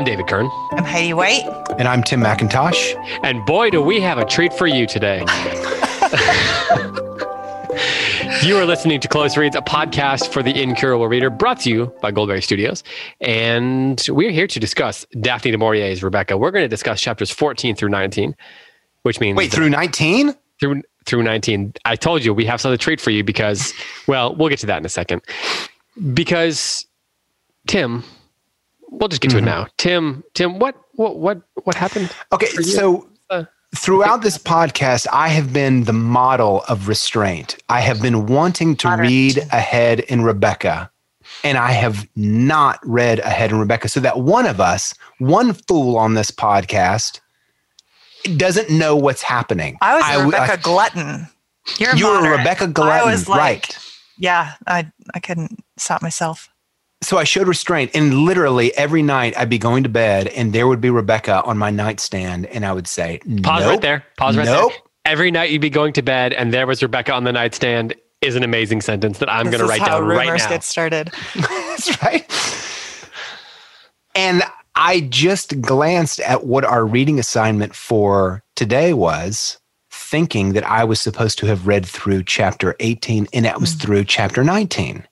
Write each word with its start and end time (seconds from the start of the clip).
I'm 0.00 0.06
David 0.06 0.28
Kern. 0.28 0.48
I'm 0.72 0.84
Heidi 0.84 1.12
White. 1.12 1.46
And 1.78 1.86
I'm 1.86 2.02
Tim 2.02 2.22
McIntosh. 2.22 2.94
And 3.22 3.44
boy, 3.44 3.68
do 3.68 3.82
we 3.82 4.00
have 4.00 4.16
a 4.16 4.24
treat 4.24 4.50
for 4.54 4.66
you 4.66 4.86
today. 4.86 5.18
you 8.42 8.56
are 8.56 8.64
listening 8.64 8.98
to 9.00 9.08
Close 9.08 9.36
Reads, 9.36 9.56
a 9.56 9.60
podcast 9.60 10.32
for 10.32 10.42
the 10.42 10.58
incurable 10.58 11.06
reader 11.06 11.28
brought 11.28 11.60
to 11.60 11.68
you 11.68 11.92
by 12.00 12.12
Goldberry 12.12 12.40
Studios. 12.40 12.82
And 13.20 14.02
we're 14.08 14.30
here 14.30 14.46
to 14.46 14.58
discuss 14.58 15.04
Daphne 15.20 15.50
du 15.50 15.58
Maurier's 15.58 16.02
Rebecca. 16.02 16.38
We're 16.38 16.50
going 16.50 16.64
to 16.64 16.68
discuss 16.68 17.02
chapters 17.02 17.30
14 17.30 17.76
through 17.76 17.90
19, 17.90 18.34
which 19.02 19.20
means. 19.20 19.36
Wait, 19.36 19.52
through 19.52 19.68
19? 19.68 20.34
Through, 20.60 20.80
through 21.04 21.24
19. 21.24 21.74
I 21.84 21.96
told 21.96 22.24
you 22.24 22.32
we 22.32 22.46
have 22.46 22.62
something 22.62 22.78
treat 22.78 23.02
for 23.02 23.10
you 23.10 23.22
because, 23.22 23.74
well, 24.06 24.34
we'll 24.34 24.48
get 24.48 24.60
to 24.60 24.66
that 24.66 24.78
in 24.78 24.86
a 24.86 24.88
second. 24.88 25.20
Because, 26.14 26.86
Tim, 27.66 28.02
we'll 28.90 29.08
just 29.08 29.22
get 29.22 29.30
to 29.30 29.36
mm-hmm. 29.36 29.46
it 29.46 29.50
now. 29.50 29.66
Tim, 29.78 30.24
Tim, 30.34 30.58
what, 30.58 30.76
what, 30.94 31.16
what, 31.16 31.40
what 31.64 31.76
happened? 31.76 32.14
Okay, 32.32 32.46
so 32.46 33.08
uh, 33.30 33.44
throughout 33.76 34.22
this 34.22 34.36
podcast, 34.36 35.06
I 35.12 35.28
have 35.28 35.52
been 35.52 35.84
the 35.84 35.92
model 35.92 36.62
of 36.68 36.88
restraint. 36.88 37.56
I 37.68 37.80
have 37.80 38.02
been 38.02 38.26
wanting 38.26 38.76
to 38.76 38.96
read 38.96 39.38
ahead 39.52 40.00
in 40.00 40.22
Rebecca, 40.22 40.90
and 41.44 41.56
I 41.56 41.72
have 41.72 42.08
not 42.16 42.80
read 42.82 43.20
ahead 43.20 43.50
in 43.50 43.58
Rebecca. 43.58 43.88
So 43.88 44.00
that 44.00 44.20
one 44.20 44.46
of 44.46 44.60
us, 44.60 44.94
one 45.18 45.52
fool 45.52 45.96
on 45.96 46.14
this 46.14 46.30
podcast, 46.30 47.20
doesn't 48.36 48.70
know 48.70 48.96
what's 48.96 49.22
happening. 49.22 49.78
I 49.80 49.96
was 49.96 50.20
a 50.20 50.24
Rebecca 50.26 50.52
I, 50.52 50.56
glutton. 50.56 51.28
You're 51.78 51.94
you 51.94 52.06
were 52.06 52.36
Rebecca 52.36 52.66
glutton, 52.66 53.08
I 53.08 53.10
was 53.10 53.28
like, 53.28 53.38
right? 53.38 53.78
Yeah, 54.18 54.54
I 54.66 54.90
I 55.14 55.20
couldn't 55.20 55.62
stop 55.76 56.02
myself 56.02 56.48
so 57.02 57.16
I 57.18 57.24
showed 57.24 57.48
restraint, 57.48 57.90
and 57.94 58.24
literally 58.24 58.76
every 58.76 59.02
night 59.02 59.36
I'd 59.36 59.48
be 59.48 59.58
going 59.58 59.82
to 59.84 59.88
bed, 59.88 60.28
and 60.28 60.52
there 60.52 60.66
would 60.66 60.80
be 60.80 60.90
Rebecca 60.90 61.42
on 61.44 61.56
my 61.56 61.70
nightstand, 61.70 62.46
and 62.46 62.64
I 62.66 62.72
would 62.72 62.86
say, 62.86 63.20
"Pause 63.42 63.62
nope, 63.62 63.70
right 63.70 63.80
there. 63.80 64.04
Pause 64.16 64.36
right 64.36 64.44
nope. 64.46 64.72
there." 64.72 64.80
Every 65.06 65.30
night 65.30 65.50
you'd 65.50 65.62
be 65.62 65.70
going 65.70 65.92
to 65.94 66.02
bed, 66.02 66.32
and 66.34 66.52
there 66.52 66.66
was 66.66 66.82
Rebecca 66.82 67.12
on 67.12 67.24
the 67.24 67.32
nightstand. 67.32 67.94
Is 68.20 68.36
an 68.36 68.42
amazing 68.42 68.82
sentence 68.82 69.18
that 69.18 69.30
I'm 69.30 69.46
going 69.46 69.60
to 69.60 69.64
write 69.64 69.82
down 69.82 70.04
right 70.04 70.26
now. 70.26 70.48
Get 70.48 70.62
started. 70.62 71.10
That's 71.34 72.02
right. 72.02 72.30
And 74.14 74.42
I 74.74 75.00
just 75.00 75.58
glanced 75.62 76.20
at 76.20 76.44
what 76.44 76.64
our 76.64 76.84
reading 76.84 77.18
assignment 77.18 77.74
for 77.74 78.42
today 78.56 78.92
was, 78.92 79.58
thinking 79.90 80.52
that 80.52 80.64
I 80.64 80.84
was 80.84 81.00
supposed 81.00 81.38
to 81.38 81.46
have 81.46 81.66
read 81.66 81.86
through 81.86 82.24
chapter 82.24 82.76
18, 82.80 83.28
and 83.32 83.46
that 83.46 83.58
was 83.58 83.74
mm. 83.74 83.80
through 83.80 84.04
chapter 84.04 84.44
19. 84.44 85.06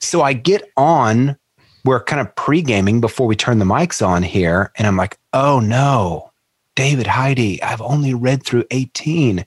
So 0.00 0.22
I 0.22 0.32
get 0.32 0.70
on, 0.76 1.36
we're 1.84 2.02
kind 2.02 2.20
of 2.20 2.34
pre 2.34 2.62
gaming 2.62 3.00
before 3.00 3.26
we 3.26 3.36
turn 3.36 3.58
the 3.58 3.64
mics 3.64 4.06
on 4.06 4.22
here. 4.22 4.72
And 4.76 4.86
I'm 4.86 4.96
like, 4.96 5.18
oh 5.32 5.60
no, 5.60 6.32
David, 6.74 7.06
Heidi, 7.06 7.62
I've 7.62 7.82
only 7.82 8.14
read 8.14 8.44
through 8.44 8.64
18. 8.70 9.44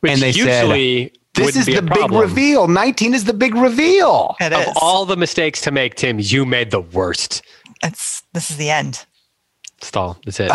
Which 0.00 0.12
and 0.12 0.20
they 0.20 0.32
said, 0.32 1.10
this 1.34 1.56
is 1.56 1.66
the 1.66 1.82
big 1.82 2.12
reveal. 2.12 2.68
19 2.68 3.12
is 3.12 3.24
the 3.24 3.32
big 3.32 3.54
reveal. 3.54 4.36
It 4.40 4.52
of 4.52 4.60
is. 4.60 4.72
all 4.80 5.04
the 5.04 5.16
mistakes 5.16 5.60
to 5.62 5.70
make, 5.70 5.96
Tim, 5.96 6.18
you 6.20 6.46
made 6.46 6.70
the 6.70 6.80
worst. 6.80 7.42
It's 7.82 8.22
this 8.32 8.50
is 8.50 8.56
the 8.56 8.70
end. 8.70 9.04
Stall. 9.82 10.16
That's 10.24 10.40
it. 10.40 10.48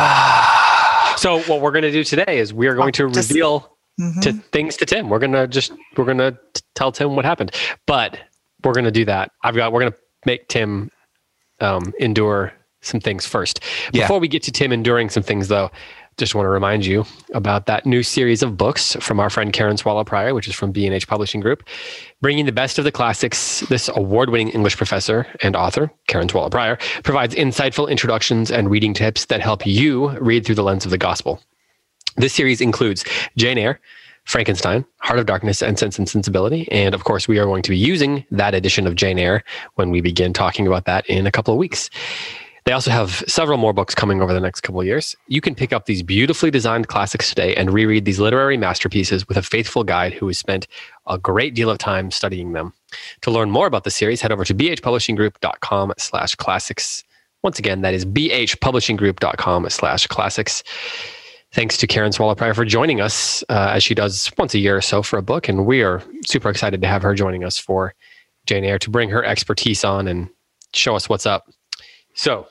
so 1.18 1.42
what 1.52 1.62
we're 1.62 1.72
going 1.72 1.84
to 1.84 1.92
do 1.92 2.04
today 2.04 2.40
is 2.40 2.54
we 2.54 2.68
are 2.68 2.76
going 2.76 2.94
to 2.94 3.12
just, 3.12 3.30
reveal 3.30 3.78
mm-hmm. 4.00 4.22
to 4.22 4.34
things 4.34 4.78
to 4.78 4.86
Tim. 4.86 5.10
We're 5.10 5.20
going 5.20 5.34
to 5.34 5.48
just 5.48 5.74
we're 5.98 6.06
going 6.06 6.18
to 6.18 6.38
tell 6.76 6.92
Tim 6.92 7.16
what 7.16 7.26
happened. 7.26 7.52
But 7.86 8.18
we're 8.64 8.74
going 8.74 8.86
to 8.86 8.92
do 8.92 9.06
that. 9.06 9.32
I've 9.44 9.56
got, 9.56 9.72
we're 9.72 9.82
going 9.82 9.92
to 9.92 9.98
make 10.26 10.48
Tim 10.48 10.92
um, 11.60 11.94
endure 12.00 12.54
some 12.82 13.00
things 13.00 13.26
first. 13.26 13.62
Yeah. 13.92 14.04
Before 14.04 14.20
we 14.20 14.28
get 14.28 14.44
to 14.44 14.52
Tim 14.52 14.72
enduring 14.72 15.10
some 15.10 15.24
things, 15.24 15.48
though, 15.48 15.70
just 16.18 16.36
want 16.36 16.46
to 16.46 16.50
remind 16.50 16.86
you 16.86 17.06
about 17.34 17.66
that 17.68 17.86
new 17.86 18.04
series 18.04 18.44
of 18.44 18.58
books 18.58 18.96
from 19.00 19.20
our 19.22 19.30
friend 19.30 19.54
Karen 19.54 19.78
Swallow 19.78 20.04
Prior, 20.04 20.34
which 20.34 20.50
is 20.50 20.54
from 20.54 20.72
B&H 20.72 21.08
Publishing 21.08 21.40
Group, 21.40 21.64
bringing 22.22 22.46
the 22.46 22.52
best 22.52 22.78
of 22.78 22.84
the 22.84 22.92
classics. 22.92 23.62
This 23.62 23.90
award-winning 23.96 24.50
English 24.50 24.76
professor 24.76 25.26
and 25.42 25.56
author, 25.56 25.90
Karen 26.08 26.28
Swallow 26.28 26.50
Prior, 26.50 26.78
provides 27.04 27.34
insightful 27.36 27.90
introductions 27.90 28.52
and 28.52 28.70
reading 28.70 28.94
tips 28.94 29.26
that 29.26 29.40
help 29.40 29.66
you 29.66 30.10
read 30.20 30.46
through 30.46 30.56
the 30.56 30.64
lens 30.64 30.84
of 30.84 30.92
the 30.92 30.98
gospel. 30.98 31.42
This 32.18 32.34
series 32.34 32.60
includes 32.60 33.06
Jane 33.38 33.58
Eyre, 33.58 33.80
Frankenstein, 34.30 34.86
Heart 35.00 35.18
of 35.18 35.26
Darkness, 35.26 35.64
and 35.64 35.80
Sense 35.80 35.98
and 35.98 36.08
Sensibility. 36.08 36.72
And 36.72 36.94
of 36.94 37.04
course, 37.04 37.28
we 37.28 37.40
are 37.40 37.46
going 37.46 37.64
to 37.64 37.72
be 37.72 37.78
using 37.78 38.24
that 38.30 38.54
edition 38.54 38.86
of 38.86 38.94
Jane 38.94 39.18
Eyre 39.18 39.44
when 39.74 39.90
we 39.90 40.02
begin 40.02 40.34
talking 40.34 40.68
about 40.68 40.86
that 40.86 41.04
in 41.08 41.26
a 41.26 41.32
couple 41.32 41.52
of 41.52 41.58
weeks. 41.58 41.90
They 42.66 42.72
also 42.72 42.92
have 42.92 43.24
several 43.28 43.58
more 43.58 43.74
books 43.74 43.96
coming 43.96 44.22
over 44.22 44.32
the 44.32 44.40
next 44.40 44.62
couple 44.62 44.82
of 44.82 44.86
years. 44.86 45.16
You 45.30 45.42
can 45.42 45.56
pick 45.56 45.74
up 45.74 45.88
these 45.88 46.04
beautifully 46.04 46.52
designed 46.52 46.90
classics 46.90 47.30
today 47.30 47.56
and 47.56 47.74
reread 47.74 48.06
these 48.06 48.20
literary 48.20 48.56
masterpieces 48.56 49.28
with 49.28 49.36
a 49.36 49.42
faithful 49.42 49.84
guide 49.84 50.14
who 50.14 50.28
has 50.28 50.38
spent 50.38 50.68
a 51.08 51.18
great 51.18 51.56
deal 51.56 51.72
of 51.72 51.80
time 51.80 52.12
studying 52.12 52.52
them. 52.52 52.72
To 53.22 53.32
learn 53.32 53.50
more 53.50 53.66
about 53.66 53.84
the 53.84 53.90
series, 53.90 54.22
head 54.22 54.32
over 54.32 54.46
to 54.46 54.54
bhpublishinggroup.com 54.54 55.94
slash 55.98 56.36
classics. 56.36 57.04
Once 57.42 57.58
again, 57.58 57.82
that 57.82 57.96
is 57.96 58.06
bhpublishinggroup.com 58.06 59.70
slash 59.72 60.06
classics 60.06 60.64
thanks 61.52 61.78
to 61.78 61.88
Karen 61.88 62.12
Swallow 62.12 62.36
Prior 62.36 62.54
for 62.54 62.66
joining 62.66 63.02
us 63.02 63.44
uh, 63.50 63.72
as 63.74 63.84
she 63.84 63.96
does 63.96 64.32
once 64.38 64.54
a 64.54 64.60
year 64.60 64.78
or 64.78 64.82
so 64.82 65.02
for 65.02 65.18
a 65.18 65.22
book. 65.22 65.50
And 65.50 65.66
we 65.66 65.82
are 65.84 66.04
super 66.26 66.50
excited 66.50 66.82
to 66.82 66.88
have 66.88 67.02
her 67.02 67.14
joining 67.14 67.44
us 67.44 67.58
for 67.58 67.94
Jane 68.46 68.64
Eyre 68.64 68.80
to 68.80 68.90
bring 68.90 69.10
her 69.10 69.24
expertise 69.24 69.84
on 69.84 70.08
and 70.08 70.30
show 70.74 70.96
us 70.96 71.10
what's 71.10 71.26
up. 71.26 71.50
So, 72.14 72.48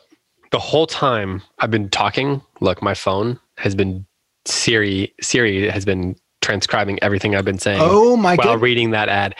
the 0.50 0.59
whole 0.59 0.86
time 0.86 1.42
I've 1.59 1.70
been 1.70 1.91
talking, 1.91 2.41
look, 2.60 2.81
my 2.81 2.94
phone 2.94 3.38
has 3.59 3.75
been 3.75 4.06
Siri. 4.47 5.12
Siri 5.20 5.69
has 5.69 5.84
been 5.84 6.16
transcribing 6.41 7.03
everything 7.03 7.34
I've 7.34 7.44
been 7.44 7.59
saying. 7.59 7.80
Oh 7.82 8.16
my 8.16 8.34
while 8.36 8.54
God. 8.54 8.62
reading 8.62 8.92
that 8.92 9.10
ad, 9.10 9.34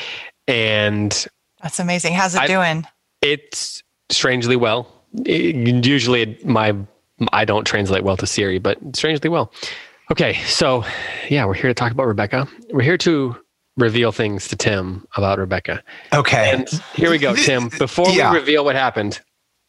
and 0.46 1.26
that's 1.62 1.80
amazing. 1.80 2.12
How's 2.12 2.34
it 2.34 2.42
I, 2.42 2.46
doing? 2.46 2.86
It's 3.22 3.82
strangely 4.10 4.56
well. 4.56 4.92
It, 5.25 5.86
usually, 5.86 6.38
my 6.44 6.76
I 7.32 7.44
don't 7.44 7.64
translate 7.64 8.04
well 8.04 8.16
to 8.16 8.26
Siri, 8.26 8.58
but 8.58 8.78
strangely 8.94 9.30
well. 9.30 9.52
Okay, 10.10 10.34
so 10.44 10.84
yeah, 11.28 11.44
we're 11.44 11.54
here 11.54 11.68
to 11.68 11.74
talk 11.74 11.92
about 11.92 12.06
Rebecca. 12.06 12.48
We're 12.70 12.82
here 12.82 12.98
to 12.98 13.36
reveal 13.78 14.12
things 14.12 14.48
to 14.48 14.56
Tim 14.56 15.06
about 15.16 15.38
Rebecca. 15.38 15.82
Okay. 16.12 16.52
And 16.52 16.68
here 16.94 17.10
we 17.10 17.18
go, 17.18 17.34
Tim. 17.34 17.68
Before 17.78 18.08
yeah. 18.10 18.32
we 18.32 18.38
reveal 18.38 18.64
what 18.64 18.74
happened, 18.74 19.20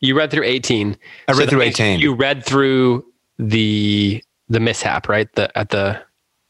you 0.01 0.17
read 0.17 0.31
through 0.31 0.45
18. 0.45 0.97
I 1.27 1.31
read 1.31 1.43
so 1.45 1.49
through 1.49 1.61
18. 1.61 1.99
You 1.99 2.13
read 2.13 2.45
through 2.45 3.05
the 3.37 4.23
the 4.47 4.59
mishap, 4.59 5.07
right? 5.07 5.31
The 5.35 5.55
at 5.57 5.69
the 5.69 6.01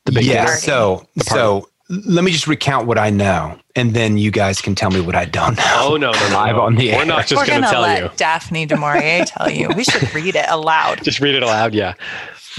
the 0.06 0.12
big 0.14 0.26
Yeah, 0.26 0.46
so 0.46 1.06
so 1.22 1.69
let 1.90 2.24
me 2.24 2.32
just 2.32 2.46
recount 2.46 2.86
what 2.86 3.00
I 3.00 3.10
know, 3.10 3.60
and 3.76 3.96
then 3.96 4.18
you 4.18 4.30
guys 4.30 4.62
can 4.62 4.76
tell 4.76 4.92
me 4.92 5.02
what 5.02 5.16
I 5.16 5.26
don't 5.26 5.58
know. 5.58 5.64
Oh 5.80 5.98
no, 5.98 6.12
no, 6.12 6.30
no 6.30 6.36
live 6.36 6.56
no. 6.56 6.62
on 6.62 6.76
the 6.76 6.92
air. 6.92 7.00
We're 7.00 7.06
not 7.06 7.26
just 7.26 7.48
going 7.48 7.64
to 7.64 7.68
tell 7.68 7.82
let 7.82 8.04
you. 8.04 8.10
Daphne 8.16 8.68
du 8.68 8.78
Maurier 8.78 9.26
tell 9.28 9.50
you. 9.50 9.70
We 9.76 9.84
should 9.84 10.14
read 10.14 10.36
it 10.36 10.46
aloud. 10.50 11.04
Just 11.04 11.20
read 11.20 11.34
it 11.34 11.42
aloud. 11.42 11.74
Yeah, 11.74 11.96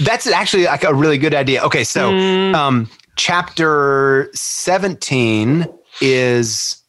that's 0.01 0.27
actually 0.27 0.65
like 0.65 0.83
a 0.83 0.93
really 0.93 1.17
good 1.17 1.33
idea. 1.33 1.63
Okay, 1.63 1.85
so 1.85 2.11
mm. 2.11 2.53
um, 2.53 2.89
chapter 3.15 4.29
seventeen 4.33 5.65
is 6.01 6.81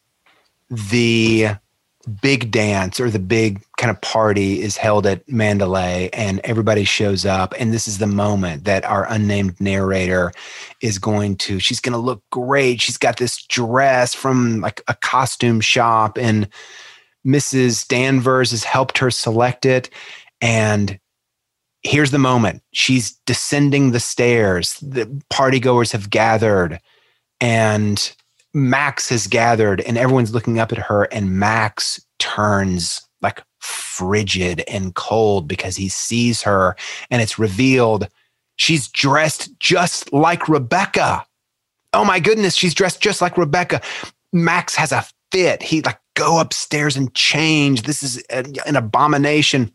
the 0.69 1.49
big 2.21 2.51
dance 2.51 2.99
or 2.99 3.09
the 3.09 3.19
big 3.19 3.61
kind 3.77 3.89
of 3.89 3.99
party 4.01 4.61
is 4.61 4.75
held 4.75 5.05
at 5.05 5.25
Manderley 5.27 6.09
and 6.11 6.39
everybody 6.43 6.83
shows 6.83 7.25
up. 7.25 7.53
And 7.57 7.73
this 7.73 7.87
is 7.87 7.97
the 7.97 8.07
moment 8.07 8.65
that 8.65 8.83
our 8.85 9.09
unnamed 9.09 9.59
narrator 9.61 10.31
is 10.81 10.99
going 10.99 11.37
to, 11.37 11.59
she's 11.59 11.79
going 11.79 11.93
to 11.93 11.99
look 11.99 12.21
great. 12.29 12.81
She's 12.81 12.97
got 12.97 13.17
this 13.17 13.45
dress 13.45 14.13
from 14.13 14.59
like 14.59 14.81
a 14.87 14.95
costume 14.95 15.61
shop 15.61 16.17
and 16.17 16.47
Mrs. 17.25 17.87
Danvers 17.87 18.51
has 18.51 18.65
helped 18.65 18.97
her 18.97 19.09
select 19.09 19.65
it. 19.65 19.89
And 20.41 20.99
here's 21.83 22.11
the 22.11 22.19
moment 22.19 22.61
she's 22.73 23.13
descending 23.25 23.91
the 23.91 23.99
stairs. 23.99 24.77
The 24.81 25.05
partygoers 25.31 25.93
have 25.93 26.09
gathered 26.09 26.79
and 27.39 28.13
Max 28.53 29.09
has 29.09 29.27
gathered 29.27 29.81
and 29.81 29.97
everyone's 29.97 30.33
looking 30.33 30.59
up 30.59 30.71
at 30.71 30.77
her, 30.77 31.03
and 31.05 31.39
Max 31.39 32.03
turns 32.19 33.01
like 33.21 33.41
frigid 33.59 34.63
and 34.67 34.95
cold 34.95 35.47
because 35.47 35.75
he 35.75 35.89
sees 35.89 36.41
her, 36.41 36.75
and 37.09 37.21
it's 37.21 37.39
revealed 37.39 38.07
she's 38.55 38.87
dressed 38.87 39.57
just 39.59 40.11
like 40.13 40.47
Rebecca. 40.47 41.25
Oh 41.93 42.05
my 42.05 42.19
goodness, 42.19 42.55
she's 42.55 42.73
dressed 42.73 43.01
just 43.01 43.21
like 43.21 43.37
Rebecca. 43.37 43.81
Max 44.31 44.75
has 44.75 44.91
a 44.91 45.05
fit. 45.31 45.61
He 45.61 45.81
like 45.81 45.99
go 46.15 46.39
upstairs 46.39 46.95
and 46.95 47.13
change. 47.13 47.83
This 47.83 48.03
is 48.03 48.17
an 48.29 48.75
abomination. 48.75 49.71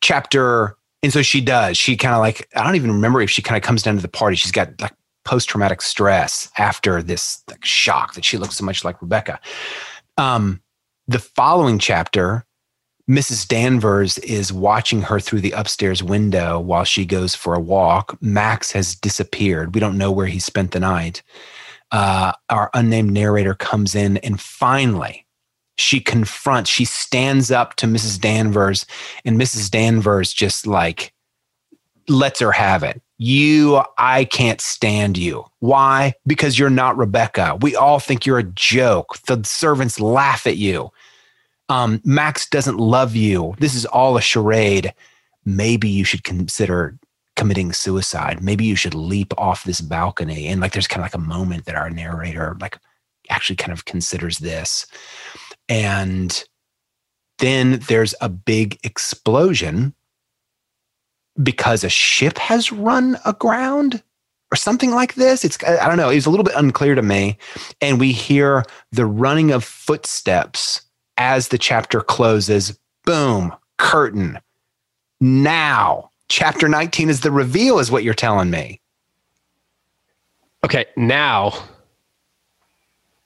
Chapter 0.00 0.76
and 1.02 1.12
so 1.12 1.22
she 1.22 1.40
does. 1.40 1.76
She 1.78 1.96
kind 1.96 2.14
of 2.14 2.20
like, 2.20 2.48
I 2.54 2.62
don't 2.62 2.76
even 2.76 2.92
remember 2.92 3.20
if 3.22 3.30
she 3.30 3.42
kind 3.42 3.56
of 3.56 3.62
comes 3.62 3.82
down 3.82 3.96
to 3.96 4.02
the 4.02 4.08
party. 4.08 4.36
She's 4.36 4.52
got 4.52 4.80
like 4.80 4.92
post 5.30 5.48
traumatic 5.48 5.80
stress 5.80 6.50
after 6.58 7.00
this 7.00 7.44
like, 7.48 7.64
shock 7.64 8.14
that 8.14 8.24
she 8.24 8.36
looks 8.36 8.56
so 8.56 8.64
much 8.64 8.84
like 8.84 9.00
Rebecca. 9.00 9.38
Um, 10.18 10.60
the 11.06 11.20
following 11.20 11.78
chapter, 11.78 12.44
Mrs. 13.08 13.46
Danvers 13.46 14.18
is 14.18 14.52
watching 14.52 15.02
her 15.02 15.20
through 15.20 15.40
the 15.40 15.52
upstairs 15.52 16.02
window 16.02 16.58
while 16.58 16.82
she 16.82 17.04
goes 17.04 17.36
for 17.36 17.54
a 17.54 17.60
walk. 17.60 18.20
Max 18.20 18.72
has 18.72 18.96
disappeared. 18.96 19.72
We 19.72 19.80
don't 19.80 19.96
know 19.96 20.10
where 20.10 20.26
he 20.26 20.40
spent 20.40 20.72
the 20.72 20.80
night. 20.80 21.22
Uh, 21.92 22.32
our 22.48 22.68
unnamed 22.74 23.12
narrator 23.12 23.54
comes 23.54 23.94
in 23.94 24.16
and 24.16 24.40
finally 24.40 25.26
she 25.76 26.00
confronts, 26.00 26.68
she 26.68 26.84
stands 26.84 27.52
up 27.52 27.76
to 27.76 27.86
Mrs. 27.86 28.20
Danvers, 28.20 28.84
and 29.24 29.40
Mrs. 29.40 29.70
Danvers 29.70 30.32
just 30.32 30.66
like 30.66 31.14
lets 32.08 32.40
her 32.40 32.50
have 32.50 32.82
it. 32.82 33.00
You, 33.22 33.82
I 33.98 34.24
can't 34.24 34.62
stand 34.62 35.18
you. 35.18 35.44
Why? 35.58 36.14
Because 36.26 36.58
you're 36.58 36.70
not 36.70 36.96
Rebecca. 36.96 37.58
We 37.60 37.76
all 37.76 38.00
think 38.00 38.24
you're 38.24 38.38
a 38.38 38.42
joke. 38.42 39.18
The 39.26 39.44
servants 39.44 40.00
laugh 40.00 40.46
at 40.46 40.56
you 40.56 40.90
um, 41.70 42.02
Max 42.04 42.48
doesn't 42.48 42.78
love 42.78 43.14
you. 43.14 43.54
This 43.60 43.74
is 43.76 43.86
all 43.86 44.16
a 44.16 44.20
charade. 44.20 44.92
Maybe 45.44 45.88
you 45.88 46.04
should 46.04 46.24
consider 46.24 46.98
committing 47.36 47.72
suicide. 47.72 48.42
Maybe 48.42 48.64
you 48.64 48.74
should 48.74 48.92
leap 48.92 49.32
off 49.38 49.64
this 49.64 49.80
balcony. 49.80 50.48
And 50.48 50.60
like, 50.60 50.72
there's 50.72 50.88
kind 50.88 51.00
of 51.00 51.04
like 51.04 51.14
a 51.14 51.26
moment 51.26 51.64
that 51.64 51.76
our 51.76 51.88
narrator 51.88 52.56
like 52.60 52.76
actually 53.30 53.56
kind 53.56 53.72
of 53.72 53.84
considers 53.84 54.38
this. 54.38 54.84
And 55.68 56.42
then 57.38 57.78
there's 57.86 58.16
a 58.20 58.28
big 58.28 58.78
explosion 58.82 59.94
because 61.42 61.84
a 61.84 61.88
ship 61.88 62.38
has 62.38 62.72
run 62.72 63.18
aground 63.24 64.02
or 64.52 64.56
something 64.56 64.90
like 64.90 65.14
this. 65.14 65.44
It's, 65.44 65.62
I 65.64 65.86
don't 65.88 65.96
know. 65.96 66.10
It's 66.10 66.26
a 66.26 66.30
little 66.30 66.44
bit 66.44 66.54
unclear 66.56 66.94
to 66.94 67.02
me. 67.02 67.38
And 67.80 68.00
we 68.00 68.12
hear 68.12 68.64
the 68.90 69.06
running 69.06 69.50
of 69.52 69.64
footsteps 69.64 70.82
as 71.16 71.48
the 71.48 71.58
chapter 71.58 72.00
closes, 72.00 72.78
boom, 73.04 73.54
curtain. 73.78 74.38
Now, 75.20 76.10
chapter 76.28 76.68
19 76.68 77.10
is 77.10 77.20
the 77.20 77.30
reveal, 77.30 77.78
is 77.78 77.90
what 77.90 78.02
you're 78.02 78.14
telling 78.14 78.50
me. 78.50 78.80
Okay, 80.64 80.86
now, 80.96 81.54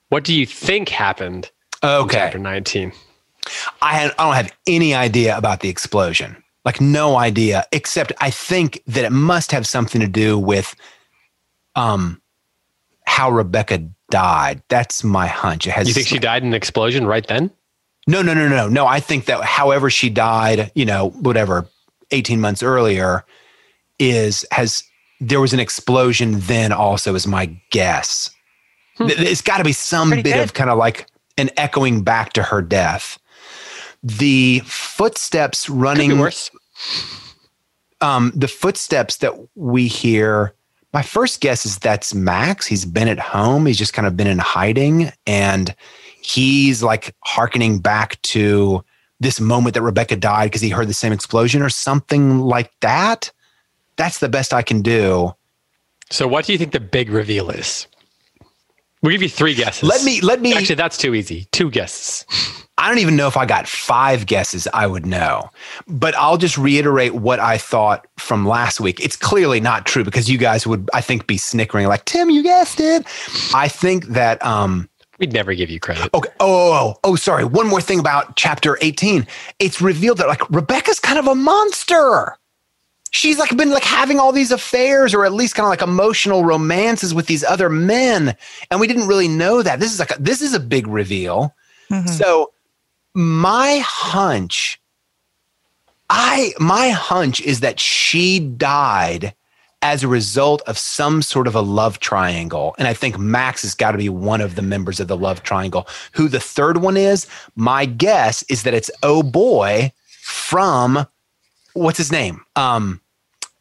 what 0.08 0.24
do 0.24 0.34
you 0.34 0.46
think 0.46 0.88
happened? 0.88 1.50
Okay. 1.82 2.16
chapter 2.16 2.38
19. 2.38 2.92
I, 3.82 3.94
had, 3.94 4.12
I 4.18 4.24
don't 4.24 4.34
have 4.34 4.52
any 4.66 4.94
idea 4.94 5.36
about 5.36 5.60
the 5.60 5.68
explosion. 5.68 6.43
Like, 6.64 6.80
no 6.80 7.16
idea, 7.16 7.64
except 7.72 8.12
I 8.20 8.30
think 8.30 8.82
that 8.86 9.04
it 9.04 9.12
must 9.12 9.52
have 9.52 9.66
something 9.66 10.00
to 10.00 10.06
do 10.06 10.38
with 10.38 10.74
um, 11.76 12.22
how 13.06 13.30
Rebecca 13.30 13.78
died. 14.10 14.62
That's 14.68 15.04
my 15.04 15.26
hunch. 15.26 15.66
It 15.66 15.72
has. 15.72 15.88
You 15.88 15.94
think 15.94 16.06
she 16.06 16.18
died 16.18 16.42
in 16.42 16.48
an 16.48 16.54
explosion 16.54 17.06
right 17.06 17.26
then? 17.26 17.50
No, 18.06 18.22
no, 18.22 18.34
no, 18.34 18.48
no, 18.48 18.68
no. 18.68 18.86
I 18.86 19.00
think 19.00 19.26
that 19.26 19.42
however 19.44 19.90
she 19.90 20.10
died, 20.10 20.70
you 20.74 20.84
know, 20.84 21.10
whatever, 21.10 21.66
18 22.10 22.40
months 22.40 22.62
earlier, 22.62 23.24
is 23.98 24.44
has 24.50 24.84
there 25.20 25.40
was 25.40 25.52
an 25.52 25.60
explosion 25.60 26.40
then 26.40 26.72
also 26.72 27.14
is 27.14 27.26
my 27.26 27.46
guess. 27.70 28.30
Hmm. 28.96 29.06
It's 29.08 29.40
got 29.40 29.58
to 29.58 29.64
be 29.64 29.72
some 29.72 30.08
Pretty 30.08 30.22
bit 30.22 30.34
good. 30.34 30.44
of 30.44 30.54
kind 30.54 30.70
of 30.70 30.78
like 30.78 31.06
an 31.38 31.50
echoing 31.56 32.02
back 32.02 32.32
to 32.34 32.42
her 32.42 32.62
death. 32.62 33.18
The 34.04 34.60
footsteps 34.60 35.68
running 35.68 36.18
worse. 36.18 36.50
Um, 38.00 38.32
the 38.34 38.48
footsteps 38.48 39.16
that 39.16 39.32
we 39.54 39.88
hear, 39.88 40.52
my 40.92 41.02
first 41.02 41.40
guess 41.40 41.64
is 41.64 41.78
that's 41.78 42.14
Max. 42.14 42.66
He's 42.66 42.84
been 42.84 43.08
at 43.08 43.18
home. 43.18 43.66
He's 43.66 43.78
just 43.78 43.94
kind 43.94 44.06
of 44.06 44.16
been 44.16 44.26
in 44.26 44.38
hiding 44.38 45.10
and 45.26 45.74
he's 46.20 46.82
like 46.82 47.14
harkening 47.24 47.78
back 47.78 48.20
to 48.22 48.84
this 49.20 49.40
moment 49.40 49.74
that 49.74 49.82
Rebecca 49.82 50.16
died 50.16 50.46
because 50.46 50.60
he 50.60 50.68
heard 50.68 50.88
the 50.88 50.94
same 50.94 51.12
explosion 51.12 51.62
or 51.62 51.68
something 51.68 52.40
like 52.40 52.70
that. 52.80 53.30
That's 53.96 54.18
the 54.18 54.28
best 54.28 54.52
I 54.52 54.62
can 54.62 54.82
do. 54.82 55.34
So, 56.10 56.28
what 56.28 56.44
do 56.44 56.52
you 56.52 56.58
think 56.58 56.72
the 56.72 56.80
big 56.80 57.10
reveal 57.10 57.50
is? 57.50 57.86
We'll 59.04 59.12
give 59.12 59.22
you 59.22 59.28
three 59.28 59.54
guesses. 59.54 59.86
Let 59.86 60.02
me, 60.02 60.22
let 60.22 60.40
me. 60.40 60.54
Actually, 60.54 60.76
that's 60.76 60.96
too 60.96 61.14
easy. 61.14 61.46
Two 61.52 61.70
guesses. 61.70 62.24
I 62.78 62.88
don't 62.88 63.00
even 63.00 63.16
know 63.16 63.28
if 63.28 63.36
I 63.36 63.44
got 63.44 63.68
five 63.68 64.24
guesses, 64.24 64.66
I 64.72 64.86
would 64.86 65.04
know. 65.04 65.50
But 65.86 66.14
I'll 66.14 66.38
just 66.38 66.56
reiterate 66.56 67.14
what 67.14 67.38
I 67.38 67.58
thought 67.58 68.06
from 68.16 68.48
last 68.48 68.80
week. 68.80 69.00
It's 69.00 69.14
clearly 69.14 69.60
not 69.60 69.84
true 69.84 70.04
because 70.04 70.30
you 70.30 70.38
guys 70.38 70.66
would, 70.66 70.88
I 70.94 71.02
think, 71.02 71.26
be 71.26 71.36
snickering 71.36 71.86
like, 71.86 72.06
Tim, 72.06 72.30
you 72.30 72.42
guessed 72.42 72.80
it. 72.80 73.06
I 73.54 73.68
think 73.68 74.06
that 74.06 74.42
um, 74.42 74.88
We'd 75.18 75.34
never 75.34 75.54
give 75.54 75.68
you 75.68 75.80
credit. 75.80 76.08
Okay. 76.14 76.30
Oh, 76.40 76.72
oh, 76.72 76.72
oh, 76.72 77.00
oh, 77.04 77.16
sorry. 77.16 77.44
One 77.44 77.68
more 77.68 77.82
thing 77.82 78.00
about 78.00 78.36
chapter 78.36 78.78
18. 78.80 79.26
It's 79.58 79.82
revealed 79.82 80.16
that 80.16 80.28
like 80.28 80.48
Rebecca's 80.50 80.98
kind 80.98 81.18
of 81.18 81.26
a 81.26 81.34
monster. 81.34 82.38
She's 83.14 83.38
like 83.38 83.56
been 83.56 83.70
like 83.70 83.84
having 83.84 84.18
all 84.18 84.32
these 84.32 84.50
affairs 84.50 85.14
or 85.14 85.24
at 85.24 85.32
least 85.32 85.54
kind 85.54 85.64
of 85.64 85.70
like 85.70 85.82
emotional 85.82 86.44
romances 86.44 87.14
with 87.14 87.26
these 87.26 87.44
other 87.44 87.70
men. 87.70 88.36
And 88.70 88.80
we 88.80 88.88
didn't 88.88 89.06
really 89.06 89.28
know 89.28 89.62
that. 89.62 89.78
This 89.78 89.92
is 89.92 90.00
like 90.00 90.10
a, 90.10 90.20
this 90.20 90.42
is 90.42 90.52
a 90.52 90.58
big 90.58 90.88
reveal. 90.88 91.54
Mm-hmm. 91.90 92.08
So 92.08 92.52
my 93.14 93.78
hunch 93.84 94.80
I 96.10 96.52
my 96.58 96.90
hunch 96.90 97.40
is 97.40 97.60
that 97.60 97.80
she 97.80 98.40
died 98.40 99.34
as 99.82 100.02
a 100.02 100.08
result 100.08 100.62
of 100.66 100.78
some 100.78 101.22
sort 101.22 101.46
of 101.46 101.54
a 101.54 101.60
love 101.60 101.98
triangle. 101.98 102.74
And 102.78 102.88
I 102.88 102.94
think 102.94 103.18
Max 103.18 103.62
has 103.62 103.74
got 103.74 103.92
to 103.92 103.98
be 103.98 104.08
one 104.08 104.40
of 104.40 104.54
the 104.54 104.62
members 104.62 104.98
of 104.98 105.08
the 105.08 105.16
love 105.16 105.42
triangle. 105.42 105.86
Who 106.12 106.28
the 106.28 106.40
third 106.40 106.78
one 106.78 106.96
is, 106.96 107.26
my 107.54 107.84
guess 107.84 108.42
is 108.44 108.62
that 108.62 108.74
it's 108.74 108.90
Oh 109.02 109.22
Boy 109.22 109.92
from 110.20 111.06
what's 111.74 111.98
his 111.98 112.10
name? 112.10 112.40
Um, 112.56 113.00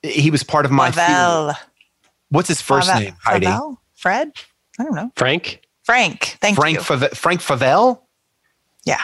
he 0.04 0.30
was 0.30 0.44
part 0.44 0.66
of 0.66 0.72
my 0.72 0.92
Favell. 0.92 1.56
What's 2.30 2.48
his 2.48 2.62
first 2.62 2.90
Favell. 2.90 3.00
name, 3.00 3.16
Heidi? 3.22 3.46
Favell? 3.46 3.78
Fred? 3.96 4.32
I 4.80 4.84
don't 4.84 4.96
know. 4.96 5.12
Frank? 5.16 5.62
Frank. 5.84 6.38
Thank 6.42 6.58
Frank 6.58 6.78
you. 6.78 6.84
Fave- 6.84 7.16
Frank 7.16 7.42
Favell? 7.42 8.02
Yeah. 8.86 9.02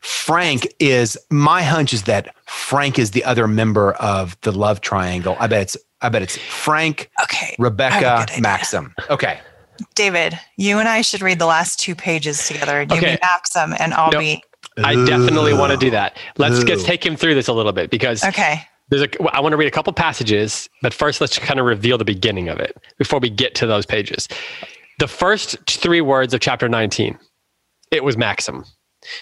Frank 0.00 0.72
is 0.80 1.16
my 1.30 1.62
hunch 1.62 1.92
is 1.92 2.04
that 2.04 2.34
Frank 2.46 2.98
is 2.98 3.12
the 3.12 3.24
other 3.24 3.46
member 3.46 3.92
of 3.94 4.36
the 4.40 4.50
love 4.50 4.80
triangle. 4.80 5.36
I 5.38 5.46
bet 5.46 5.62
it's 5.62 5.76
I 6.00 6.08
bet 6.08 6.22
it's 6.22 6.36
Frank, 6.36 7.08
okay, 7.22 7.54
Rebecca, 7.58 8.26
Maxim. 8.40 8.92
Okay. 9.08 9.38
David, 9.94 10.38
you 10.56 10.78
and 10.78 10.88
I 10.88 11.02
should 11.02 11.22
read 11.22 11.38
the 11.38 11.46
last 11.46 11.78
two 11.78 11.94
pages 11.94 12.48
together. 12.48 12.82
You 12.82 12.96
okay. 12.96 13.14
be 13.14 13.18
Maxim 13.22 13.74
and 13.78 13.94
I'll 13.94 14.10
nope. 14.10 14.20
be. 14.20 14.42
I 14.78 14.94
definitely 15.04 15.52
want 15.52 15.70
to 15.70 15.78
do 15.78 15.90
that. 15.90 16.16
Let's 16.38 16.64
get 16.64 16.80
take 16.80 17.04
him 17.04 17.14
through 17.14 17.34
this 17.34 17.46
a 17.46 17.52
little 17.52 17.72
bit 17.72 17.90
because 17.90 18.24
okay. 18.24 18.62
There's 18.92 19.04
a, 19.04 19.34
I 19.34 19.40
want 19.40 19.54
to 19.54 19.56
read 19.56 19.68
a 19.68 19.70
couple 19.70 19.90
passages, 19.94 20.68
but 20.82 20.92
first 20.92 21.22
let's 21.22 21.38
kind 21.38 21.58
of 21.58 21.64
reveal 21.64 21.96
the 21.96 22.04
beginning 22.04 22.50
of 22.50 22.60
it 22.60 22.76
before 22.98 23.20
we 23.20 23.30
get 23.30 23.54
to 23.54 23.66
those 23.66 23.86
pages. 23.86 24.28
The 24.98 25.08
first 25.08 25.56
three 25.66 26.02
words 26.02 26.34
of 26.34 26.40
chapter 26.40 26.68
19, 26.68 27.18
it 27.90 28.04
was 28.04 28.18
Maxim. 28.18 28.66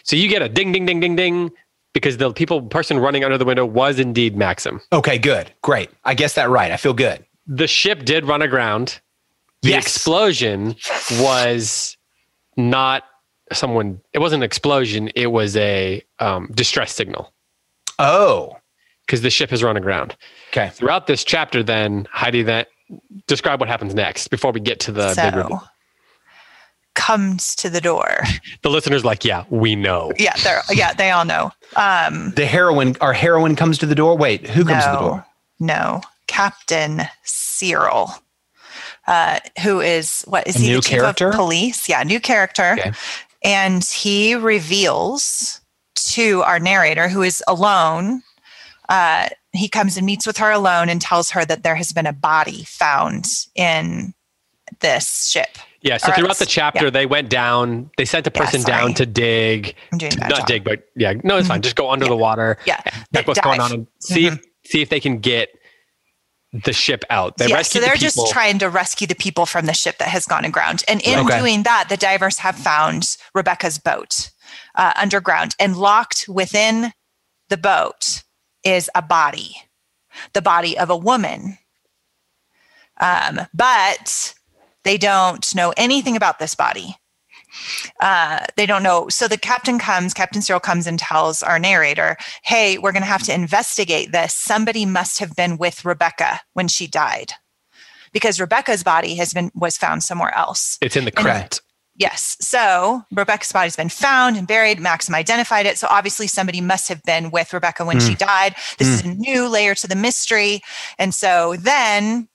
So 0.03 0.17
you 0.17 0.29
get 0.29 0.43
a 0.43 0.49
ding, 0.49 0.73
ding, 0.73 0.87
ding, 0.87 0.99
ding, 0.99 1.15
ding 1.15 1.51
because 1.95 2.17
the 2.17 2.33
people 2.33 2.63
person 2.63 2.99
running 2.99 3.23
under 3.23 3.39
the 3.39 3.45
window 3.45 3.65
was 3.65 4.01
indeed 4.01 4.37
Maxim. 4.37 4.81
Okay, 4.93 5.19
good. 5.19 5.53
Great. 5.63 5.89
I 6.05 6.15
guess 6.15 6.35
that 6.35 6.51
right. 6.51 6.73
I 6.73 6.77
feel 6.77 6.93
good. 6.93 7.25
The 7.47 7.69
ship 7.69 8.05
did 8.05 8.25
run 8.25 8.43
aground. 8.43 9.01
The 9.63 9.69
yes. 9.69 9.85
explosion 9.87 10.75
was 11.21 11.97
not 12.57 13.05
someone 13.53 14.01
it 14.13 14.19
wasn't 14.19 14.43
an 14.43 14.47
explosion, 14.47 15.13
it 15.15 15.29
was 15.29 15.57
a 15.57 16.03
um, 16.19 16.51
distress 16.57 16.93
signal. 16.93 17.33
Oh. 18.01 18.57
Because 19.11 19.23
the 19.23 19.31
ship 19.31 19.51
has 19.51 19.61
run 19.61 19.77
aground. 19.77 20.17
Okay. 20.51 20.69
Throughout 20.69 21.09
this 21.09 21.25
chapter, 21.25 21.65
then 21.65 22.07
Heidi, 22.13 22.45
then 22.45 22.65
describe 23.27 23.59
what 23.59 23.69
happens 23.69 23.93
next 23.93 24.29
before 24.29 24.53
we 24.53 24.61
get 24.61 24.79
to 24.81 24.93
the 24.93 25.15
so, 25.15 25.23
big 25.23 25.35
reveal 25.35 25.69
comes 26.95 27.57
to 27.57 27.71
the 27.71 27.81
door. 27.81 28.19
The 28.63 28.69
listeners 28.69 29.07
like, 29.07 29.25
yeah, 29.25 29.45
we 29.49 29.75
know. 29.75 30.13
Yeah, 30.19 30.35
they're 30.45 30.61
yeah, 30.71 30.93
they 30.93 31.11
all 31.11 31.25
know. 31.25 31.51
Um, 31.77 32.33
the 32.37 32.45
heroine, 32.45 32.95
our 33.01 33.15
heroine 33.15 33.57
comes 33.57 33.79
to 33.79 33.87
the 33.87 33.95
door. 33.95 34.19
Wait, 34.19 34.47
who 34.47 34.65
comes 34.67 34.85
no, 34.85 34.93
to 34.93 34.93
the 34.93 35.09
door? 35.09 35.27
No, 35.61 36.01
Captain 36.27 37.03
Searle, 37.25 38.11
uh, 39.07 39.41
who 39.63 39.81
is 39.81 40.23
what 40.29 40.47
is 40.47 40.57
A 40.57 40.59
he? 40.59 40.69
New 40.69 40.77
the 40.77 40.83
chief 40.83 40.99
character? 40.99 41.29
of 41.31 41.35
police. 41.35 41.89
Yeah, 41.89 42.03
new 42.03 42.21
character. 42.21 42.77
Okay. 42.79 42.93
And 43.43 43.83
he 43.83 44.35
reveals 44.35 45.63
to 46.11 46.43
our 46.43 46.59
narrator, 46.59 47.09
who 47.09 47.23
is 47.23 47.43
alone. 47.49 48.23
Uh, 48.91 49.29
he 49.53 49.69
comes 49.69 49.97
and 49.97 50.05
meets 50.05 50.27
with 50.27 50.37
her 50.39 50.51
alone 50.51 50.89
and 50.89 51.01
tells 51.01 51.31
her 51.31 51.45
that 51.45 51.63
there 51.63 51.77
has 51.77 51.93
been 51.93 52.07
a 52.07 52.13
body 52.13 52.65
found 52.65 53.27
in 53.55 54.13
this 54.81 55.29
ship. 55.29 55.59
Yeah. 55.81 55.97
So 55.97 56.13
throughout 56.13 56.37
the 56.37 56.47
chapter, 56.47 56.85
yeah. 56.85 56.91
they 56.91 57.07
went 57.07 57.31
down. 57.31 57.91
They 57.97 58.05
sent 58.05 58.27
a 58.27 58.31
person 58.31 58.61
yeah, 58.61 58.67
down 58.67 58.95
to 58.95 59.07
dig. 59.07 59.75
I'm 59.93 59.99
doing 59.99 60.13
not 60.19 60.31
job. 60.31 60.47
dig, 60.47 60.65
but 60.65 60.89
yeah, 60.95 61.15
no, 61.25 61.37
it's 61.37 61.45
mm-hmm. 61.45 61.55
fine. 61.55 61.63
Just 61.63 61.77
go 61.77 61.91
under 61.91 62.05
yeah. 62.05 62.11
the 62.11 62.17
water. 62.17 62.59
Yeah. 62.67 62.81
Check 63.15 63.27
what's 63.27 63.39
dive. 63.39 63.45
going 63.45 63.61
on 63.61 63.73
and 63.73 63.87
see 64.01 64.25
mm-hmm. 64.25 64.37
if, 64.37 64.71
see 64.71 64.83
if 64.83 64.89
they 64.91 65.01
can 65.01 65.19
get 65.19 65.49
the 66.53 66.73
ship 66.73 67.05
out. 67.11 67.39
They 67.39 67.49
yeah, 67.49 67.63
so 67.63 67.81
they're 67.81 67.95
the 67.95 67.99
just 67.99 68.31
trying 68.31 68.59
to 68.59 68.69
rescue 68.69 69.07
the 69.07 69.15
people 69.15 69.47
from 69.47 69.67
the 69.67 69.73
ship 69.73 69.99
that 69.99 70.09
has 70.09 70.27
gone 70.27 70.45
aground. 70.45 70.83
And 70.89 71.01
in 71.03 71.21
okay. 71.21 71.39
doing 71.39 71.63
that, 71.63 71.87
the 71.89 71.97
divers 71.97 72.39
have 72.39 72.57
found 72.57 73.17
Rebecca's 73.35 73.79
boat 73.79 74.31
uh, 74.75 74.93
underground 74.97 75.55
and 75.61 75.77
locked 75.77 76.27
within 76.29 76.93
the 77.49 77.57
boat 77.57 78.25
is 78.65 78.91
a 78.95 79.03
body, 79.03 79.57
the 80.33 80.43
body 80.43 80.79
of 80.79 80.91
a 80.91 80.97
woman. 80.97 81.59
Um, 83.01 83.41
but 83.55 84.35
they 84.85 84.99
don't 84.99 85.55
know 85.55 85.73
anything 85.77 86.17
about 86.17 86.39
this 86.39 86.55
body. 86.55 86.97
Uh, 88.01 88.45
they 88.57 88.67
don't 88.67 88.83
know. 88.83 89.09
So 89.09 89.27
the 89.27 89.37
captain 89.37 89.79
comes, 89.79 90.15
Captain 90.15 90.43
Searle 90.43 90.61
comes 90.61 90.87
and 90.87 90.99
tells 90.99 91.43
our 91.43 91.59
narrator, 91.59 92.17
Hey, 92.45 92.79
we're 92.79 92.93
going 92.93 93.03
to 93.03 93.09
have 93.09 93.25
to 93.25 93.35
investigate 93.35 94.13
this. 94.13 94.35
Somebody 94.35 94.87
must 94.87 95.19
have 95.19 95.35
been 95.35 95.59
with 95.59 95.85
Rebecca 95.85 96.41
when 96.53 96.69
she 96.69 96.87
died 96.87 97.33
because 98.13 98.41
Rebecca's 98.41 98.83
body 98.83 99.17
has 99.17 99.33
been 99.33 99.51
was 99.55 99.77
found 99.77 100.03
somewhere 100.03 100.35
else. 100.35 100.79
It's 100.81 100.97
in 100.97 101.05
the 101.05 101.11
crypt. 101.11 101.61
Yes. 102.01 102.39
So 102.41 103.05
Rebecca's 103.13 103.53
body's 103.53 103.77
been 103.77 103.91
found 103.91 104.39
and 104.39 104.49
buried. 104.49 104.81
Maxim 104.81 105.15
identified 105.15 105.67
it. 105.67 105.77
So 105.77 105.87
obviously 105.91 106.27
somebody 106.27 106.63
must 106.63 106.89
have 106.89 107.03
been 107.03 107.31
with 107.31 107.53
Rebecca 107.53 107.85
when 107.85 107.99
mm. 107.99 108.09
she 108.09 108.15
died. 108.15 108.55
This 108.79 108.89
mm. 108.89 108.95
is 108.95 109.05
a 109.05 109.09
new 109.15 109.49
layer 109.49 109.75
to 109.75 109.87
the 109.87 109.95
mystery. 109.95 110.63
And 110.99 111.15
so 111.15 111.57
then 111.59 112.27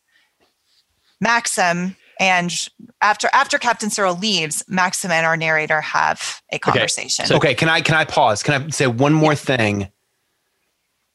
Maxim 1.20 1.96
and 2.20 2.54
after 3.02 3.28
after 3.34 3.58
Captain 3.58 3.90
Searle 3.90 4.16
leaves, 4.16 4.64
Maxim 4.68 5.10
and 5.10 5.26
our 5.26 5.36
narrator 5.36 5.82
have 5.82 6.44
a 6.52 6.60
conversation. 6.60 7.24
Okay, 7.24 7.30
so, 7.30 7.36
okay 7.38 7.56
can 7.56 7.68
I 7.68 7.82
can 7.82 7.96
I 7.96 8.06
pause? 8.06 8.44
Can 8.44 8.66
I 8.66 8.70
say 8.70 8.86
one 8.86 9.14
more 9.14 9.32
yeah. 9.32 9.36
thing 9.36 9.88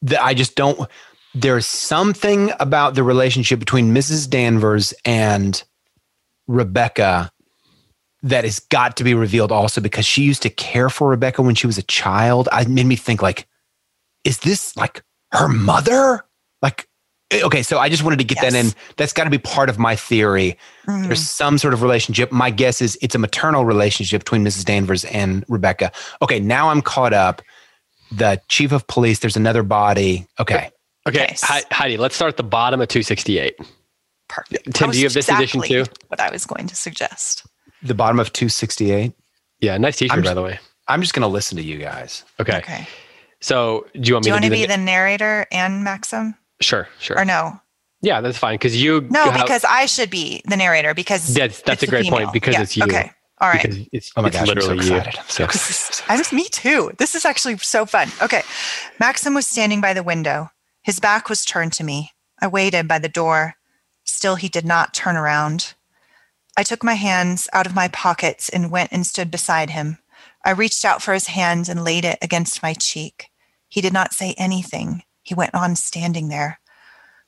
that 0.01 0.21
I 0.21 0.33
just 0.33 0.57
don't 0.57 0.89
there's 1.33 1.65
something 1.65 2.51
about 2.59 2.95
the 2.95 3.03
relationship 3.03 3.59
between 3.59 3.93
Mrs. 3.93 4.29
Danvers 4.29 4.93
and 5.05 5.63
Rebecca 6.47 7.31
that 8.23 8.43
has 8.43 8.59
got 8.59 8.97
to 8.97 9.03
be 9.03 9.13
revealed 9.13 9.51
also 9.51 9.81
because 9.81 10.05
she 10.05 10.23
used 10.23 10.43
to 10.43 10.49
care 10.49 10.89
for 10.89 11.09
Rebecca 11.09 11.41
when 11.41 11.55
she 11.55 11.67
was 11.67 11.77
a 11.77 11.83
child. 11.83 12.47
I 12.51 12.65
made 12.65 12.85
me 12.85 12.95
think 12.95 13.21
like, 13.21 13.47
is 14.23 14.39
this 14.39 14.75
like 14.77 15.03
her 15.31 15.47
mother? 15.47 16.23
Like, 16.61 16.87
eh, 17.31 17.41
okay, 17.43 17.63
so 17.63 17.79
I 17.79 17.89
just 17.89 18.03
wanted 18.03 18.19
to 18.19 18.25
get 18.25 18.37
yes. 18.41 18.53
that 18.53 18.65
in. 18.65 18.73
That's 18.97 19.13
got 19.13 19.23
to 19.23 19.31
be 19.31 19.39
part 19.39 19.69
of 19.69 19.79
my 19.79 19.95
theory. 19.95 20.57
Mm. 20.87 21.07
There's 21.07 21.21
some 21.21 21.57
sort 21.57 21.73
of 21.73 21.81
relationship. 21.81 22.31
My 22.31 22.51
guess 22.51 22.81
is 22.81 22.97
it's 23.01 23.15
a 23.15 23.19
maternal 23.19 23.65
relationship 23.65 24.21
between 24.21 24.45
Mrs. 24.45 24.65
Danvers 24.65 25.03
and 25.05 25.43
Rebecca. 25.47 25.91
Okay, 26.21 26.39
now 26.39 26.69
I'm 26.69 26.81
caught 26.81 27.13
up. 27.13 27.41
The 28.11 28.41
chief 28.49 28.73
of 28.73 28.85
police, 28.87 29.19
there's 29.19 29.37
another 29.37 29.63
body. 29.63 30.27
Okay. 30.37 30.69
Okay, 31.07 31.27
nice. 31.41 31.41
Heidi, 31.71 31.97
let's 31.97 32.13
start 32.13 32.29
at 32.29 32.37
the 32.37 32.43
bottom 32.43 32.81
of 32.81 32.89
268. 32.89 33.55
Perfect. 34.27 34.73
Tim, 34.73 34.91
do 34.91 34.97
you 34.97 35.05
have 35.05 35.13
this 35.13 35.29
exactly 35.29 35.59
edition 35.59 35.85
too? 35.85 35.91
What 36.07 36.19
I 36.19 36.29
was 36.29 36.45
going 36.45 36.67
to 36.67 36.75
suggest. 36.75 37.45
The 37.83 37.95
bottom 37.95 38.19
of 38.19 38.31
268. 38.33 39.13
Yeah, 39.59 39.77
nice 39.77 39.97
t-shirt 39.97 40.23
by 40.23 40.33
the 40.33 40.41
way. 40.41 40.59
I'm 40.87 41.01
just 41.01 41.13
going 41.13 41.21
to 41.21 41.27
listen 41.27 41.57
to 41.57 41.63
you 41.63 41.77
guys. 41.77 42.23
Okay. 42.39 42.57
Okay. 42.57 42.87
So, 43.39 43.87
do 43.93 43.99
you 44.01 44.13
want 44.13 44.25
me 44.25 44.29
do 44.31 44.35
you 44.35 44.39
to, 44.39 44.43
want 44.43 44.45
to 44.45 44.51
be 44.51 44.61
the, 44.61 44.67
the 44.67 44.77
narrator 44.77 45.47
and 45.51 45.83
Maxim? 45.83 46.35
Sure, 46.59 46.87
sure. 46.99 47.17
Or 47.17 47.25
no? 47.25 47.59
Yeah, 48.01 48.21
that's 48.21 48.37
fine 48.37 48.55
because 48.55 48.81
you. 48.81 49.07
No, 49.09 49.29
have, 49.29 49.41
because 49.41 49.63
I 49.63 49.85
should 49.85 50.09
be 50.09 50.41
the 50.45 50.57
narrator 50.57 50.93
because 50.93 51.33
that's 51.33 51.61
that's 51.61 51.83
a 51.83 51.87
great 51.87 52.07
point 52.07 52.33
because 52.33 52.55
yeah. 52.55 52.61
it's 52.61 52.75
you. 52.75 52.83
Okay. 52.83 53.11
All 53.39 53.49
right. 53.49 53.61
Because 53.61 53.87
it's, 53.91 54.11
oh 54.15 54.21
my 54.21 54.27
it's 54.27 54.37
gosh, 54.37 54.47
literally 54.47 54.71
I'm 54.71 54.81
so 54.83 54.95
excited. 54.95 55.13
you. 55.13 55.19
I'm 55.19 55.29
so 55.29 55.43
excited. 55.43 56.05
I'm, 56.31 56.35
me 56.35 56.43
too. 56.49 56.91
This 56.97 57.15
is 57.15 57.25
actually 57.25 57.57
so 57.57 57.85
fun. 57.85 58.09
Okay. 58.21 58.43
Maxim 58.99 59.33
was 59.33 59.47
standing 59.47 59.81
by 59.81 59.93
the 59.93 60.03
window. 60.03 60.51
His 60.83 60.99
back 60.99 61.29
was 61.29 61.45
turned 61.45 61.73
to 61.73 61.83
me. 61.83 62.11
I 62.39 62.47
waited 62.47 62.87
by 62.87 62.99
the 62.99 63.09
door. 63.09 63.55
Still, 64.03 64.35
he 64.35 64.47
did 64.47 64.65
not 64.65 64.93
turn 64.93 65.15
around. 65.15 65.73
I 66.57 66.63
took 66.63 66.83
my 66.83 66.95
hands 66.95 67.47
out 67.53 67.65
of 67.65 67.75
my 67.75 67.87
pockets 67.87 68.49
and 68.49 68.71
went 68.71 68.91
and 68.91 69.05
stood 69.05 69.31
beside 69.31 69.69
him. 69.69 69.99
I 70.43 70.51
reached 70.51 70.83
out 70.83 71.01
for 71.01 71.13
his 71.13 71.27
hand 71.27 71.69
and 71.69 71.83
laid 71.83 72.03
it 72.03 72.19
against 72.21 72.63
my 72.63 72.73
cheek. 72.73 73.29
He 73.69 73.81
did 73.81 73.93
not 73.93 74.13
say 74.13 74.35
anything. 74.37 75.03
He 75.23 75.33
went 75.33 75.55
on 75.55 75.75
standing 75.75 76.27
there. 76.27 76.59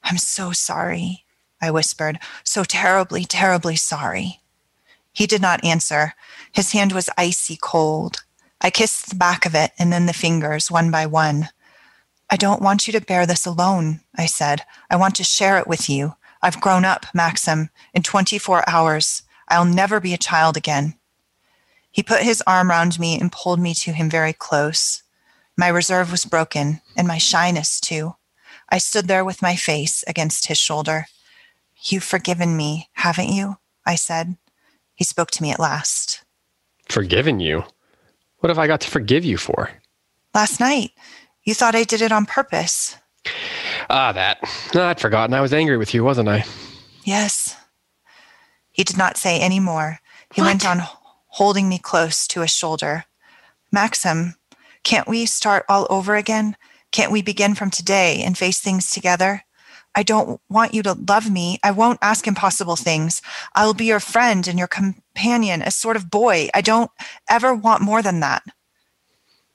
I'm 0.04 0.18
so 0.18 0.52
sorry, 0.52 1.26
I 1.62 1.72
whispered. 1.72 2.20
So 2.44 2.64
terribly, 2.64 3.24
terribly 3.24 3.76
sorry. 3.76 4.42
He 5.14 5.28
did 5.28 5.42
not 5.42 5.64
answer. 5.64 6.14
His 6.52 6.72
hand 6.72 6.92
was 6.92 7.10
icy 7.18 7.58
cold. 7.62 8.24
I 8.60 8.70
kissed 8.70 9.10
the 9.10 9.16
back 9.16 9.46
of 9.46 9.56
it 9.56 9.72
and 9.78 9.94
then 9.94 10.06
the 10.06 10.14
fingers 10.14 10.72
one 10.72 10.92
by 10.92 11.06
one. 11.06 11.50
I 12.30 12.36
don't 12.36 12.62
want 12.62 12.88
you 12.88 12.94
to 12.94 13.02
bear 13.02 13.26
this 13.26 13.46
alone, 13.46 14.02
I 14.18 14.26
said. 14.26 14.64
I 14.90 14.96
want 14.96 15.16
to 15.16 15.24
share 15.24 15.58
it 15.60 15.68
with 15.68 15.90
you. 15.90 16.16
I've 16.44 16.60
grown 16.60 16.84
up, 16.84 17.06
Maxim. 17.14 17.70
In 17.94 18.04
24 18.04 18.70
hours, 18.70 19.24
I'll 19.48 19.64
never 19.64 20.02
be 20.02 20.14
a 20.14 20.18
child 20.18 20.58
again. 20.58 20.96
He 21.90 22.04
put 22.04 22.22
his 22.22 22.44
arm 22.46 22.70
round 22.70 23.00
me 23.00 23.18
and 23.18 23.32
pulled 23.32 23.62
me 23.62 23.74
to 23.76 23.94
him 23.94 24.10
very 24.10 24.34
close. 24.34 25.04
My 25.56 25.70
reserve 25.70 26.12
was 26.12 26.26
broken, 26.26 26.82
and 26.98 27.08
my 27.08 27.18
shyness 27.18 27.80
too. 27.80 28.16
I 28.70 28.78
stood 28.80 29.08
there 29.08 29.24
with 29.24 29.42
my 29.42 29.56
face 29.56 30.04
against 30.06 30.48
his 30.48 30.58
shoulder. 30.58 31.06
You've 31.82 32.04
forgiven 32.04 32.58
me, 32.58 32.90
haven't 32.94 33.30
you? 33.30 33.58
I 33.86 33.96
said. 33.96 34.36
He 34.96 35.06
spoke 35.06 35.32
to 35.32 35.42
me 35.42 35.52
at 35.52 35.60
last. 35.60 36.26
Forgiven 36.90 37.40
you? 37.40 37.64
What 38.40 38.50
have 38.50 38.60
I 38.60 38.68
got 38.68 38.82
to 38.82 38.90
forgive 38.90 39.24
you 39.24 39.38
for? 39.38 39.70
Last 40.36 40.60
night, 40.60 40.92
you 41.44 41.54
thought 41.54 41.76
I 41.76 41.86
did 41.86 42.02
it 42.02 42.12
on 42.12 42.26
purpose. 42.26 42.98
Ah, 43.90 44.12
that. 44.12 44.40
No, 44.74 44.84
I'd 44.84 45.00
forgotten. 45.00 45.34
I 45.34 45.42
was 45.42 45.54
angry 45.54 45.78
with 45.78 45.94
you, 45.94 46.04
wasn't 46.04 46.30
I? 46.30 46.46
Yes. 47.04 47.56
He 48.72 48.84
did 48.84 48.98
not 48.98 49.18
say 49.18 49.40
any 49.40 49.60
more. 49.60 50.00
He 50.34 50.42
what? 50.42 50.48
went 50.48 50.66
on 50.66 50.82
holding 51.28 51.70
me 51.70 51.80
close 51.80 52.28
to 52.28 52.42
his 52.42 52.52
shoulder. 52.52 53.06
Maxim, 53.72 54.36
can't 54.84 55.08
we 55.08 55.26
start 55.26 55.66
all 55.70 55.88
over 55.90 56.16
again? 56.16 56.56
Can't 56.92 57.12
we 57.12 57.22
begin 57.22 57.56
from 57.56 57.72
today 57.72 58.22
and 58.22 58.38
face 58.38 58.60
things 58.60 58.92
together? 58.92 59.44
I 59.96 60.04
don't 60.04 60.42
want 60.50 60.74
you 60.74 60.82
to 60.84 60.94
love 60.94 61.30
me. 61.30 61.60
I 61.64 61.72
won't 61.72 62.00
ask 62.02 62.28
impossible 62.28 62.76
things. 62.76 63.22
I'll 63.56 63.74
be 63.74 63.86
your 63.86 64.00
friend 64.00 64.48
and 64.48 64.58
your 64.58 64.68
companion, 64.68 65.62
a 65.62 65.72
sort 65.72 65.96
of 65.96 66.10
boy. 66.10 66.50
I 66.54 66.62
don't 66.62 66.92
ever 67.30 67.54
want 67.54 67.82
more 67.82 68.02
than 68.02 68.20
that. 68.22 68.44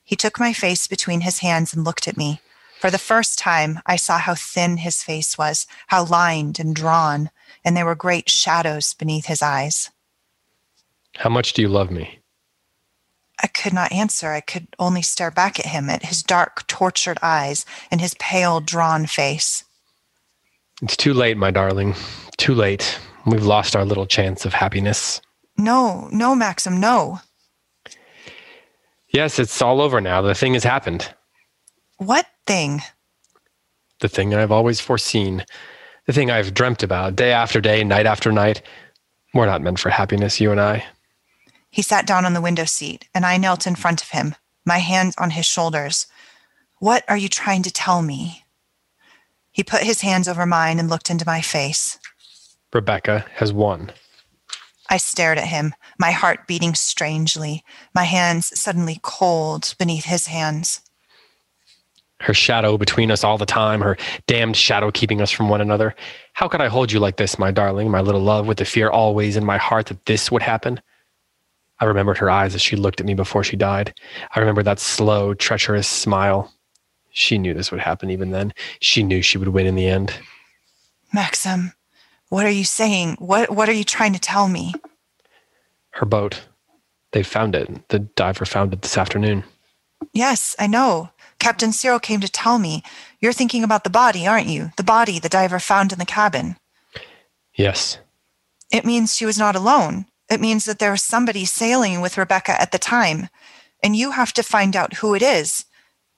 He 0.04 0.16
took 0.16 0.38
my 0.38 0.52
face 0.52 0.86
between 0.86 1.22
his 1.22 1.40
hands 1.40 1.74
and 1.74 1.84
looked 1.84 2.08
at 2.08 2.16
me. 2.16 2.40
For 2.78 2.90
the 2.90 2.98
first 2.98 3.38
time, 3.40 3.80
I 3.86 3.96
saw 3.96 4.18
how 4.18 4.36
thin 4.36 4.76
his 4.76 5.02
face 5.02 5.36
was, 5.36 5.66
how 5.88 6.04
lined 6.04 6.60
and 6.60 6.76
drawn, 6.76 7.30
and 7.64 7.76
there 7.76 7.84
were 7.84 7.96
great 7.96 8.30
shadows 8.30 8.94
beneath 8.94 9.26
his 9.26 9.42
eyes. 9.42 9.90
How 11.16 11.28
much 11.28 11.54
do 11.54 11.62
you 11.62 11.68
love 11.68 11.90
me? 11.90 12.20
I 13.42 13.48
could 13.48 13.72
not 13.72 13.90
answer. 13.90 14.30
I 14.30 14.40
could 14.40 14.68
only 14.78 15.02
stare 15.02 15.32
back 15.32 15.58
at 15.58 15.66
him, 15.66 15.90
at 15.90 16.04
his 16.04 16.22
dark, 16.22 16.66
tortured 16.68 17.18
eyes 17.20 17.66
and 17.90 18.00
his 18.00 18.14
pale, 18.14 18.60
drawn 18.60 19.06
face. 19.06 19.64
It's 20.80 20.96
too 20.96 21.14
late, 21.14 21.36
my 21.36 21.50
darling. 21.50 21.94
Too 22.36 22.54
late. 22.54 22.98
We've 23.26 23.44
lost 23.44 23.74
our 23.74 23.84
little 23.84 24.06
chance 24.06 24.44
of 24.44 24.54
happiness. 24.54 25.20
No, 25.56 26.08
no, 26.12 26.36
Maxim, 26.36 26.78
no. 26.78 27.20
Yes, 29.08 29.40
it's 29.40 29.60
all 29.60 29.80
over 29.80 30.00
now. 30.00 30.22
The 30.22 30.34
thing 30.34 30.54
has 30.54 30.62
happened. 30.62 31.12
What 31.98 32.26
thing? 32.46 32.82
The 34.00 34.08
thing 34.08 34.30
that 34.30 34.38
I've 34.38 34.52
always 34.52 34.80
foreseen. 34.80 35.44
The 36.06 36.12
thing 36.12 36.30
I've 36.30 36.54
dreamt 36.54 36.82
about 36.82 37.16
day 37.16 37.32
after 37.32 37.60
day, 37.60 37.82
night 37.84 38.06
after 38.06 38.32
night. 38.32 38.62
We're 39.34 39.46
not 39.46 39.62
meant 39.62 39.80
for 39.80 39.90
happiness, 39.90 40.40
you 40.40 40.52
and 40.52 40.60
I. 40.60 40.86
He 41.70 41.82
sat 41.82 42.06
down 42.06 42.24
on 42.24 42.34
the 42.34 42.40
window 42.40 42.64
seat, 42.64 43.08
and 43.14 43.26
I 43.26 43.36
knelt 43.36 43.66
in 43.66 43.74
front 43.74 44.02
of 44.02 44.10
him, 44.10 44.36
my 44.64 44.78
hands 44.78 45.14
on 45.18 45.30
his 45.30 45.44
shoulders. 45.44 46.06
What 46.78 47.04
are 47.08 47.16
you 47.16 47.28
trying 47.28 47.62
to 47.64 47.72
tell 47.72 48.00
me? 48.00 48.44
He 49.50 49.64
put 49.64 49.82
his 49.82 50.02
hands 50.02 50.28
over 50.28 50.46
mine 50.46 50.78
and 50.78 50.88
looked 50.88 51.10
into 51.10 51.26
my 51.26 51.40
face. 51.40 51.98
Rebecca 52.72 53.26
has 53.34 53.52
won. 53.52 53.90
I 54.88 54.98
stared 54.98 55.36
at 55.36 55.48
him, 55.48 55.74
my 55.98 56.12
heart 56.12 56.46
beating 56.46 56.74
strangely, 56.74 57.64
my 57.92 58.04
hands 58.04 58.58
suddenly 58.58 59.00
cold 59.02 59.74
beneath 59.78 60.04
his 60.04 60.28
hands. 60.28 60.80
Her 62.20 62.34
shadow 62.34 62.76
between 62.76 63.10
us 63.10 63.22
all 63.22 63.38
the 63.38 63.46
time, 63.46 63.80
her 63.80 63.96
damned 64.26 64.56
shadow 64.56 64.90
keeping 64.90 65.20
us 65.20 65.30
from 65.30 65.48
one 65.48 65.60
another. 65.60 65.94
How 66.32 66.48
could 66.48 66.60
I 66.60 66.68
hold 66.68 66.90
you 66.90 66.98
like 66.98 67.16
this, 67.16 67.38
my 67.38 67.50
darling, 67.50 67.90
my 67.90 68.00
little 68.00 68.20
love, 68.20 68.46
with 68.46 68.58
the 68.58 68.64
fear 68.64 68.90
always 68.90 69.36
in 69.36 69.44
my 69.44 69.56
heart 69.56 69.86
that 69.86 70.04
this 70.06 70.30
would 70.30 70.42
happen? 70.42 70.80
I 71.80 71.84
remembered 71.84 72.18
her 72.18 72.28
eyes 72.28 72.54
as 72.54 72.62
she 72.62 72.74
looked 72.74 73.00
at 73.00 73.06
me 73.06 73.14
before 73.14 73.44
she 73.44 73.56
died. 73.56 73.94
I 74.34 74.40
remembered 74.40 74.64
that 74.64 74.80
slow, 74.80 75.32
treacherous 75.32 75.86
smile. 75.86 76.52
She 77.10 77.38
knew 77.38 77.54
this 77.54 77.70
would 77.70 77.80
happen 77.80 78.10
even 78.10 78.30
then. 78.30 78.52
She 78.80 79.02
knew 79.02 79.22
she 79.22 79.38
would 79.38 79.48
win 79.48 79.66
in 79.66 79.76
the 79.76 79.86
end. 79.86 80.12
Maxim, 81.12 81.72
what 82.28 82.44
are 82.44 82.50
you 82.50 82.64
saying? 82.64 83.16
What 83.18 83.50
what 83.50 83.68
are 83.68 83.72
you 83.72 83.84
trying 83.84 84.12
to 84.12 84.20
tell 84.20 84.48
me? 84.48 84.74
Her 85.90 86.06
boat. 86.06 86.42
They 87.12 87.22
found 87.22 87.54
it. 87.54 87.88
The 87.88 88.00
diver 88.00 88.44
found 88.44 88.72
it 88.72 88.82
this 88.82 88.98
afternoon. 88.98 89.44
Yes, 90.12 90.54
I 90.58 90.66
know. 90.66 91.10
Captain 91.38 91.72
Searle 91.72 92.00
came 92.00 92.20
to 92.20 92.28
tell 92.28 92.58
me. 92.58 92.82
You're 93.20 93.32
thinking 93.32 93.64
about 93.64 93.84
the 93.84 93.90
body, 93.90 94.26
aren't 94.26 94.48
you? 94.48 94.70
The 94.76 94.82
body 94.84 95.18
the 95.18 95.28
diver 95.28 95.58
found 95.58 95.92
in 95.92 95.98
the 95.98 96.04
cabin. 96.04 96.56
Yes. 97.54 97.98
It 98.70 98.84
means 98.84 99.14
she 99.14 99.26
was 99.26 99.38
not 99.38 99.56
alone. 99.56 100.06
It 100.30 100.40
means 100.40 100.64
that 100.66 100.78
there 100.78 100.90
was 100.90 101.02
somebody 101.02 101.44
sailing 101.44 102.00
with 102.00 102.18
Rebecca 102.18 102.60
at 102.60 102.72
the 102.72 102.78
time. 102.78 103.28
And 103.82 103.96
you 103.96 104.10
have 104.12 104.32
to 104.34 104.42
find 104.42 104.76
out 104.76 104.94
who 104.94 105.14
it 105.14 105.22
is. 105.22 105.64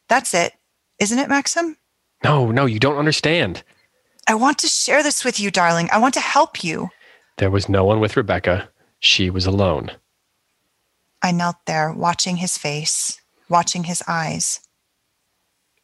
That's 0.09 0.35
it. 0.35 0.55
Isn't 0.99 1.19
it, 1.19 1.29
Maxim? 1.29 1.77
No, 2.25 2.51
no, 2.51 2.67
you 2.67 2.79
don't 2.79 2.99
understand. 2.99 3.63
I 4.27 4.35
want 4.35 4.59
to 4.59 4.69
share 4.69 5.03
this 5.03 5.25
with 5.25 5.41
you, 5.41 5.51
darling. 5.51 5.89
I 5.93 5.99
want 5.99 6.15
to 6.15 6.21
help 6.21 6.63
you. 6.63 6.91
There 7.39 7.51
was 7.51 7.69
no 7.69 7.85
one 7.85 8.01
with 8.01 8.17
Rebecca. 8.17 8.69
She 8.99 9.31
was 9.31 9.47
alone. 9.47 9.93
I 11.23 11.33
knelt 11.33 11.57
there, 11.67 11.93
watching 11.93 12.37
his 12.37 12.59
face, 12.59 13.21
watching 13.49 13.85
his 13.85 14.03
eyes. 14.07 14.61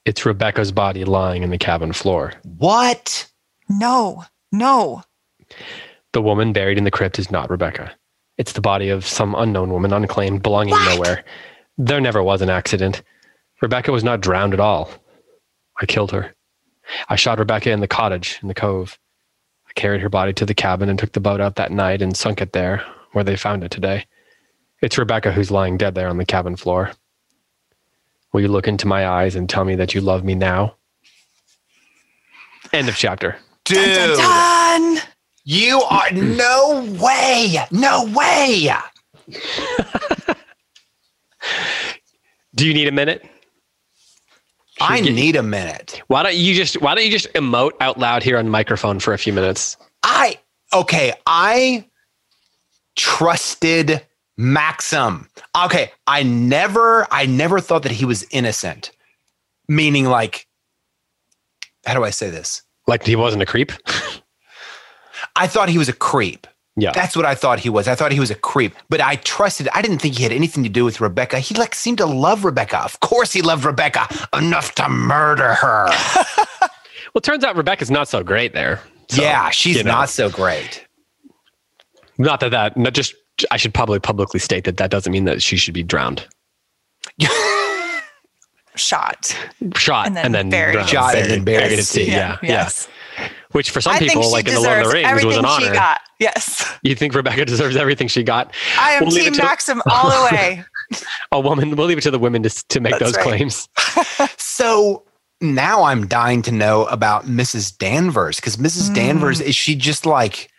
It's 0.07 0.25
Rebecca's 0.25 0.71
body 0.71 1.05
lying 1.05 1.43
in 1.43 1.51
the 1.51 1.59
cabin 1.59 1.93
floor. 1.93 2.33
What? 2.45 3.29
No, 3.69 4.25
no. 4.53 5.03
The 6.13 6.23
woman 6.23 6.53
buried 6.53 6.79
in 6.79 6.85
the 6.85 6.93
crypt 6.93 7.19
is 7.19 7.29
not 7.29 7.51
Rebecca. 7.51 7.93
It's 8.39 8.53
the 8.53 8.61
body 8.61 8.89
of 8.89 9.05
some 9.05 9.35
unknown 9.35 9.73
woman, 9.73 9.93
unclaimed, 9.93 10.45
belonging 10.45 10.75
what? 10.75 10.95
nowhere. 10.95 11.25
There 11.77 12.01
never 12.01 12.23
was 12.23 12.41
an 12.41 12.51
accident. 12.51 13.03
Rebecca 13.61 13.91
was 13.91 14.05
not 14.05 14.21
drowned 14.21 14.55
at 14.55 14.61
all. 14.61 14.89
I 15.81 15.87
killed 15.87 16.13
her. 16.13 16.33
I 17.09 17.17
shot 17.17 17.41
Rebecca 17.41 17.73
in 17.73 17.81
the 17.81 17.89
cottage 17.89 18.39
in 18.43 18.47
the 18.47 18.55
cove. 18.55 19.01
I 19.69 19.73
carried 19.75 20.03
her 20.03 20.09
body 20.09 20.33
to 20.35 20.47
the 20.47 20.55
cabin 20.55 20.89
and 20.89 21.01
took 21.01 21.15
the 21.15 21.21
boat 21.21 21.41
out 21.41 21.57
that 21.57 21.73
night 21.73 22.01
and 22.01 22.17
sunk 22.17 22.41
it 22.41 22.53
there, 22.53 22.85
where 23.11 23.25
they 23.25 23.35
found 23.35 23.65
it 23.65 23.73
today. 23.73 24.07
It's 24.81 24.99
Rebecca 24.99 25.33
who's 25.33 25.51
lying 25.51 25.77
dead 25.77 25.97
there 25.97 26.09
on 26.09 26.19
the 26.19 26.25
cabin 26.25 26.55
floor. 26.55 26.93
Will 28.37 28.43
you 28.43 28.49
look 28.49 28.69
into 28.69 28.87
my 28.87 29.09
eyes 29.09 29.35
and 29.35 29.49
tell 29.49 29.65
me 29.65 29.77
that 29.77 29.95
you 29.95 30.03
love 30.03 30.23
me 30.23 30.35
now? 30.35 30.77
End 32.71 32.87
of 32.87 32.95
chapter. 32.95 33.39
Dude. 33.65 33.79
Dun, 33.79 34.19
dun, 34.19 34.95
dun. 34.95 35.03
You 35.45 35.81
are 35.81 36.11
no 36.13 36.85
way. 37.01 37.57
No 37.71 38.05
way. 38.15 38.69
Do 42.55 42.67
you 42.67 42.75
need 42.75 42.89
a 42.89 42.93
minute? 42.93 43.25
I 44.83 45.01
get, 45.01 45.15
need 45.15 45.37
a 45.37 45.43
minute. 45.43 46.03
Why 46.09 46.23
don't 46.23 46.37
you 46.37 46.55
just 46.55 46.83
why 46.83 46.95
don't 46.95 47.07
you 47.07 47.11
just 47.11 47.33
emote 47.33 47.73
out 47.81 47.99
loud 47.99 48.23
here 48.23 48.37
on 48.37 48.51
microphone 48.51 49.01
for 49.01 49.15
a 49.15 49.19
few 49.19 49.33
minutes? 49.33 49.79
I 50.03 50.39
okay, 50.75 51.15
I 51.27 51.87
trusted 52.97 54.06
Maxim. 54.37 55.29
Okay, 55.65 55.93
I 56.07 56.23
never 56.23 57.07
I 57.11 57.27
never 57.27 57.61
thought 57.61 57.83
that 57.85 57.93
he 57.93 58.05
was 58.05 58.27
innocent. 58.31 58.91
Meaning 59.69 60.07
like 60.07 60.47
how 61.85 61.95
do 61.95 62.05
I 62.05 62.11
say 62.11 62.31
this? 62.31 62.63
Like 62.87 63.05
he 63.05 63.17
wasn't 63.17 63.43
a 63.43 63.47
creep? 63.47 63.73
I 65.37 65.47
thought 65.47 65.69
he 65.69 65.79
was 65.79 65.89
a 65.89 65.93
creep. 65.93 66.47
Yeah. 66.79 66.93
That's 66.93 67.17
what 67.17 67.25
I 67.25 67.35
thought 67.35 67.59
he 67.59 67.71
was. 67.71 67.89
I 67.89 67.95
thought 67.95 68.13
he 68.13 68.21
was 68.21 68.31
a 68.31 68.35
creep, 68.35 68.75
but 68.91 69.01
I 69.01 69.17
trusted. 69.17 69.69
I 69.73 69.81
didn't 69.81 69.99
think 70.01 70.17
he 70.17 70.23
had 70.23 70.33
anything 70.33 70.63
to 70.63 70.69
do 70.69 70.85
with 70.85 71.01
Rebecca. 71.01 71.39
He 71.39 71.55
like 71.55 71.75
seemed 71.75 71.99
to 71.99 72.07
love 72.07 72.45
Rebecca. 72.45 72.81
Of 72.81 73.01
course 73.01 73.33
he 73.33 73.41
loved 73.41 73.65
Rebecca 73.65 74.07
enough 74.37 74.75
to 74.75 74.89
murder 74.89 75.55
her. 75.55 75.89
well, 77.15 77.23
turns 77.23 77.45
out 77.45 77.57
Rebecca's 77.57 77.91
not 77.91 78.09
so 78.09 78.23
great 78.23 78.53
there. 78.53 78.83
So, 79.09 79.23
yeah, 79.23 79.49
she's 79.51 79.77
you 79.77 79.85
know. 79.85 79.93
not 79.93 80.11
so 80.11 80.29
great. 80.29 80.87
Not 82.19 82.41
that 82.41 82.51
that 82.51 82.77
not 82.77 82.93
just 82.93 83.15
I 83.51 83.57
should 83.57 83.75
probably 83.75 83.99
publicly 83.99 84.41
state 84.41 84.65
that 84.65 84.77
that 84.79 84.91
doesn't 84.91 85.13
mean 85.13 85.25
that 85.25 85.43
she 85.43 85.57
should 85.57 85.75
be 85.75 85.83
drowned. 85.83 86.27
Shot. 88.77 89.37
Shot 89.75 90.07
and 90.07 90.17
then, 90.17 90.27
and 90.27 90.35
then 90.35 90.51
buried. 90.51 90.73
Drowned. 90.75 90.89
Shot 90.89 91.15
and 91.15 91.31
then 91.31 91.45
buried. 91.45 91.69
buried 91.69 91.79
at 91.79 91.85
sea. 91.85 92.07
Yeah. 92.07 92.39
Yeah. 92.43 92.51
Yes. 92.51 92.89
yeah. 93.19 93.29
Which 93.53 93.71
for 93.71 93.81
some 93.81 93.95
I 93.95 93.99
people, 93.99 94.31
like 94.31 94.47
in 94.49 94.55
the 94.55 94.61
Lord 94.61 94.79
of 94.81 94.89
the 94.89 94.93
Rings, 94.93 95.25
was 95.25 95.37
an 95.37 95.47
honor. 95.47 95.73
Got. 95.73 96.01
Yes. 96.19 96.71
You 96.83 96.95
think 96.95 97.15
Rebecca 97.15 97.45
deserves 97.45 97.77
everything 97.77 98.09
she 98.09 98.23
got? 98.23 98.53
I 98.79 98.93
am 98.93 99.05
we'll 99.07 99.13
Team 99.13 99.37
Maxim 99.37 99.83
all 99.91 100.11
the 100.11 100.29
way. 100.35 100.65
a 101.33 101.41
woman. 101.41 101.75
We'll 101.75 101.87
leave 101.87 101.99
it 101.99 102.03
to 102.03 102.11
the 102.11 102.19
women 102.19 102.43
to, 102.43 102.51
to 102.69 102.81
make 102.81 102.99
That's 102.99 103.13
those 103.13 103.17
right. 103.17 103.25
claims. 103.25 103.69
so 104.37 105.05
now 105.41 105.85
I'm 105.85 106.07
dying 106.07 106.43
to 106.43 106.53
know 106.53 106.85
about 106.87 107.25
Mrs. 107.25 107.77
Danvers 107.77 108.37
because 108.37 108.57
Mrs. 108.57 108.91
Mm. 108.91 108.95
Danvers 108.95 109.41
is 109.41 109.55
she 109.55 109.75
just 109.75 110.07
like 110.07 110.51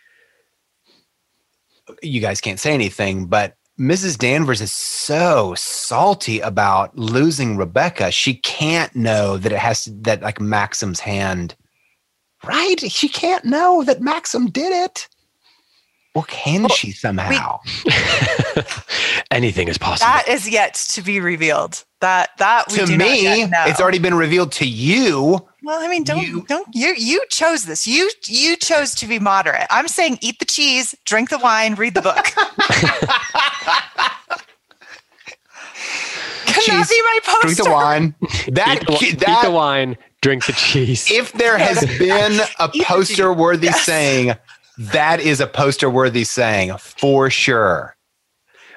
you 2.02 2.20
guys 2.20 2.40
can't 2.40 2.60
say 2.60 2.72
anything, 2.72 3.26
but 3.26 3.56
Mrs. 3.78 4.18
Danvers 4.18 4.60
is 4.60 4.72
so 4.72 5.54
salty 5.56 6.40
about 6.40 6.96
losing 6.98 7.56
Rebecca. 7.56 8.10
She 8.10 8.34
can't 8.34 8.94
know 8.96 9.36
that 9.36 9.52
it 9.52 9.58
has 9.58 9.84
to, 9.84 9.90
that 10.02 10.22
like 10.22 10.40
Maxim's 10.40 11.00
hand 11.00 11.54
Right? 12.44 12.80
She 12.90 13.08
can't 13.08 13.44
know 13.44 13.82
that 13.84 14.00
Maxim 14.00 14.46
did 14.46 14.72
it. 14.72 15.08
Or 16.14 16.24
can 16.24 16.62
well, 16.62 16.68
she 16.70 16.90
somehow? 16.90 17.60
We, 17.84 17.92
Anything 19.30 19.68
is 19.68 19.78
possible. 19.78 20.10
That 20.10 20.26
is 20.28 20.48
yet 20.48 20.74
to 20.92 21.02
be 21.02 21.20
revealed. 21.20 21.84
That 22.00 22.30
that 22.38 22.68
to 22.70 22.86
me, 22.86 23.42
it's 23.66 23.80
already 23.80 23.98
been 23.98 24.14
revealed 24.14 24.52
to 24.52 24.66
you. 24.66 25.46
Well, 25.68 25.84
I 25.84 25.88
mean, 25.88 26.02
don't 26.02 26.26
you, 26.26 26.46
don't 26.48 26.66
you 26.74 26.94
you 26.96 27.20
chose 27.28 27.66
this. 27.66 27.86
You 27.86 28.10
you 28.24 28.56
chose 28.56 28.94
to 28.94 29.06
be 29.06 29.18
moderate. 29.18 29.66
I'm 29.68 29.86
saying 29.86 30.16
eat 30.22 30.38
the 30.38 30.46
cheese, 30.46 30.94
drink 31.04 31.28
the 31.28 31.36
wine, 31.36 31.74
read 31.74 31.92
the 31.92 32.00
book. 32.00 32.24
Can 36.46 36.62
cheese, 36.62 36.66
that 36.66 36.88
be 36.88 37.02
my 37.02 37.18
poster? 37.22 37.42
Drink 37.42 37.58
the 37.58 37.70
wine. 37.70 38.14
That, 38.52 38.78
eat 38.78 38.86
the, 38.86 39.26
that, 39.26 39.28
eat 39.28 39.46
the 39.46 39.50
wine, 39.50 39.98
drink 40.22 40.46
the 40.46 40.54
cheese. 40.54 41.10
If 41.10 41.34
there 41.34 41.58
has 41.58 41.84
been 41.98 42.40
a 42.58 42.70
poster 42.84 43.30
worthy 43.34 43.66
yes. 43.66 43.84
saying, 43.84 44.36
that 44.78 45.20
is 45.20 45.38
a 45.38 45.46
poster 45.46 45.90
worthy 45.90 46.24
saying 46.24 46.78
for 46.78 47.28
sure. 47.28 47.94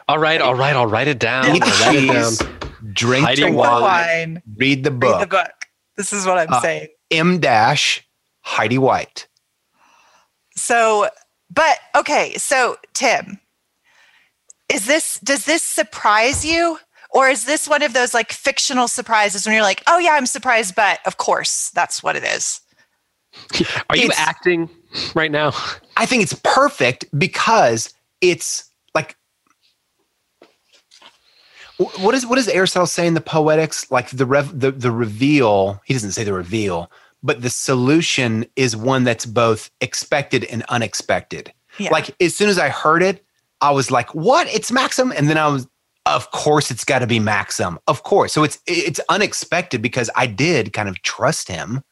All 0.10 0.20
right, 0.20 0.42
all 0.42 0.56
right, 0.56 0.76
I'll 0.76 0.88
write 0.88 1.08
it 1.08 1.20
down. 1.20 1.56
Eat 1.56 1.64
write 1.64 1.96
it 1.96 2.08
down. 2.12 2.34
Drink, 2.92 3.34
the 3.38 3.52
wine, 3.52 3.82
wine, 3.82 4.42
read 4.58 4.84
the 4.84 4.92
book. 4.92 5.14
Read 5.14 5.22
the 5.22 5.28
book. 5.28 5.61
This 6.02 6.14
is 6.14 6.26
what 6.26 6.40
I'm 6.40 6.52
uh, 6.52 6.62
saying. 6.62 6.88
M 7.12 7.40
dash 7.40 8.04
Heidi 8.40 8.80
White. 8.80 9.28
So, 10.56 11.10
but 11.52 11.78
okay, 11.96 12.34
so 12.38 12.78
Tim, 12.94 13.40
is 14.68 14.88
this 14.88 15.20
does 15.20 15.46
this 15.46 15.62
surprise 15.62 16.44
you? 16.44 16.80
Or 17.12 17.30
is 17.30 17.46
this 17.46 17.68
one 17.68 17.84
of 17.84 17.94
those 17.94 18.16
like 18.16 18.32
fictional 18.32 18.88
surprises 18.88 19.46
when 19.46 19.54
you're 19.54 19.62
like, 19.62 19.84
oh 19.86 20.00
yeah, 20.00 20.14
I'm 20.14 20.26
surprised, 20.26 20.74
but 20.74 21.02
of 21.06 21.18
course 21.18 21.70
that's 21.76 22.02
what 22.02 22.16
it 22.16 22.24
is? 22.24 22.62
Are 23.92 23.96
you 23.96 24.08
it's, 24.08 24.18
acting 24.18 24.72
right 25.14 25.32
now? 25.32 25.52
I 25.98 26.08
think 26.08 26.24
it's 26.24 26.34
perfect 26.44 27.06
because 27.16 27.94
it's 28.22 28.72
like 28.96 29.16
what 32.00 32.16
is 32.16 32.26
what 32.26 32.36
does 32.36 32.48
Aristotle 32.48 32.88
say 32.88 33.08
in 33.08 33.14
the 33.14 33.22
Poetics? 33.22 33.90
Like 33.92 34.10
the 34.10 34.26
rev, 34.26 34.60
the 34.60 34.72
the 34.72 34.92
reveal. 34.92 35.82
He 35.86 35.94
doesn't 35.94 36.12
say 36.12 36.24
the 36.24 36.34
reveal, 36.34 36.92
but 37.24 37.42
the 37.42 37.50
solution 37.50 38.46
is 38.56 38.76
one 38.76 39.04
that's 39.04 39.26
both 39.26 39.70
expected 39.82 40.44
and 40.46 40.64
unexpected. 40.70 41.54
Yeah. 41.78 41.92
Like 41.92 42.16
as 42.22 42.36
soon 42.36 42.50
as 42.50 42.60
I 42.60 42.70
heard 42.70 43.04
it, 43.04 43.26
I 43.62 43.72
was 43.72 43.92
like, 43.92 44.14
"What? 44.14 44.48
It's 44.48 44.72
Maxim!" 44.72 45.14
And 45.16 45.30
then 45.30 45.38
I 45.38 45.48
was 45.48 45.68
of 46.06 46.32
course 46.32 46.72
it's 46.72 46.84
got 46.84 47.00
to 47.00 47.08
be 47.08 47.20
Maxim. 47.20 47.80
Of 47.88 48.04
course. 48.04 48.34
So 48.34 48.44
it's 48.44 48.60
it's 48.68 49.00
unexpected 49.10 49.82
because 49.82 50.10
I 50.16 50.28
did 50.28 50.74
kind 50.74 50.90
of 50.90 51.02
trust 51.02 51.48
him. 51.48 51.84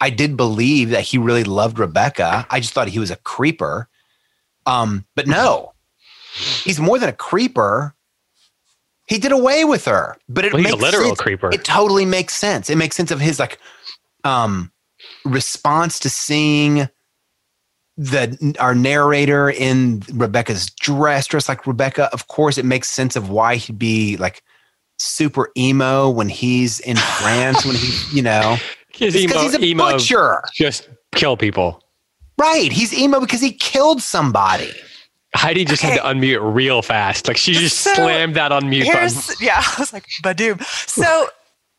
I 0.00 0.10
did 0.10 0.36
believe 0.36 0.90
that 0.90 1.02
he 1.02 1.18
really 1.18 1.44
loved 1.44 1.78
Rebecca. 1.78 2.46
I 2.50 2.60
just 2.60 2.72
thought 2.74 2.88
he 2.88 2.98
was 2.98 3.10
a 3.10 3.16
creeper. 3.16 3.88
Um, 4.66 5.06
but 5.14 5.26
no. 5.26 5.72
He's 6.64 6.80
more 6.80 6.98
than 6.98 7.08
a 7.08 7.14
creeper. 7.14 7.94
He 9.06 9.18
did 9.18 9.32
away 9.32 9.64
with 9.64 9.84
her. 9.84 10.16
But 10.28 10.44
it 10.44 10.52
well, 10.52 10.62
makes 10.62 10.74
a 10.74 10.78
literal 10.78 11.08
sense. 11.08 11.20
creeper. 11.20 11.50
It 11.52 11.64
totally 11.64 12.06
makes 12.06 12.34
sense. 12.34 12.70
It 12.70 12.76
makes 12.76 12.96
sense 12.96 13.10
of 13.10 13.20
his 13.20 13.38
like 13.38 13.58
um 14.24 14.72
response 15.24 15.98
to 16.00 16.08
seeing 16.08 16.88
the 17.96 18.56
our 18.58 18.74
narrator 18.74 19.50
in 19.50 20.02
Rebecca's 20.12 20.70
dress, 20.70 21.26
dressed 21.26 21.48
like 21.48 21.66
Rebecca. 21.66 22.08
Of 22.12 22.28
course, 22.28 22.58
it 22.58 22.64
makes 22.64 22.88
sense 22.88 23.14
of 23.16 23.30
why 23.30 23.56
he'd 23.56 23.78
be 23.78 24.16
like 24.16 24.42
super 24.98 25.50
emo 25.56 26.10
when 26.10 26.28
he's 26.28 26.80
in 26.80 26.96
France. 27.20 27.64
when 27.64 27.76
he, 27.76 28.16
you 28.16 28.22
know, 28.22 28.56
because 28.88 29.14
he's 29.14 29.54
a 29.54 29.62
emo 29.62 29.92
butcher. 29.92 30.42
Just 30.52 30.88
kill 31.14 31.36
people. 31.36 31.82
Right. 32.36 32.72
He's 32.72 32.92
emo 32.92 33.20
because 33.20 33.40
he 33.40 33.52
killed 33.52 34.02
somebody. 34.02 34.72
Heidi 35.34 35.64
just 35.64 35.84
okay. 35.84 35.94
had 35.94 36.02
to 36.02 36.06
unmute 36.06 36.54
real 36.54 36.82
fast. 36.82 37.28
Like 37.28 37.36
she 37.36 37.52
just 37.52 37.78
so 37.78 37.92
slammed 37.94 38.36
that 38.36 38.52
unmute 38.52 38.86
button. 38.86 39.36
Yeah, 39.40 39.62
I 39.64 39.74
was 39.78 39.92
like, 39.92 40.06
badoom. 40.22 40.62
So, 40.88 41.28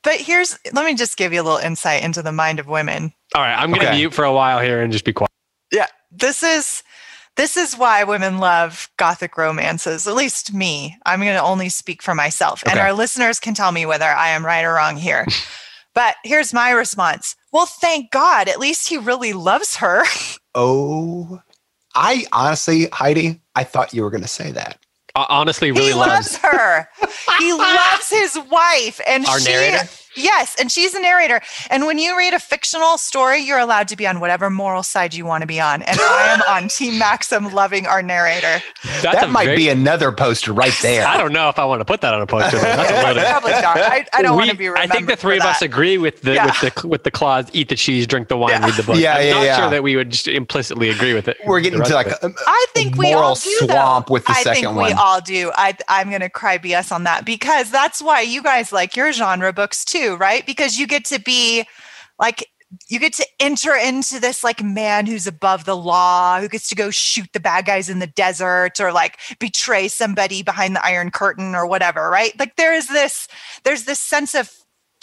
but 0.04 0.16
here's, 0.16 0.58
let 0.74 0.86
me 0.86 0.94
just 0.94 1.18
give 1.18 1.34
you 1.34 1.42
a 1.42 1.44
little 1.44 1.60
insight 1.60 2.04
into 2.04 2.22
the 2.22 2.32
mind 2.32 2.60
of 2.60 2.68
women. 2.68 3.14
All 3.34 3.42
right, 3.42 3.56
I'm 3.56 3.70
going 3.70 3.82
to 3.82 3.88
okay. 3.88 3.98
mute 3.98 4.14
for 4.14 4.26
a 4.26 4.34
while 4.34 4.60
here 4.60 4.82
and 4.82 4.92
just 4.92 5.06
be 5.06 5.14
quiet. 5.14 5.32
Yeah 5.72 5.88
this 6.18 6.44
is 6.44 6.84
this 7.36 7.58
is 7.58 7.78
why 7.78 8.04
women 8.04 8.38
love 8.38 8.90
gothic 8.98 9.38
romances 9.38 10.08
at 10.08 10.16
least 10.16 10.54
me 10.54 10.98
i'm 11.06 11.20
going 11.20 11.34
to 11.34 11.42
only 11.42 11.70
speak 11.70 12.02
for 12.02 12.16
myself 12.16 12.64
okay. 12.64 12.72
and 12.72 12.80
our 12.80 12.94
listeners 12.94 13.40
can 13.40 13.54
tell 13.54 13.72
me 13.72 13.86
whether 13.86 14.06
i 14.06 14.30
am 14.30 14.46
right 14.46 14.64
or 14.64 14.74
wrong 14.74 14.98
here 14.98 15.26
but 15.94 16.16
here's 16.24 16.54
my 16.54 16.72
response 16.72 17.36
well 17.52 17.66
thank 17.66 18.12
god 18.12 18.48
at 18.48 18.60
least 18.60 18.88
he 18.88 18.98
really 18.98 19.34
loves 19.34 19.78
her 19.78 20.04
oh 20.56 21.42
i 21.96 22.26
honestly 22.32 22.88
heidi 22.92 23.42
i 23.56 23.64
thought 23.64 23.94
you 23.94 24.04
were 24.04 24.10
going 24.10 24.22
to 24.24 24.28
say 24.28 24.52
that. 24.52 24.78
Uh, 25.16 25.26
honestly 25.30 25.72
really 25.72 25.88
he 25.88 25.94
loves, 25.94 26.34
loves 26.34 26.38
her. 26.38 26.90
He 27.40 27.52
loves 27.54 28.10
his 28.10 28.38
wife 28.50 29.02
and 29.08 29.26
our 29.26 29.40
she, 29.40 29.52
narrator 29.52 29.88
Yes, 30.16 30.56
and 30.60 30.72
she's 30.72 30.94
a 30.94 31.00
narrator. 31.00 31.42
And 31.70 31.86
when 31.86 31.98
you 31.98 32.18
read 32.18 32.34
a 32.34 32.40
fictional 32.40 32.98
story, 32.98 33.40
you're 33.40 33.60
allowed 33.60 33.88
to 33.90 33.96
be 33.96 34.08
on 34.08 34.20
whatever 34.20 34.50
moral 34.50 34.84
side 34.84 35.14
you 35.14 35.26
want 35.26 35.42
to 35.42 35.48
be 35.48 35.60
on. 35.60 35.82
And 35.82 36.00
I 36.00 36.28
am 36.34 36.42
on 36.64 36.70
Team 36.70 36.98
Maxim, 37.00 37.52
loving 37.52 37.86
our 37.86 38.02
narrator. 38.02 38.62
That's 39.02 39.22
that 39.22 39.30
might 39.30 39.56
be 39.56 39.70
another 39.70 40.12
poster 40.12 40.54
right 40.54 40.76
there. 40.82 41.06
I 41.06 41.18
don't 41.18 41.34
know 41.34 41.50
if 41.50 41.60
I 41.60 41.66
want 41.66 41.82
to 41.82 41.86
put 41.86 42.02
that 42.02 42.14
on 42.14 42.22
a 42.22 42.28
poster. 42.28 42.58
That's 42.58 43.18
a 43.18 43.30
Probably 43.30 43.52
not. 43.52 43.78
I, 43.78 44.06
I 44.14 44.22
don't 44.22 44.34
we, 44.34 44.38
want 44.38 44.52
to 44.52 44.58
be. 44.58 44.70
I 44.70 44.88
think 44.88 45.08
the 45.08 45.16
three 45.16 45.38
of 45.38 45.44
us 45.44 45.62
agree 45.62 45.98
with 45.98 46.22
the 46.22 46.36
yeah. 46.36 46.46
with 46.46 46.74
the 46.74 46.88
with 46.88 47.04
the 47.04 47.12
clause: 47.12 47.50
eat 47.54 47.70
the 47.70 47.76
cheese, 47.76 48.08
drink 48.08 48.28
the 48.28 48.38
wine, 48.38 48.52
yeah. 48.52 48.66
read 48.66 48.76
the 48.76 48.84
book. 48.84 48.98
Yeah, 48.98 49.16
I'm 49.16 49.26
yeah, 49.26 49.34
not 49.34 49.44
yeah. 49.44 49.58
sure 49.58 49.70
that 49.70 49.84
we 49.84 49.96
would 49.96 50.12
just 50.12 50.28
implicitly 50.28 50.90
agree 50.90 51.14
with 51.14 51.28
it. 51.28 51.38
We're 51.46 51.62
getting 51.62 51.82
to 51.84 51.94
like 51.94 52.08
a, 52.08 52.34
I 52.48 52.66
think 52.74 52.96
we 52.96 53.14
all 53.14 53.36
do, 53.36 53.50
swamp 53.60 54.08
though. 54.08 54.14
with 54.14 54.26
the 54.26 54.32
I 54.32 54.44
second 54.44 54.64
think 54.64 54.76
one. 54.76 54.86
we 54.88 54.94
all 54.94 55.22
do. 55.22 55.52
I 55.56 55.76
I'm 55.88 56.10
going 56.10 56.22
to 56.22 56.30
cry 56.30 56.58
BS 56.58 56.92
on 56.92 57.04
that 57.04 57.26
because 57.26 57.72
that's 57.72 58.02
why 58.02 58.22
you 58.22 58.42
guys 58.42 58.72
like 58.72 58.96
your 58.96 59.12
genre 59.12 59.54
books 59.54 59.84
too, 59.84 60.05
right? 60.14 60.46
Because 60.46 60.78
you 60.78 60.86
get 60.86 61.06
to 61.06 61.20
be 61.20 61.66
like 62.20 62.48
you 62.90 63.00
get 63.00 63.14
to 63.14 63.26
enter 63.40 63.76
into 63.76 64.20
this 64.20 64.44
like 64.44 64.64
man 64.64 65.06
who's 65.06 65.28
above 65.28 65.66
the 65.66 65.76
law 65.76 66.40
who 66.40 66.48
gets 66.48 66.68
to 66.70 66.76
go 66.76 66.90
shoot 66.90 67.30
the 67.34 67.40
bad 67.40 67.66
guys 67.66 67.90
in 67.90 68.00
the 68.00 68.08
desert 68.08 68.80
or 68.80 68.92
like 68.92 69.18
betray 69.40 69.88
somebody 69.88 70.44
behind 70.44 70.76
the 70.76 70.86
iron 70.86 71.12
curtain 71.12 71.56
or 71.56 71.66
whatever 71.66 72.10
right 72.10 72.38
like 72.40 72.56
there 72.56 72.74
is 72.74 72.88
this 72.88 73.28
there's 73.64 73.86
this 73.86 74.00
sense 74.00 74.36
of 74.36 74.52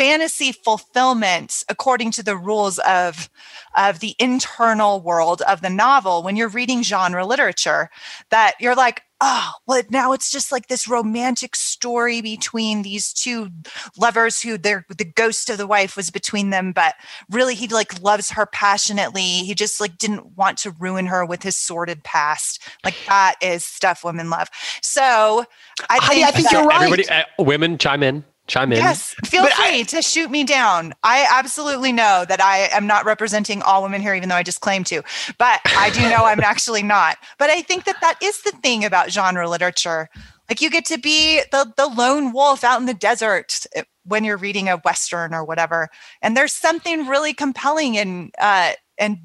fantasy 0.02 0.50
fulfillment 0.50 1.62
according 1.68 2.10
to 2.10 2.24
the 2.24 2.36
rules 2.36 2.80
of 2.80 3.30
of 3.76 4.00
the 4.00 4.16
internal 4.18 5.00
world 5.00 5.42
of 5.42 5.60
the 5.60 5.70
novel 5.70 6.24
when 6.24 6.34
you're 6.34 6.48
reading 6.48 6.82
genre 6.82 7.24
literature 7.24 7.88
that 8.30 8.54
you're 8.58 8.74
like 8.74 9.02
oh 9.20 9.52
well 9.68 9.80
now 9.90 10.12
it's 10.12 10.28
just 10.28 10.50
like 10.50 10.66
this 10.66 10.88
romantic 10.88 11.54
story 11.54 12.20
between 12.20 12.82
these 12.82 13.12
two 13.12 13.48
lovers 13.96 14.42
who 14.42 14.58
they're 14.58 14.84
the 14.98 15.04
ghost 15.04 15.48
of 15.48 15.56
the 15.56 15.68
wife 15.68 15.96
was 15.96 16.10
between 16.10 16.50
them 16.50 16.72
but 16.72 16.96
really 17.30 17.54
he 17.54 17.68
like 17.68 18.00
loves 18.02 18.30
her 18.30 18.46
passionately. 18.46 19.22
He 19.22 19.54
just 19.54 19.80
like 19.80 19.98
didn't 19.98 20.36
want 20.36 20.58
to 20.58 20.70
ruin 20.72 21.06
her 21.06 21.24
with 21.24 21.42
his 21.42 21.56
sordid 21.56 22.02
past. 22.04 22.60
Like 22.84 22.96
that 23.06 23.36
is 23.40 23.64
stuff 23.64 24.04
women 24.04 24.30
love. 24.30 24.48
So 24.82 25.44
i 25.88 25.98
think, 26.08 26.24
I, 26.24 26.28
I 26.28 26.30
think 26.32 26.50
you're 26.50 26.64
right. 26.64 26.82
Everybody 26.82 27.08
uh, 27.08 27.24
women 27.38 27.78
chime 27.78 28.02
in 28.02 28.24
chime 28.52 28.72
in. 28.72 28.78
Yes, 28.78 29.14
feel 29.24 29.42
but 29.42 29.52
free 29.54 29.80
I, 29.80 29.82
to 29.84 30.02
shoot 30.02 30.30
me 30.30 30.44
down. 30.44 30.92
I 31.02 31.26
absolutely 31.30 31.92
know 31.92 32.24
that 32.28 32.40
I 32.40 32.68
am 32.72 32.86
not 32.86 33.04
representing 33.04 33.62
all 33.62 33.82
women 33.82 34.02
here, 34.02 34.14
even 34.14 34.28
though 34.28 34.36
I 34.36 34.42
just 34.42 34.60
claim 34.60 34.84
to. 34.84 35.02
But 35.38 35.60
I 35.64 35.90
do 35.90 36.02
know 36.02 36.24
I'm 36.24 36.40
actually 36.44 36.82
not. 36.82 37.16
But 37.38 37.50
I 37.50 37.62
think 37.62 37.84
that 37.84 37.96
that 38.02 38.18
is 38.22 38.42
the 38.42 38.52
thing 38.62 38.84
about 38.84 39.10
genre 39.10 39.48
literature. 39.48 40.08
Like 40.48 40.60
you 40.60 40.68
get 40.68 40.84
to 40.86 40.98
be 40.98 41.40
the 41.50 41.72
the 41.76 41.86
lone 41.86 42.32
wolf 42.32 42.62
out 42.62 42.78
in 42.78 42.86
the 42.86 42.94
desert 42.94 43.64
eh, 43.74 43.82
when 44.04 44.22
you're 44.22 44.36
reading 44.36 44.68
a 44.68 44.76
western 44.78 45.32
or 45.32 45.44
whatever, 45.44 45.88
and 46.20 46.36
there's 46.36 46.52
something 46.52 47.06
really 47.06 47.32
compelling 47.32 47.96
and 47.96 48.34
uh, 48.38 48.72
and 48.98 49.18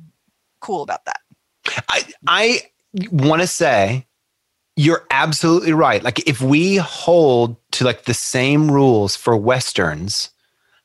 cool 0.62 0.84
about 0.84 1.04
that. 1.06 1.20
I 1.90 2.06
I 2.28 2.62
want 3.12 3.42
to 3.42 3.48
say 3.48 4.08
you're 4.78 5.06
absolutely 5.10 5.74
right. 5.74 6.04
Like 6.04 6.26
if 6.28 6.40
we 6.40 6.78
hold 6.78 7.58
to 7.78 7.86
like 7.86 8.04
the 8.04 8.13
same 8.13 8.72
rules 8.72 9.16
for 9.16 9.38
westerns, 9.38 10.32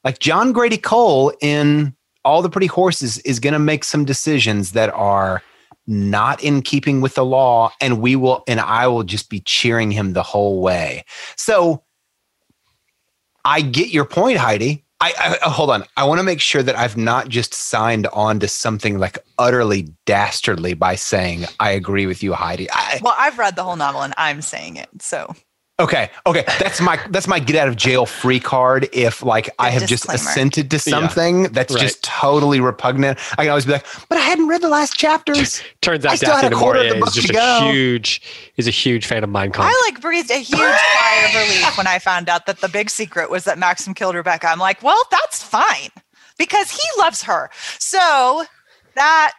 like 0.05 0.19
John 0.19 0.53
Grady 0.53 0.77
Cole 0.77 1.33
in 1.41 1.95
All 2.25 2.43
the 2.43 2.51
Pretty 2.51 2.67
Horses 2.67 3.19
is 3.21 3.41
going 3.41 3.55
to 3.55 3.59
make 3.59 3.85
some 3.85 4.05
decisions 4.05 4.73
that 4.73 4.91
are 4.91 5.43
not 5.87 6.43
in 6.45 6.63
keeping 6.63 7.01
with 7.01 7.15
the 7.15 7.25
law 7.25 7.73
and 7.81 8.01
we 8.01 8.15
will 8.15 8.45
and 8.47 8.61
I 8.61 8.87
will 8.87 9.03
just 9.03 9.29
be 9.29 9.41
cheering 9.41 9.91
him 9.91 10.13
the 10.13 10.23
whole 10.23 10.61
way. 10.61 11.05
So 11.37 11.83
I 13.45 13.63
get 13.63 13.89
your 13.89 14.05
point 14.05 14.39
Heidi. 14.39 14.85
I, 15.01 15.13
I, 15.19 15.39
oh, 15.45 15.51
hold 15.51 15.71
on. 15.71 15.85
I 15.97 16.05
want 16.05 16.21
to 16.21 16.23
make 16.23 16.41
sure 16.41 16.63
that 16.63 16.77
I've 16.77 16.97
not 16.97 17.29
just 17.29 17.53
signed 17.55 18.07
on 18.13 18.39
to 18.39 18.47
something 18.47 19.01
like 19.01 19.19
utterly 19.37 19.89
dastardly 20.07 20.75
by 20.75 20.95
saying 20.95 21.47
I 21.59 21.73
agree 21.73 22.07
with 22.07 22.23
you, 22.23 22.35
Heidi. 22.35 22.71
I, 22.71 23.01
well, 23.03 23.17
I've 23.19 23.37
read 23.37 23.57
the 23.57 23.65
whole 23.65 23.75
novel 23.75 24.03
and 24.03 24.15
I'm 24.17 24.43
saying 24.43 24.77
it. 24.77 24.89
So 25.01 25.35
Okay, 25.83 26.11
okay, 26.27 26.45
that's 26.61 26.81
my 26.81 26.97
that's 27.11 27.27
my 27.27 27.41
get 27.41 27.57
out 27.57 27.67
of 27.67 27.75
jail 27.75 28.07
free 28.07 28.39
card. 28.39 28.89
If 28.93 29.25
like 29.25 29.51
I 29.59 29.71
have 29.71 29.89
disclaimer. 29.89 30.17
just 30.17 30.29
assented 30.29 30.71
to 30.71 30.79
something 30.79 31.43
yeah, 31.43 31.49
that's 31.51 31.75
right. 31.75 31.81
just 31.81 32.05
totally 32.05 32.61
repugnant, 32.61 33.19
I 33.33 33.43
can 33.43 33.49
always 33.49 33.67
be 33.67 33.73
like, 33.73 33.87
"But 34.09 34.19
I 34.19 34.21
hadn't 34.21 34.47
read 34.47 34.63
the 34.63 34.69
last 34.69 34.95
chapters." 34.95 35.61
Turns 35.81 36.07
out 36.07 36.21
Daphne 36.21 36.51
du 36.51 36.57
Maurier 36.57 36.95
is 36.95 37.15
just 37.15 37.31
a 37.31 37.33
go. 37.33 37.73
huge 37.73 38.23
is 38.57 38.69
a 38.69 38.71
huge 38.71 39.07
fan 39.07 39.25
of 39.25 39.31
Mein 39.31 39.51
Kampf. 39.51 39.75
I 39.75 39.91
like 39.91 40.01
breathed 40.01 40.31
a 40.31 40.39
huge 40.39 40.61
sigh 40.61 41.25
of 41.25 41.35
relief 41.35 41.77
when 41.77 41.89
I 41.89 41.99
found 41.99 42.29
out 42.29 42.47
that 42.47 42.61
the 42.61 42.69
big 42.69 42.89
secret 42.89 43.29
was 43.29 43.43
that 43.45 43.59
Maxim 43.59 43.93
killed 43.93 44.15
Rebecca. 44.15 44.47
I'm 44.47 44.61
like, 44.61 44.85
well, 44.85 45.03
that's 45.11 45.43
fine 45.43 45.91
because 46.39 46.71
he 46.71 46.87
loves 46.97 47.25
her. 47.25 47.51
So 47.81 48.45
that 48.95 49.33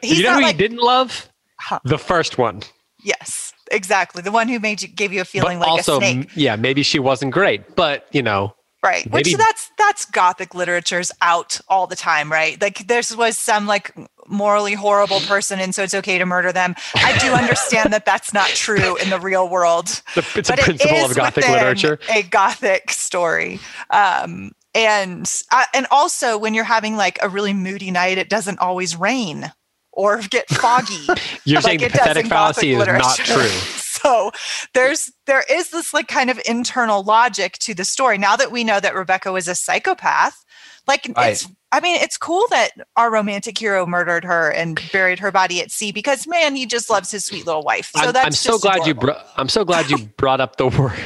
he's 0.00 0.18
you 0.18 0.24
know 0.24 0.36
who 0.36 0.40
like, 0.40 0.54
you 0.54 0.58
didn't 0.58 0.80
love? 0.80 1.28
Huh. 1.60 1.80
The 1.84 1.98
first 1.98 2.38
one. 2.38 2.62
Yes 3.04 3.51
exactly. 3.72 4.22
The 4.22 4.32
one 4.32 4.48
who 4.48 4.60
made 4.60 4.82
you 4.82 4.88
gave 4.88 5.12
you 5.12 5.20
a 5.20 5.24
feeling 5.24 5.58
but 5.58 5.68
like 5.68 5.70
also, 5.70 6.00
a 6.00 6.00
snake. 6.00 6.30
Yeah, 6.34 6.56
maybe 6.56 6.82
she 6.82 6.98
wasn't 6.98 7.32
great, 7.32 7.74
but 7.74 8.06
you 8.12 8.22
know. 8.22 8.54
Right. 8.82 9.06
Maybe, 9.06 9.30
Which 9.30 9.36
that's 9.36 9.70
that's 9.78 10.04
gothic 10.06 10.56
literature's 10.56 11.12
out 11.20 11.60
all 11.68 11.86
the 11.86 11.94
time, 11.94 12.32
right? 12.32 12.60
Like 12.60 12.88
there 12.88 13.02
was 13.16 13.38
some 13.38 13.66
like 13.68 13.94
morally 14.26 14.74
horrible 14.74 15.20
person 15.20 15.60
and 15.60 15.72
so 15.72 15.84
it's 15.84 15.94
okay 15.94 16.18
to 16.18 16.26
murder 16.26 16.52
them. 16.52 16.74
I 16.96 17.16
do 17.18 17.32
understand 17.32 17.92
that 17.92 18.04
that's 18.04 18.34
not 18.34 18.48
true 18.48 18.96
in 18.96 19.10
the 19.10 19.20
real 19.20 19.48
world. 19.48 20.02
It's 20.34 20.50
a 20.50 20.56
principle 20.56 20.96
it 20.96 21.10
of 21.10 21.16
gothic 21.16 21.48
literature. 21.48 21.98
A 22.10 22.22
gothic 22.22 22.90
story. 22.90 23.60
Um, 23.90 24.52
and 24.74 25.30
uh, 25.52 25.64
and 25.74 25.86
also 25.90 26.36
when 26.38 26.54
you're 26.54 26.64
having 26.64 26.96
like 26.96 27.18
a 27.22 27.28
really 27.28 27.52
moody 27.52 27.90
night 27.90 28.18
it 28.18 28.28
doesn't 28.28 28.58
always 28.58 28.96
rain 28.96 29.52
or 29.92 30.20
get 30.22 30.48
foggy. 30.48 31.06
You're 31.44 31.60
like 31.60 31.80
saying 31.80 31.90
pathetic 31.90 32.26
fallacy 32.26 32.72
is 32.72 32.86
not 32.86 33.16
true. 33.16 33.48
so 33.48 34.30
there's 34.74 35.12
there 35.26 35.44
is 35.50 35.70
this 35.70 35.92
like 35.94 36.08
kind 36.08 36.30
of 36.30 36.40
internal 36.46 37.02
logic 37.02 37.54
to 37.58 37.74
the 37.74 37.84
story. 37.84 38.18
Now 38.18 38.36
that 38.36 38.50
we 38.50 38.64
know 38.64 38.80
that 38.80 38.94
Rebecca 38.94 39.32
was 39.32 39.48
a 39.48 39.54
psychopath, 39.54 40.44
like 40.86 41.10
right. 41.16 41.32
it's 41.32 41.48
I 41.74 41.80
mean, 41.80 41.96
it's 42.02 42.18
cool 42.18 42.46
that 42.50 42.72
our 42.96 43.10
romantic 43.10 43.56
hero 43.56 43.86
murdered 43.86 44.24
her 44.24 44.50
and 44.50 44.78
buried 44.92 45.18
her 45.20 45.32
body 45.32 45.62
at 45.62 45.70
sea 45.70 45.90
because 45.90 46.26
man, 46.26 46.54
he 46.54 46.66
just 46.66 46.90
loves 46.90 47.10
his 47.10 47.24
sweet 47.24 47.46
little 47.46 47.62
wife. 47.62 47.90
So 47.96 48.06
I'm, 48.06 48.12
that's 48.12 48.26
I'm 48.26 48.32
so 48.32 48.58
glad 48.58 48.76
adorable. 48.76 48.88
you 48.88 48.94
brought 48.94 49.26
I'm 49.36 49.48
so 49.48 49.64
glad 49.64 49.90
you 49.90 49.98
brought 50.16 50.40
up 50.40 50.56
the 50.56 50.68
word 50.68 50.98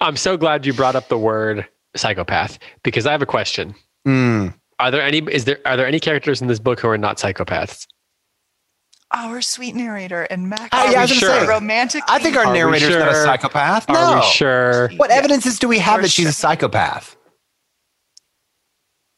I'm 0.00 0.16
so 0.16 0.36
glad 0.36 0.66
you 0.66 0.72
brought 0.72 0.96
up 0.96 1.08
the 1.08 1.18
word 1.18 1.66
psychopath 1.96 2.58
because 2.82 3.06
I 3.06 3.12
have 3.12 3.22
a 3.22 3.26
question. 3.26 3.74
Mm. 4.06 4.54
Are 4.80 4.90
there 4.90 5.02
any? 5.02 5.18
Is 5.18 5.44
there? 5.44 5.58
Are 5.64 5.76
there 5.76 5.86
any 5.86 6.00
characters 6.00 6.42
in 6.42 6.48
this 6.48 6.58
book 6.58 6.80
who 6.80 6.88
are 6.88 6.98
not 6.98 7.18
psychopaths? 7.18 7.86
Our 9.12 9.42
sweet 9.42 9.74
narrator 9.76 10.24
and 10.24 10.48
Mac. 10.48 10.70
Uh, 10.72 10.88
yeah, 10.90 11.02
I 11.02 11.06
sure? 11.06 11.46
romantic. 11.46 12.02
I 12.08 12.18
think 12.18 12.36
our 12.36 12.52
narrator's 12.52 12.88
sure? 12.88 12.98
not 12.98 13.12
a 13.12 13.22
psychopath. 13.22 13.88
No. 13.88 13.94
Are 13.94 14.16
we 14.16 14.26
sure? 14.26 14.88
What 14.96 15.10
evidences 15.10 15.58
do 15.58 15.68
we 15.68 15.78
have 15.78 16.02
that 16.02 16.10
she's 16.10 16.26
a 16.26 16.32
psychopath? 16.32 17.16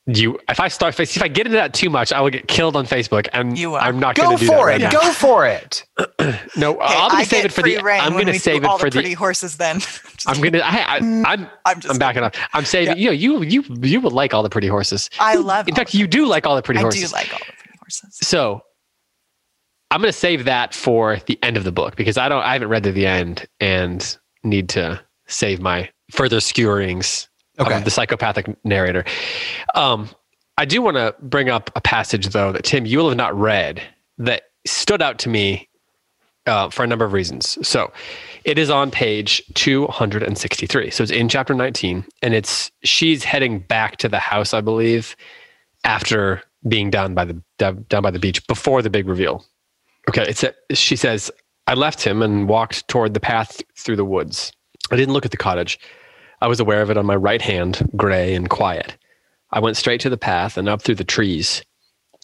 You 0.06 0.38
if 0.48 0.60
I 0.60 0.68
start 0.68 0.98
if 0.98 1.22
I 1.22 1.28
get 1.28 1.46
into 1.46 1.56
that 1.56 1.74
too 1.74 1.90
much, 1.90 2.12
I 2.12 2.20
will 2.20 2.30
get 2.30 2.46
killed 2.46 2.76
on 2.76 2.86
Facebook, 2.86 3.26
and 3.32 3.58
you 3.58 3.74
I'm 3.74 3.98
not 3.98 4.14
going 4.14 4.36
to 4.36 4.44
do 4.44 4.46
for 4.46 4.66
that. 4.66 4.80
it. 4.80 4.84
Right 4.84 4.92
Go 4.92 5.12
for 5.12 5.46
it. 5.46 5.84
no, 6.56 6.74
hey, 6.74 6.78
I'm 6.80 7.10
going 7.10 7.24
to 7.24 7.28
save 7.28 7.44
it 7.44 7.52
for 7.52 7.62
the. 7.62 7.78
I'm 7.78 8.12
going 8.12 8.26
to 8.26 8.38
save 8.38 8.64
it 8.64 8.70
for 8.78 8.88
the 8.88 8.92
pretty 8.92 9.14
horses. 9.14 9.56
Then 9.56 9.80
I'm 10.26 10.38
going 10.38 10.52
to. 10.52 10.64
I, 10.64 10.98
am 10.98 11.26
I'm, 11.26 11.48
I'm, 11.64 11.80
I'm 11.90 11.98
backing 11.98 12.22
up. 12.22 12.36
I'm 12.52 12.64
saving. 12.64 12.98
Yeah. 12.98 13.10
You 13.10 13.32
know, 13.32 13.40
you 13.40 13.62
you 13.62 13.64
you 13.82 14.00
would 14.00 14.12
like 14.12 14.32
all 14.32 14.44
the 14.44 14.50
pretty 14.50 14.68
horses. 14.68 15.10
I 15.18 15.34
love. 15.34 15.66
In 15.66 15.74
fact, 15.74 15.92
you 15.92 16.06
do 16.06 16.26
like 16.26 16.46
all 16.46 16.54
the 16.54 16.62
pretty 16.62 16.80
horses. 16.80 17.12
I 17.12 17.22
do 17.22 17.24
like 17.24 17.32
all 17.32 17.40
the 17.40 17.52
pretty 17.52 17.78
horses. 17.80 18.16
So 18.18 18.60
I'm 19.90 20.00
going 20.00 20.12
to 20.12 20.18
save 20.18 20.44
that 20.44 20.72
for 20.72 21.18
the 21.26 21.38
end 21.42 21.56
of 21.56 21.64
the 21.64 21.72
book 21.72 21.96
because 21.96 22.16
I 22.16 22.28
don't. 22.28 22.42
I 22.42 22.52
haven't 22.52 22.68
read 22.68 22.84
to 22.84 22.92
the 22.92 23.06
end 23.08 23.46
and 23.58 24.16
need 24.44 24.68
to 24.70 25.00
save 25.26 25.60
my 25.60 25.90
further 26.12 26.36
skewerings 26.36 27.26
okay. 27.58 27.82
the 27.82 27.90
psychopathic 27.90 28.56
narrator. 28.64 29.04
Um, 29.74 30.08
I 30.58 30.64
do 30.64 30.80
want 30.80 30.96
to 30.96 31.14
bring 31.20 31.48
up 31.48 31.70
a 31.76 31.80
passage, 31.80 32.28
though, 32.28 32.52
that 32.52 32.64
Tim, 32.64 32.86
you 32.86 32.98
will 32.98 33.08
have 33.08 33.16
not 33.16 33.38
read 33.38 33.82
that 34.18 34.44
stood 34.64 35.02
out 35.02 35.18
to 35.20 35.28
me 35.28 35.68
uh, 36.46 36.70
for 36.70 36.84
a 36.84 36.86
number 36.86 37.04
of 37.04 37.12
reasons. 37.12 37.58
So 37.66 37.92
it 38.44 38.58
is 38.58 38.70
on 38.70 38.90
page 38.90 39.42
263. 39.54 40.90
So 40.90 41.02
it's 41.02 41.12
in 41.12 41.28
chapter 41.28 41.54
19, 41.54 42.04
and 42.22 42.34
it's 42.34 42.70
she's 42.84 43.24
heading 43.24 43.58
back 43.58 43.96
to 43.98 44.08
the 44.08 44.18
house, 44.18 44.54
I 44.54 44.60
believe, 44.60 45.16
after 45.84 46.42
being 46.68 46.90
down 46.90 47.14
by 47.14 47.24
the 47.24 47.40
down 47.58 47.84
by 47.88 48.10
the 48.10 48.18
beach 48.18 48.46
before 48.46 48.82
the 48.82 48.90
big 48.90 49.08
reveal. 49.08 49.44
Okay, 50.08 50.24
it's 50.28 50.44
a, 50.44 50.54
she 50.72 50.94
says, 50.94 51.30
I 51.66 51.74
left 51.74 52.02
him 52.02 52.22
and 52.22 52.48
walked 52.48 52.86
toward 52.88 53.12
the 53.12 53.20
path 53.20 53.60
through 53.76 53.96
the 53.96 54.04
woods. 54.04 54.52
I 54.92 54.96
didn't 54.96 55.14
look 55.14 55.24
at 55.24 55.32
the 55.32 55.36
cottage. 55.36 55.80
I 56.40 56.48
was 56.48 56.60
aware 56.60 56.82
of 56.82 56.90
it 56.90 56.98
on 56.98 57.06
my 57.06 57.16
right 57.16 57.40
hand, 57.40 57.88
gray 57.96 58.34
and 58.34 58.48
quiet. 58.48 58.96
I 59.50 59.60
went 59.60 59.76
straight 59.76 60.00
to 60.02 60.10
the 60.10 60.18
path 60.18 60.58
and 60.58 60.68
up 60.68 60.82
through 60.82 60.96
the 60.96 61.04
trees. 61.04 61.64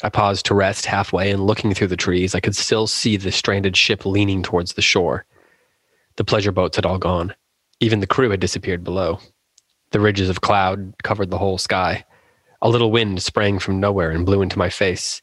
I 0.03 0.09
paused 0.09 0.46
to 0.46 0.55
rest 0.55 0.87
halfway, 0.87 1.31
and 1.31 1.46
looking 1.46 1.72
through 1.72 1.87
the 1.88 1.96
trees, 1.96 2.35
I 2.35 2.40
could 2.40 2.57
still 2.57 2.87
see 2.87 3.16
the 3.16 3.33
stranded 3.33 3.77
ship 3.77 4.05
leaning 4.05 4.42
towards 4.42 4.75
the 4.75 4.83
shore. 4.83 5.25
The 6.16 6.25
pleasure 6.25 6.53
boats 6.53 6.77
had 6.77 6.85
all 6.85 6.98
gone. 6.98 7.35
Even 7.81 8.01
the 8.01 8.07
crew 8.07 8.31
had 8.31 8.40
disappeared 8.40 8.85
below. 8.85 9.18
The 9.92 10.01
ridges 10.01 10.29
of 10.29 10.40
cloud 10.40 10.94
covered 11.03 11.31
the 11.31 11.38
whole 11.38 11.59
sky. 11.59 12.05
A 12.61 12.68
little 12.68 12.90
wind 12.90 13.22
sprang 13.22 13.59
from 13.59 13.81
nowhere 13.81 14.11
and 14.11 14.27
blew 14.27 14.42
into 14.42 14.59
my 14.59 14.68
face. 14.68 15.22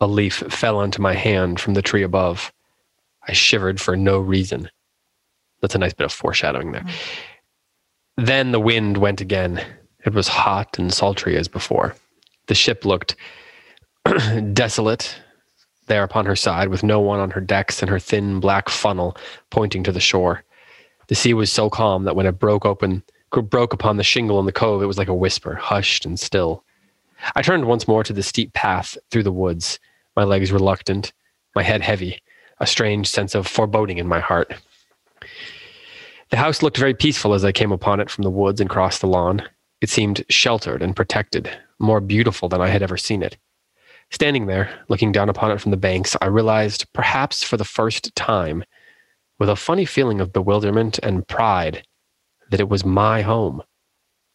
A 0.00 0.06
leaf 0.06 0.34
fell 0.34 0.78
onto 0.78 1.00
my 1.00 1.14
hand 1.14 1.60
from 1.60 1.74
the 1.74 1.82
tree 1.82 2.02
above. 2.02 2.52
I 3.26 3.32
shivered 3.32 3.80
for 3.80 3.96
no 3.96 4.18
reason. 4.18 4.68
That's 5.60 5.74
a 5.74 5.78
nice 5.78 5.94
bit 5.94 6.04
of 6.04 6.12
foreshadowing 6.12 6.72
there. 6.72 6.82
Mm-hmm. 6.82 7.31
Then 8.16 8.52
the 8.52 8.60
wind 8.60 8.98
went 8.98 9.20
again. 9.20 9.64
It 10.04 10.14
was 10.14 10.28
hot 10.28 10.78
and 10.78 10.92
sultry 10.92 11.36
as 11.36 11.48
before. 11.48 11.94
The 12.46 12.54
ship 12.54 12.84
looked 12.84 13.16
desolate 14.52 15.16
there 15.86 16.02
upon 16.02 16.26
her 16.26 16.36
side, 16.36 16.68
with 16.68 16.82
no 16.82 17.00
one 17.00 17.20
on 17.20 17.30
her 17.30 17.40
decks 17.40 17.82
and 17.82 17.90
her 17.90 17.98
thin 17.98 18.40
black 18.40 18.68
funnel 18.68 19.16
pointing 19.50 19.82
to 19.84 19.92
the 19.92 20.00
shore. 20.00 20.42
The 21.08 21.14
sea 21.14 21.34
was 21.34 21.50
so 21.50 21.68
calm 21.68 22.04
that 22.04 22.16
when 22.16 22.26
it 22.26 22.38
broke 22.38 22.64
open, 22.64 23.02
broke 23.30 23.72
upon 23.72 23.96
the 23.96 24.04
shingle 24.04 24.38
in 24.38 24.46
the 24.46 24.52
cove, 24.52 24.82
it 24.82 24.86
was 24.86 24.98
like 24.98 25.08
a 25.08 25.14
whisper, 25.14 25.54
hushed 25.54 26.04
and 26.04 26.18
still. 26.18 26.64
I 27.34 27.42
turned 27.42 27.66
once 27.66 27.88
more 27.88 28.04
to 28.04 28.12
the 28.12 28.22
steep 28.22 28.52
path 28.52 28.96
through 29.10 29.22
the 29.22 29.32
woods, 29.32 29.78
my 30.16 30.24
legs 30.24 30.52
reluctant, 30.52 31.12
my 31.54 31.62
head 31.62 31.82
heavy, 31.82 32.22
a 32.60 32.66
strange 32.66 33.08
sense 33.08 33.34
of 33.34 33.46
foreboding 33.46 33.98
in 33.98 34.06
my 34.06 34.20
heart. 34.20 34.54
The 36.32 36.38
house 36.38 36.62
looked 36.62 36.78
very 36.78 36.94
peaceful 36.94 37.34
as 37.34 37.44
I 37.44 37.52
came 37.52 37.72
upon 37.72 38.00
it 38.00 38.08
from 38.08 38.22
the 38.22 38.30
woods 38.30 38.58
and 38.58 38.70
crossed 38.70 39.02
the 39.02 39.06
lawn. 39.06 39.42
It 39.82 39.90
seemed 39.90 40.24
sheltered 40.30 40.82
and 40.82 40.96
protected, 40.96 41.50
more 41.78 42.00
beautiful 42.00 42.48
than 42.48 42.62
I 42.62 42.68
had 42.68 42.82
ever 42.82 42.96
seen 42.96 43.22
it. 43.22 43.36
Standing 44.10 44.46
there, 44.46 44.70
looking 44.88 45.12
down 45.12 45.28
upon 45.28 45.50
it 45.50 45.60
from 45.60 45.72
the 45.72 45.76
banks, 45.76 46.16
I 46.22 46.26
realized, 46.28 46.90
perhaps 46.94 47.42
for 47.42 47.58
the 47.58 47.66
first 47.66 48.16
time, 48.16 48.64
with 49.38 49.50
a 49.50 49.56
funny 49.56 49.84
feeling 49.84 50.22
of 50.22 50.32
bewilderment 50.32 50.98
and 51.02 51.28
pride, 51.28 51.86
that 52.50 52.60
it 52.60 52.70
was 52.70 52.82
my 52.82 53.20
home. 53.20 53.62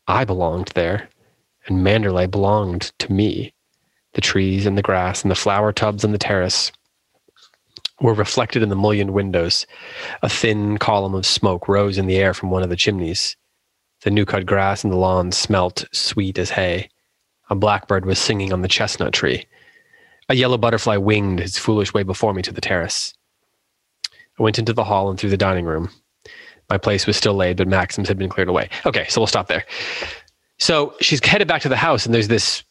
I 0.08 0.24
belonged 0.24 0.74
there, 0.76 1.10
and 1.66 1.84
Manderley 1.84 2.30
belonged 2.30 2.92
to 3.00 3.12
me. 3.12 3.56
The 4.14 4.22
trees 4.22 4.68
and 4.68 4.78
the 4.78 4.84
grass 4.84 5.24
and 5.24 5.32
the 5.32 5.36
flower 5.36 5.74
tubs 5.74 6.04
and 6.04 6.14
the 6.14 6.20
terrace 6.20 6.72
were 8.02 8.14
reflected 8.14 8.62
in 8.62 8.70
the 8.70 8.76
mullioned 8.76 9.12
windows. 9.12 9.66
A 10.22 10.30
thin 10.30 10.78
column 10.78 11.16
of 11.16 11.26
smoke 11.26 11.68
rose 11.68 11.98
in 11.98 12.08
the 12.08 12.18
air 12.18 12.34
from 12.34 12.50
one 12.50 12.64
of 12.64 12.70
the 12.70 12.76
chimneys. 12.76 13.36
The 14.02 14.12
new 14.12 14.26
cut 14.26 14.46
grass 14.46 14.84
in 14.84 14.92
the 14.92 14.98
lawn 14.98 15.32
smelt 15.32 15.86
sweet 15.92 16.38
as 16.38 16.52
hay. 16.52 16.90
A 17.50 17.56
blackbird 17.56 18.06
was 18.06 18.20
singing 18.20 18.54
on 18.54 18.62
the 18.62 18.68
chestnut 18.68 19.14
tree. 19.14 19.46
A 20.30 20.36
yellow 20.36 20.58
butterfly 20.58 20.98
winged 20.98 21.40
his 21.40 21.58
foolish 21.58 21.94
way 21.94 22.04
before 22.04 22.34
me 22.34 22.42
to 22.44 22.52
the 22.52 22.62
terrace. 22.62 23.14
I 24.40 24.44
went 24.44 24.60
into 24.60 24.74
the 24.74 24.84
hall 24.84 25.10
and 25.10 25.20
through 25.20 25.32
the 25.32 25.38
dining 25.38 25.66
room. 25.66 25.90
My 26.70 26.78
place 26.78 27.08
was 27.08 27.16
still 27.16 27.34
laid, 27.34 27.58
but 27.58 27.68
Maxim's 27.68 28.10
had 28.10 28.18
been 28.18 28.30
cleared 28.30 28.50
away. 28.50 28.70
Okay, 28.86 29.08
so 29.08 29.22
we'll 29.22 29.28
stop 29.28 29.48
there. 29.48 29.66
So 30.60 30.96
she's 31.00 31.26
headed 31.26 31.48
back 31.48 31.62
to 31.62 31.70
the 31.70 31.78
house, 31.78 32.06
and 32.06 32.14
there's 32.14 32.28
this. 32.28 32.64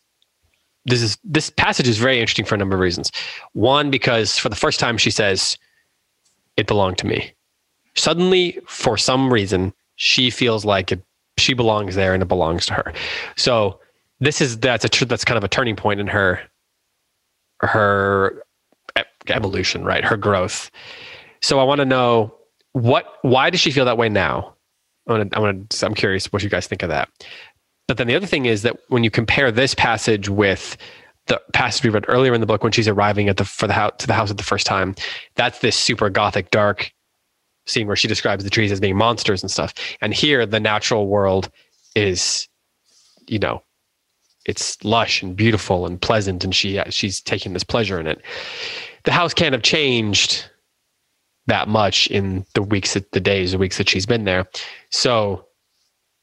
This 0.87 1.03
is 1.03 1.18
this 1.25 1.51
passage 1.51 1.88
is 1.88 1.99
very 1.99 2.18
interesting 2.20 2.44
for 2.44 2.55
a 2.55 2.59
number 2.59 2.77
of 2.77 2.81
reasons. 2.81 3.11
One, 3.53 3.90
because 3.90 4.38
for 4.38 4.49
the 4.49 4.57
first 4.57 4.81
time 4.81 4.96
she 4.96 5.11
says, 5.11 5.59
"It 6.57 6.66
belonged 6.66 6.99
to 6.99 7.07
me." 7.07 7.33
Suddenly, 7.94 8.59
for 8.66 8.96
some 8.96 9.33
reason, 9.33 9.72
she 9.96 10.31
feels 10.31 10.64
like 10.64 10.92
it. 10.92 11.03
She 11.38 11.55
belongs 11.55 11.94
there, 11.94 12.14
and 12.14 12.22
it 12.22 12.27
belongs 12.27 12.66
to 12.66 12.75
her. 12.75 12.92
So 13.37 13.81
this 14.20 14.40
is 14.40 14.59
that's 14.59 14.85
a 14.85 15.05
that's 15.05 15.25
kind 15.25 15.38
of 15.38 15.44
a 15.44 15.49
turning 15.49 15.77
point 15.77 16.01
in 16.01 16.07
her 16.07 16.40
her 17.61 18.42
evolution, 19.29 19.85
right? 19.85 20.05
Her 20.05 20.16
growth. 20.16 20.70
So 21.42 21.59
I 21.59 21.64
want 21.64 21.81
to 21.81 21.85
know 21.85 22.35
what 22.72 23.18
why 23.22 23.51
does 23.51 23.61
she 23.61 23.70
feel 23.70 23.85
that 23.85 23.99
way 23.99 24.09
now? 24.09 24.55
I 25.09 25.12
want 25.12 25.31
to, 25.31 25.37
I 25.37 25.40
want 25.40 25.70
to, 25.70 25.87
I'm 25.87 25.94
curious 25.94 26.33
what 26.33 26.42
you 26.42 26.49
guys 26.49 26.66
think 26.66 26.83
of 26.83 26.88
that. 26.88 27.09
But 27.88 27.99
then 27.99 28.07
the 28.07 28.16
other 28.16 28.27
thing 28.27 28.46
is 28.46 28.62
that 28.62 28.77
when 28.88 29.05
you 29.05 29.11
compare 29.11 29.53
this 29.53 29.75
passage 29.75 30.29
with 30.29 30.77
the 31.27 31.40
passage 31.53 31.85
we 31.85 31.90
read 31.90 32.05
earlier 32.09 32.35
in 32.35 32.40
the 32.40 32.46
book 32.46 32.62
when 32.62 32.72
she's 32.72 32.88
arriving 32.88 33.29
at 33.29 33.37
the 33.37 33.44
for 33.44 33.66
the 33.66 33.72
house 33.72 33.92
to 33.99 34.07
the 34.07 34.14
house 34.14 34.31
at 34.31 34.37
the 34.37 34.42
first 34.42 34.66
time, 34.66 34.94
that's 35.35 35.61
this 35.61 35.77
super 35.77 36.11
gothic 36.11 36.51
dark 36.51 36.92
scene 37.66 37.87
where 37.87 37.96
she 37.96 38.09
describes 38.09 38.44
the 38.44 38.51
trees 38.51 38.72
as 38.72 38.81
being 38.81 38.96
monsters 38.96 39.42
and 39.42 39.51
stuff. 39.51 39.75
And 40.01 40.14
here 40.14 40.46
the 40.46 40.61
natural 40.61 41.09
world 41.09 41.51
is, 41.94 42.49
you 43.27 43.38
know, 43.38 43.62
it's 44.44 44.83
lush 44.85 45.22
and 45.22 45.37
beautiful 45.37 45.87
and 45.87 46.01
pleasant, 46.01 46.44
and 46.44 46.55
she 46.55 46.79
uh, 46.79 46.90
she's 46.90 47.20
taking 47.20 47.53
this 47.53 47.64
pleasure 47.64 47.99
in 47.99 48.07
it. 48.07 48.22
The 49.05 49.12
house 49.12 49.35
can't 49.35 49.53
have 49.53 49.62
changed 49.62 50.49
that 51.49 51.68
much 51.68 52.07
in 52.09 52.44
the 52.55 52.62
weeks, 52.62 52.94
that 52.94 53.12
the 53.12 53.20
days, 53.20 53.53
the 53.53 53.59
weeks 53.59 53.79
that 53.79 53.88
she's 53.88 54.07
been 54.07 54.25
there. 54.25 54.46
So, 54.90 55.46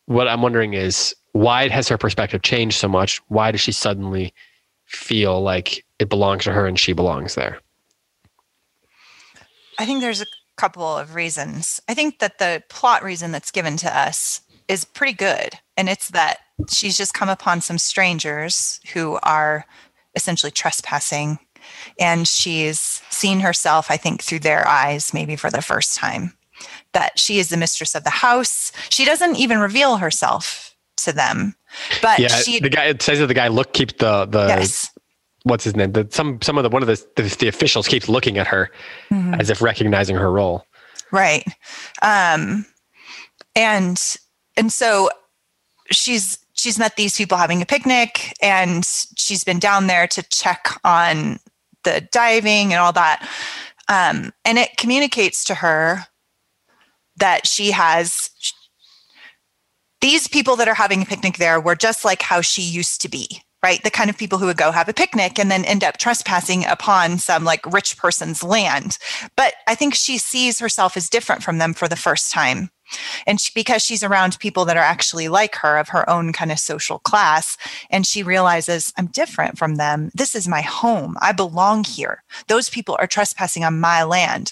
what 0.05 0.27
I'm 0.27 0.41
wondering 0.41 0.73
is 0.73 1.13
why 1.33 1.67
has 1.67 1.89
her 1.89 1.97
perspective 1.97 2.41
changed 2.43 2.77
so 2.77 2.87
much? 2.87 3.21
Why 3.27 3.51
does 3.51 3.61
she 3.61 3.71
suddenly 3.71 4.33
feel 4.85 5.41
like 5.41 5.83
it 5.99 6.09
belongs 6.09 6.45
to 6.45 6.53
her 6.53 6.65
and 6.65 6.79
she 6.79 6.93
belongs 6.93 7.35
there? 7.35 7.59
I 9.77 9.85
think 9.85 10.01
there's 10.01 10.21
a 10.21 10.27
couple 10.55 10.85
of 10.85 11.15
reasons. 11.15 11.81
I 11.89 11.95
think 11.95 12.19
that 12.19 12.37
the 12.37 12.63
plot 12.69 13.03
reason 13.03 13.31
that's 13.31 13.51
given 13.51 13.77
to 13.77 13.97
us 13.97 14.41
is 14.67 14.85
pretty 14.85 15.13
good. 15.13 15.55
And 15.75 15.89
it's 15.89 16.09
that 16.09 16.37
she's 16.69 16.95
just 16.95 17.15
come 17.15 17.29
upon 17.29 17.61
some 17.61 17.79
strangers 17.79 18.79
who 18.93 19.17
are 19.23 19.65
essentially 20.15 20.51
trespassing. 20.51 21.39
And 21.99 22.27
she's 22.27 23.01
seen 23.09 23.39
herself, 23.39 23.89
I 23.89 23.97
think, 23.97 24.21
through 24.21 24.39
their 24.39 24.67
eyes, 24.67 25.13
maybe 25.13 25.35
for 25.35 25.49
the 25.49 25.61
first 25.63 25.97
time, 25.97 26.33
that 26.91 27.17
she 27.17 27.39
is 27.39 27.49
the 27.49 27.57
mistress 27.57 27.95
of 27.95 28.03
the 28.03 28.11
house. 28.11 28.71
She 28.89 29.05
doesn't 29.05 29.37
even 29.37 29.57
reveal 29.57 29.97
herself 29.97 30.72
to 31.03 31.13
them. 31.13 31.55
But 32.01 32.19
yeah, 32.19 32.27
she, 32.27 32.59
the 32.59 32.69
guy 32.69 32.85
it 32.85 33.01
says 33.01 33.19
that 33.19 33.27
the 33.27 33.33
guy 33.33 33.47
look 33.47 33.73
keeps 33.73 33.93
the 33.93 34.25
the 34.25 34.47
yes. 34.47 34.89
what's 35.43 35.63
his 35.63 35.75
name? 35.75 35.91
The, 35.91 36.07
some 36.11 36.41
some 36.41 36.57
of 36.57 36.63
the 36.63 36.69
one 36.69 36.81
of 36.81 36.87
the 36.87 37.05
the, 37.15 37.23
the 37.39 37.47
officials 37.47 37.87
keeps 37.87 38.09
looking 38.09 38.37
at 38.37 38.47
her 38.47 38.71
mm-hmm. 39.11 39.33
as 39.35 39.49
if 39.49 39.61
recognizing 39.61 40.15
her 40.15 40.31
role. 40.31 40.65
Right. 41.11 41.45
Um 42.01 42.65
and 43.55 44.17
and 44.57 44.71
so 44.71 45.09
she's 45.91 46.39
she's 46.53 46.79
met 46.79 46.95
these 46.95 47.17
people 47.17 47.37
having 47.37 47.61
a 47.61 47.65
picnic 47.65 48.33
and 48.41 48.85
she's 49.17 49.43
been 49.43 49.59
down 49.59 49.87
there 49.87 50.07
to 50.07 50.23
check 50.23 50.79
on 50.83 51.39
the 51.83 52.07
diving 52.11 52.71
and 52.71 52.79
all 52.79 52.93
that 52.93 53.27
um, 53.89 54.31
and 54.45 54.57
it 54.57 54.77
communicates 54.77 55.43
to 55.45 55.55
her 55.55 56.05
that 57.17 57.45
she 57.45 57.71
has 57.71 58.29
these 60.03 60.27
people 60.27 60.57
that 60.57 60.67
are 60.67 60.73
having 60.73 61.01
a 61.01 61.05
picnic 61.05 61.37
there 61.37 61.61
were 61.61 61.75
just 61.75 62.03
like 62.03 62.21
how 62.21 62.41
she 62.41 62.61
used 62.61 63.01
to 63.01 63.09
be 63.09 63.41
right? 63.63 63.81
The 63.81 63.89
kind 63.89 64.09
of 64.09 64.17
people 64.17 64.37
who 64.37 64.47
would 64.47 64.57
go 64.57 64.71
have 64.71 64.89
a 64.89 64.93
picnic 64.93 65.39
and 65.39 65.49
then 65.49 65.63
end 65.63 65.85
up 65.85 65.97
trespassing 65.97 66.65
upon 66.65 67.17
some 67.17 67.45
like 67.45 67.65
rich 67.73 67.97
person's 67.97 68.43
land. 68.43 68.97
But 69.37 69.53
i 69.67 69.73
think 69.73 69.95
she 69.95 70.17
sees 70.17 70.59
herself 70.59 70.97
as 70.97 71.09
different 71.09 71.41
from 71.41 71.59
them 71.59 71.73
for 71.73 71.87
the 71.87 71.95
first 71.95 72.29
time. 72.29 72.69
And 73.25 73.39
she, 73.39 73.51
because 73.55 73.81
she's 73.81 74.03
around 74.03 74.37
people 74.39 74.65
that 74.65 74.75
are 74.75 74.83
actually 74.83 75.29
like 75.29 75.55
her 75.55 75.77
of 75.77 75.87
her 75.89 76.07
own 76.09 76.33
kind 76.33 76.51
of 76.51 76.59
social 76.59 76.99
class 76.99 77.57
and 77.89 78.05
she 78.05 78.21
realizes 78.21 78.91
i'm 78.97 79.07
different 79.07 79.57
from 79.57 79.75
them. 79.75 80.11
This 80.13 80.35
is 80.35 80.45
my 80.45 80.61
home. 80.61 81.15
I 81.21 81.31
belong 81.31 81.85
here. 81.85 82.21
Those 82.49 82.69
people 82.69 82.97
are 82.99 83.07
trespassing 83.07 83.63
on 83.63 83.79
my 83.79 84.03
land. 84.03 84.51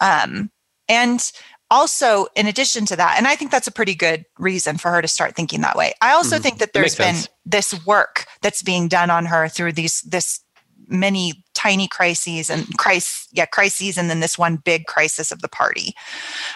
Um, 0.00 0.52
and 0.88 1.32
also 1.72 2.26
in 2.36 2.46
addition 2.46 2.84
to 2.84 2.94
that 2.94 3.14
and 3.16 3.26
i 3.26 3.34
think 3.34 3.50
that's 3.50 3.66
a 3.66 3.72
pretty 3.72 3.94
good 3.94 4.26
reason 4.38 4.76
for 4.76 4.90
her 4.90 5.00
to 5.00 5.08
start 5.08 5.34
thinking 5.34 5.62
that 5.62 5.74
way 5.74 5.94
i 6.02 6.12
also 6.12 6.36
mm-hmm. 6.36 6.42
think 6.42 6.58
that 6.58 6.74
there's 6.74 6.94
been 6.94 7.14
sense. 7.14 7.28
this 7.46 7.86
work 7.86 8.26
that's 8.42 8.62
being 8.62 8.88
done 8.88 9.08
on 9.08 9.24
her 9.24 9.48
through 9.48 9.72
these 9.72 10.02
this 10.02 10.40
many 10.88 11.42
tiny 11.54 11.86
crises 11.86 12.50
and 12.50 12.66
crises, 12.78 13.28
yeah, 13.32 13.46
crises, 13.46 13.96
and 13.96 14.10
then 14.10 14.20
this 14.20 14.38
one 14.38 14.56
big 14.56 14.86
crisis 14.86 15.30
of 15.30 15.42
the 15.42 15.48
party. 15.48 15.94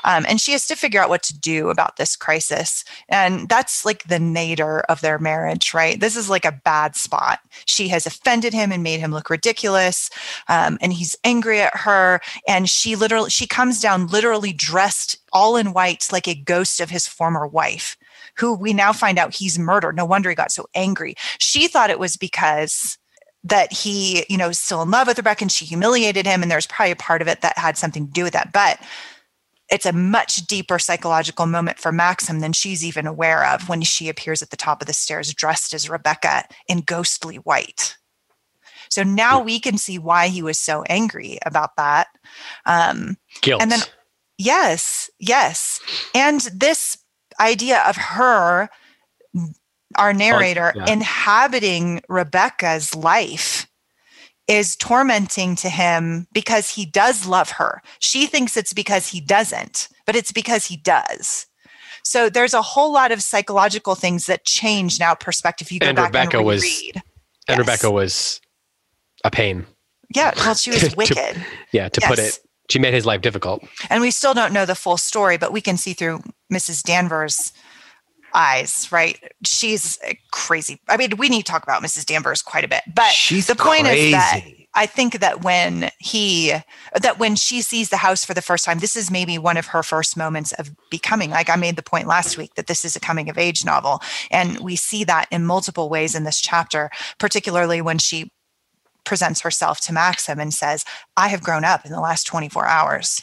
Um, 0.04 0.24
and 0.28 0.40
she 0.40 0.52
has 0.52 0.66
to 0.66 0.74
figure 0.74 1.00
out 1.00 1.08
what 1.08 1.22
to 1.24 1.38
do 1.38 1.70
about 1.70 1.96
this 1.96 2.16
crisis. 2.16 2.84
And 3.08 3.48
that's 3.48 3.84
like 3.84 4.04
the 4.04 4.18
nadir 4.18 4.80
of 4.88 5.00
their 5.00 5.18
marriage, 5.18 5.72
right? 5.74 6.00
This 6.00 6.16
is 6.16 6.28
like 6.28 6.44
a 6.44 6.60
bad 6.64 6.96
spot. 6.96 7.40
She 7.66 7.88
has 7.88 8.06
offended 8.06 8.52
him 8.52 8.72
and 8.72 8.82
made 8.82 9.00
him 9.00 9.12
look 9.12 9.30
ridiculous. 9.30 10.10
Um, 10.48 10.78
and 10.80 10.92
he's 10.92 11.16
angry 11.24 11.60
at 11.60 11.76
her. 11.76 12.20
And 12.48 12.68
she 12.68 12.96
literally, 12.96 13.30
she 13.30 13.46
comes 13.46 13.80
down 13.80 14.08
literally 14.08 14.52
dressed 14.52 15.18
all 15.32 15.56
in 15.56 15.72
white 15.72 16.08
like 16.10 16.26
a 16.26 16.34
ghost 16.34 16.80
of 16.80 16.90
his 16.90 17.06
former 17.06 17.46
wife 17.46 17.96
who 18.38 18.54
we 18.54 18.72
now 18.72 18.92
find 18.92 19.18
out 19.18 19.34
he's 19.34 19.58
murdered. 19.58 19.96
No 19.96 20.04
wonder 20.04 20.28
he 20.28 20.34
got 20.34 20.52
so 20.52 20.66
angry. 20.74 21.14
She 21.38 21.68
thought 21.68 21.90
it 21.90 21.98
was 21.98 22.16
because 22.16 22.98
that 23.48 23.72
he, 23.72 24.24
you 24.28 24.36
know, 24.36 24.50
is 24.50 24.58
still 24.58 24.82
in 24.82 24.90
love 24.90 25.06
with 25.06 25.18
Rebecca 25.18 25.44
and 25.44 25.52
she 25.52 25.64
humiliated 25.64 26.26
him. 26.26 26.42
And 26.42 26.50
there's 26.50 26.66
probably 26.66 26.92
a 26.92 26.96
part 26.96 27.22
of 27.22 27.28
it 27.28 27.40
that 27.40 27.58
had 27.58 27.76
something 27.76 28.06
to 28.06 28.12
do 28.12 28.24
with 28.24 28.32
that. 28.32 28.52
But 28.52 28.80
it's 29.68 29.86
a 29.86 29.92
much 29.92 30.46
deeper 30.46 30.78
psychological 30.78 31.46
moment 31.46 31.78
for 31.78 31.90
Maxim 31.90 32.40
than 32.40 32.52
she's 32.52 32.84
even 32.84 33.06
aware 33.06 33.44
of 33.46 33.68
when 33.68 33.82
she 33.82 34.08
appears 34.08 34.42
at 34.42 34.50
the 34.50 34.56
top 34.56 34.80
of 34.80 34.86
the 34.86 34.92
stairs 34.92 35.32
dressed 35.34 35.74
as 35.74 35.90
Rebecca 35.90 36.44
in 36.68 36.80
ghostly 36.80 37.36
white. 37.36 37.96
So 38.88 39.02
now 39.02 39.42
we 39.42 39.58
can 39.58 39.78
see 39.78 39.98
why 39.98 40.28
he 40.28 40.42
was 40.42 40.58
so 40.58 40.84
angry 40.84 41.38
about 41.44 41.76
that. 41.76 42.06
Um, 42.64 43.16
guilt. 43.42 43.60
And 43.60 43.72
then, 43.72 43.80
Yes, 44.38 45.10
yes. 45.18 45.80
And 46.14 46.40
this 46.52 46.98
idea 47.40 47.82
of 47.86 47.96
her, 47.96 48.68
our 49.96 50.12
narrator, 50.12 50.72
oh, 50.74 50.78
yeah. 50.78 50.92
inhabiting 50.92 52.00
Rebecca's 52.08 52.94
life 52.94 53.66
is 54.48 54.76
tormenting 54.76 55.56
to 55.56 55.68
him 55.68 56.26
because 56.32 56.70
he 56.70 56.86
does 56.86 57.26
love 57.26 57.50
her. 57.50 57.82
She 57.98 58.26
thinks 58.26 58.56
it's 58.56 58.72
because 58.72 59.08
he 59.08 59.20
doesn't, 59.20 59.88
but 60.04 60.14
it's 60.14 60.32
because 60.32 60.66
he 60.66 60.76
does. 60.76 61.46
So 62.04 62.30
there's 62.30 62.54
a 62.54 62.62
whole 62.62 62.92
lot 62.92 63.10
of 63.10 63.22
psychological 63.22 63.96
things 63.96 64.26
that 64.26 64.44
change 64.44 65.00
now 65.00 65.14
perspective. 65.14 65.72
You 65.72 65.80
go 65.80 65.88
and 65.88 65.96
back 65.96 66.06
Rebecca 66.06 66.36
and 66.38 66.46
was, 66.46 66.92
and. 67.48 67.58
Rebecca 67.58 67.90
was 67.90 68.40
a 69.24 69.30
pain. 69.30 69.66
Yeah, 70.14 70.32
well, 70.36 70.54
she 70.54 70.70
was 70.70 70.94
wicked. 70.96 71.16
to, 71.16 71.44
yeah, 71.72 71.88
to 71.88 72.00
yes. 72.00 72.08
put 72.08 72.18
it, 72.20 72.38
she 72.70 72.78
made 72.78 72.94
his 72.94 73.06
life 73.06 73.22
difficult. 73.22 73.64
And 73.90 74.00
we 74.00 74.12
still 74.12 74.34
don't 74.34 74.52
know 74.52 74.64
the 74.64 74.76
full 74.76 74.96
story, 74.96 75.36
but 75.36 75.52
we 75.52 75.60
can 75.60 75.76
see 75.76 75.94
through 75.94 76.22
Mrs. 76.52 76.84
Danvers' 76.84 77.52
eyes, 78.34 78.88
right? 78.90 79.18
She's 79.44 79.98
crazy. 80.30 80.80
I 80.88 80.96
mean, 80.96 81.16
we 81.16 81.28
need 81.28 81.44
to 81.46 81.52
talk 81.52 81.62
about 81.62 81.82
Mrs. 81.82 82.04
Danvers 82.06 82.42
quite 82.42 82.64
a 82.64 82.68
bit, 82.68 82.82
but 82.94 83.10
She's 83.12 83.46
the 83.46 83.54
point 83.54 83.84
crazy. 83.84 84.06
is 84.06 84.12
that 84.12 84.40
I 84.74 84.84
think 84.84 85.20
that 85.20 85.42
when 85.42 85.90
he, 85.98 86.52
that 87.00 87.18
when 87.18 87.34
she 87.34 87.62
sees 87.62 87.88
the 87.88 87.96
house 87.96 88.24
for 88.26 88.34
the 88.34 88.42
first 88.42 88.64
time, 88.64 88.78
this 88.78 88.94
is 88.94 89.10
maybe 89.10 89.38
one 89.38 89.56
of 89.56 89.68
her 89.68 89.82
first 89.82 90.18
moments 90.18 90.52
of 90.52 90.70
becoming. 90.90 91.30
Like 91.30 91.48
I 91.48 91.56
made 91.56 91.76
the 91.76 91.82
point 91.82 92.06
last 92.06 92.36
week 92.36 92.54
that 92.56 92.66
this 92.66 92.84
is 92.84 92.94
a 92.94 93.00
coming 93.00 93.30
of 93.30 93.38
age 93.38 93.64
novel. 93.64 94.02
And 94.30 94.58
we 94.60 94.76
see 94.76 95.02
that 95.04 95.28
in 95.30 95.46
multiple 95.46 95.88
ways 95.88 96.14
in 96.14 96.24
this 96.24 96.42
chapter, 96.42 96.90
particularly 97.18 97.80
when 97.80 97.96
she 97.96 98.30
presents 99.04 99.40
herself 99.40 99.80
to 99.80 99.94
Maxim 99.94 100.38
and 100.38 100.52
says, 100.52 100.84
I 101.16 101.28
have 101.28 101.42
grown 101.42 101.64
up 101.64 101.86
in 101.86 101.92
the 101.92 102.00
last 102.00 102.26
24 102.26 102.66
hours. 102.66 103.22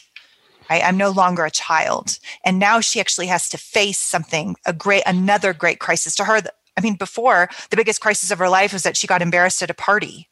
I, 0.70 0.80
I'm 0.80 0.96
no 0.96 1.10
longer 1.10 1.44
a 1.44 1.50
child. 1.50 2.18
And 2.44 2.58
now 2.58 2.80
she 2.80 3.00
actually 3.00 3.26
has 3.26 3.48
to 3.50 3.58
face 3.58 3.98
something, 3.98 4.56
a 4.66 4.72
great, 4.72 5.02
another 5.06 5.52
great 5.52 5.80
crisis 5.80 6.14
to 6.16 6.24
her. 6.24 6.40
I 6.76 6.80
mean, 6.80 6.96
before 6.96 7.48
the 7.70 7.76
biggest 7.76 8.00
crisis 8.00 8.30
of 8.30 8.38
her 8.38 8.48
life 8.48 8.72
was 8.72 8.82
that 8.82 8.96
she 8.96 9.06
got 9.06 9.22
embarrassed 9.22 9.62
at 9.62 9.70
a 9.70 9.74
party 9.74 10.28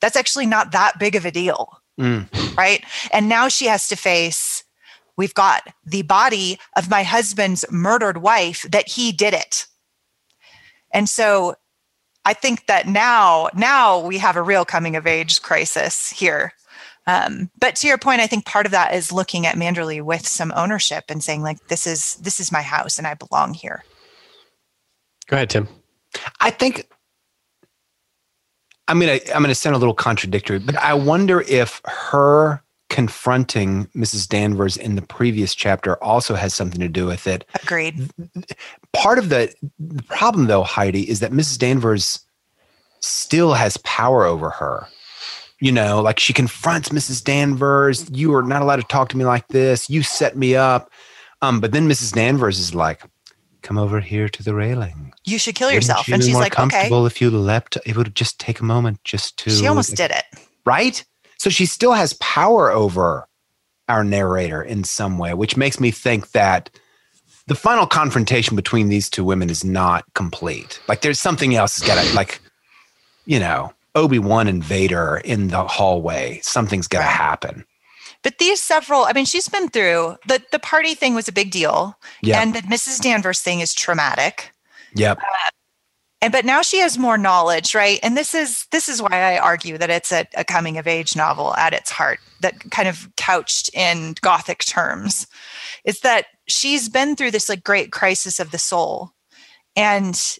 that's 0.00 0.16
actually 0.16 0.46
not 0.46 0.72
that 0.72 0.98
big 0.98 1.14
of 1.14 1.24
a 1.24 1.30
deal. 1.30 1.80
Mm. 1.98 2.56
Right. 2.56 2.84
And 3.12 3.28
now 3.28 3.48
she 3.48 3.66
has 3.66 3.88
to 3.88 3.96
face 3.96 4.64
we've 5.16 5.34
got 5.34 5.66
the 5.84 6.02
body 6.02 6.58
of 6.76 6.90
my 6.90 7.02
husband's 7.02 7.64
murdered 7.70 8.18
wife 8.18 8.66
that 8.70 8.88
he 8.88 9.12
did 9.12 9.32
it. 9.32 9.66
And 10.92 11.08
so 11.08 11.54
I 12.26 12.34
think 12.34 12.66
that 12.66 12.86
now, 12.86 13.48
now 13.54 13.98
we 13.98 14.18
have 14.18 14.36
a 14.36 14.42
real 14.42 14.66
coming 14.66 14.94
of 14.94 15.06
age 15.06 15.40
crisis 15.40 16.10
here. 16.10 16.52
Um, 17.06 17.50
but 17.58 17.76
to 17.76 17.86
your 17.86 17.98
point, 17.98 18.20
I 18.20 18.26
think 18.26 18.46
part 18.46 18.66
of 18.66 18.72
that 18.72 18.94
is 18.94 19.12
looking 19.12 19.46
at 19.46 19.56
Manderley 19.56 20.02
with 20.02 20.26
some 20.26 20.52
ownership 20.56 21.04
and 21.08 21.22
saying, 21.22 21.42
like, 21.42 21.68
this 21.68 21.86
is 21.86 22.16
this 22.16 22.40
is 22.40 22.50
my 22.50 22.62
house 22.62 22.98
and 22.98 23.06
I 23.06 23.14
belong 23.14 23.54
here. 23.54 23.84
Go 25.28 25.36
ahead, 25.36 25.50
Tim. 25.50 25.68
I 26.40 26.50
think 26.50 26.88
I'm 28.88 28.98
gonna 28.98 29.18
I'm 29.34 29.42
gonna 29.42 29.54
sound 29.54 29.76
a 29.76 29.78
little 29.78 29.94
contradictory, 29.94 30.58
but 30.58 30.76
I 30.76 30.94
wonder 30.94 31.42
if 31.42 31.80
her 31.84 32.62
confronting 32.88 33.86
Mrs. 33.96 34.28
Danvers 34.28 34.76
in 34.76 34.94
the 34.94 35.02
previous 35.02 35.54
chapter 35.54 36.02
also 36.02 36.34
has 36.34 36.54
something 36.54 36.80
to 36.80 36.88
do 36.88 37.06
with 37.06 37.26
it. 37.26 37.44
Agreed. 37.62 38.10
Part 38.92 39.18
of 39.18 39.28
the, 39.28 39.52
the 39.78 40.02
problem, 40.04 40.46
though, 40.46 40.62
Heidi, 40.62 41.08
is 41.08 41.20
that 41.20 41.32
Mrs. 41.32 41.58
Danvers 41.58 42.20
still 43.00 43.54
has 43.54 43.76
power 43.78 44.24
over 44.24 44.50
her. 44.50 44.86
You 45.60 45.72
know, 45.72 46.02
like 46.02 46.18
she 46.18 46.32
confronts 46.32 46.90
Mrs. 46.90 47.24
Danvers. 47.24 48.10
You 48.10 48.34
are 48.34 48.42
not 48.42 48.62
allowed 48.62 48.76
to 48.76 48.82
talk 48.82 49.08
to 49.10 49.16
me 49.16 49.24
like 49.24 49.48
this. 49.48 49.88
You 49.88 50.02
set 50.02 50.36
me 50.36 50.54
up. 50.54 50.90
Um, 51.42 51.60
but 51.60 51.72
then 51.72 51.88
Mrs. 51.88 52.12
Danvers 52.12 52.58
is 52.58 52.74
like, 52.74 53.02
come 53.62 53.78
over 53.78 54.00
here 54.00 54.28
to 54.28 54.42
the 54.42 54.54
railing. 54.54 55.12
You 55.24 55.38
should 55.38 55.54
kill 55.54 55.72
yourself. 55.72 56.06
You 56.06 56.14
and 56.14 56.22
she's 56.22 56.34
like, 56.34 56.34
more 56.34 56.42
like, 56.42 56.52
comfortable 56.52 56.98
okay. 56.98 57.06
if 57.06 57.20
you 57.20 57.30
leapt. 57.30 57.78
It 57.84 57.96
would 57.96 58.14
just 58.14 58.38
take 58.38 58.60
a 58.60 58.64
moment 58.64 59.02
just 59.02 59.38
to. 59.38 59.50
She 59.50 59.66
almost 59.66 59.90
like, 59.90 59.96
did 59.96 60.10
it. 60.16 60.24
Right? 60.64 61.04
So 61.38 61.50
she 61.50 61.66
still 61.66 61.92
has 61.92 62.12
power 62.14 62.70
over 62.70 63.26
our 63.88 64.04
narrator 64.04 64.62
in 64.62 64.84
some 64.84 65.18
way, 65.18 65.34
which 65.34 65.56
makes 65.56 65.80
me 65.80 65.90
think 65.90 66.30
that 66.32 66.70
the 67.46 67.54
final 67.54 67.86
confrontation 67.86 68.56
between 68.56 68.88
these 68.88 69.08
two 69.08 69.24
women 69.24 69.50
is 69.50 69.64
not 69.64 70.04
complete. 70.14 70.80
Like 70.88 71.02
there's 71.02 71.20
something 71.20 71.54
else 71.54 71.78
got 71.80 72.02
to, 72.02 72.14
like, 72.14 72.40
you 73.26 73.38
know, 73.38 73.72
Obi 73.96 74.18
Wan 74.18 74.46
and 74.46 74.62
Vader 74.62 75.20
in 75.24 75.48
the 75.48 75.66
hallway. 75.66 76.38
something's 76.42 76.86
going 76.86 77.04
to 77.04 77.10
happen. 77.10 77.64
But 78.22 78.38
these 78.38 78.60
several, 78.60 79.04
I 79.04 79.12
mean, 79.12 79.24
she's 79.24 79.48
been 79.48 79.68
through 79.68 80.16
the 80.26 80.42
the 80.52 80.58
party 80.58 80.94
thing 80.94 81.14
was 81.14 81.28
a 81.28 81.32
big 81.32 81.50
deal, 81.50 81.96
yep. 82.22 82.38
and 82.38 82.54
the 82.54 82.60
Mrs. 82.62 83.00
Danvers 83.00 83.40
thing 83.40 83.60
is 83.60 83.72
traumatic. 83.72 84.52
Yep. 84.94 85.18
Uh, 85.18 85.50
and 86.22 86.32
but 86.32 86.44
now 86.44 86.62
she 86.62 86.78
has 86.78 86.98
more 86.98 87.18
knowledge, 87.18 87.74
right? 87.74 88.00
And 88.02 88.16
this 88.16 88.34
is 88.34 88.66
this 88.72 88.88
is 88.88 89.00
why 89.00 89.10
I 89.12 89.38
argue 89.38 89.78
that 89.78 89.90
it's 89.90 90.12
a, 90.12 90.26
a 90.36 90.44
coming 90.44 90.78
of 90.78 90.86
age 90.86 91.14
novel 91.14 91.54
at 91.54 91.72
its 91.72 91.90
heart, 91.90 92.18
that 92.40 92.70
kind 92.70 92.88
of 92.88 93.08
couched 93.16 93.70
in 93.74 94.14
gothic 94.22 94.64
terms, 94.64 95.26
is 95.84 96.00
that 96.00 96.26
she's 96.48 96.88
been 96.88 97.14
through 97.14 97.30
this 97.30 97.48
like 97.48 97.62
great 97.62 97.92
crisis 97.92 98.40
of 98.40 98.50
the 98.50 98.58
soul, 98.58 99.12
and 99.76 100.38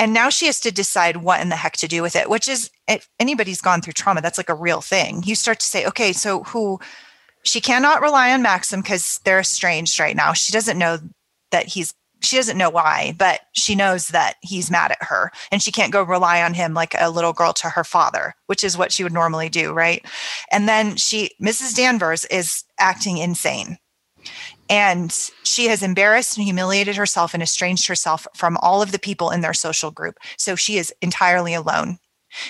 and 0.00 0.14
now 0.14 0.30
she 0.30 0.46
has 0.46 0.58
to 0.60 0.72
decide 0.72 1.18
what 1.18 1.42
in 1.42 1.50
the 1.50 1.56
heck 1.56 1.76
to 1.76 1.86
do 1.86 2.02
with 2.02 2.16
it 2.16 2.28
which 2.28 2.48
is 2.48 2.70
if 2.88 3.08
anybody's 3.20 3.60
gone 3.60 3.82
through 3.82 3.92
trauma 3.92 4.20
that's 4.20 4.38
like 4.38 4.48
a 4.48 4.54
real 4.54 4.80
thing. 4.80 5.22
You 5.24 5.36
start 5.36 5.60
to 5.60 5.66
say 5.66 5.86
okay 5.86 6.12
so 6.12 6.42
who 6.44 6.80
she 7.44 7.60
cannot 7.60 8.02
rely 8.02 8.32
on 8.32 8.42
maxim 8.42 8.80
because 8.80 9.20
they're 9.24 9.40
estranged 9.40 10.00
right 10.00 10.16
now. 10.16 10.32
She 10.32 10.52
doesn't 10.52 10.78
know 10.78 10.98
that 11.52 11.66
he's 11.66 11.94
she 12.22 12.36
doesn't 12.36 12.58
know 12.58 12.70
why 12.70 13.14
but 13.18 13.40
she 13.52 13.74
knows 13.74 14.08
that 14.08 14.34
he's 14.40 14.70
mad 14.70 14.90
at 14.90 15.02
her. 15.02 15.30
And 15.52 15.62
she 15.62 15.70
can't 15.70 15.92
go 15.92 16.02
rely 16.02 16.42
on 16.42 16.54
him 16.54 16.74
like 16.74 16.94
a 16.98 17.10
little 17.10 17.32
girl 17.34 17.52
to 17.54 17.68
her 17.68 17.84
father 17.84 18.34
which 18.46 18.64
is 18.64 18.78
what 18.78 18.92
she 18.92 19.04
would 19.04 19.12
normally 19.12 19.50
do 19.50 19.72
right? 19.72 20.04
And 20.50 20.66
then 20.66 20.96
she 20.96 21.30
mrs 21.42 21.76
danvers 21.76 22.24
is 22.26 22.64
acting 22.78 23.18
insane 23.18 23.76
and 24.70 25.12
she 25.42 25.66
has 25.66 25.82
embarrassed 25.82 26.36
and 26.36 26.44
humiliated 26.44 26.94
herself 26.94 27.34
and 27.34 27.42
estranged 27.42 27.88
herself 27.88 28.26
from 28.34 28.56
all 28.58 28.80
of 28.80 28.92
the 28.92 29.00
people 29.00 29.30
in 29.30 29.40
their 29.40 29.52
social 29.52 29.90
group. 29.90 30.16
So 30.38 30.54
she 30.54 30.78
is 30.78 30.94
entirely 31.02 31.52
alone. 31.52 31.98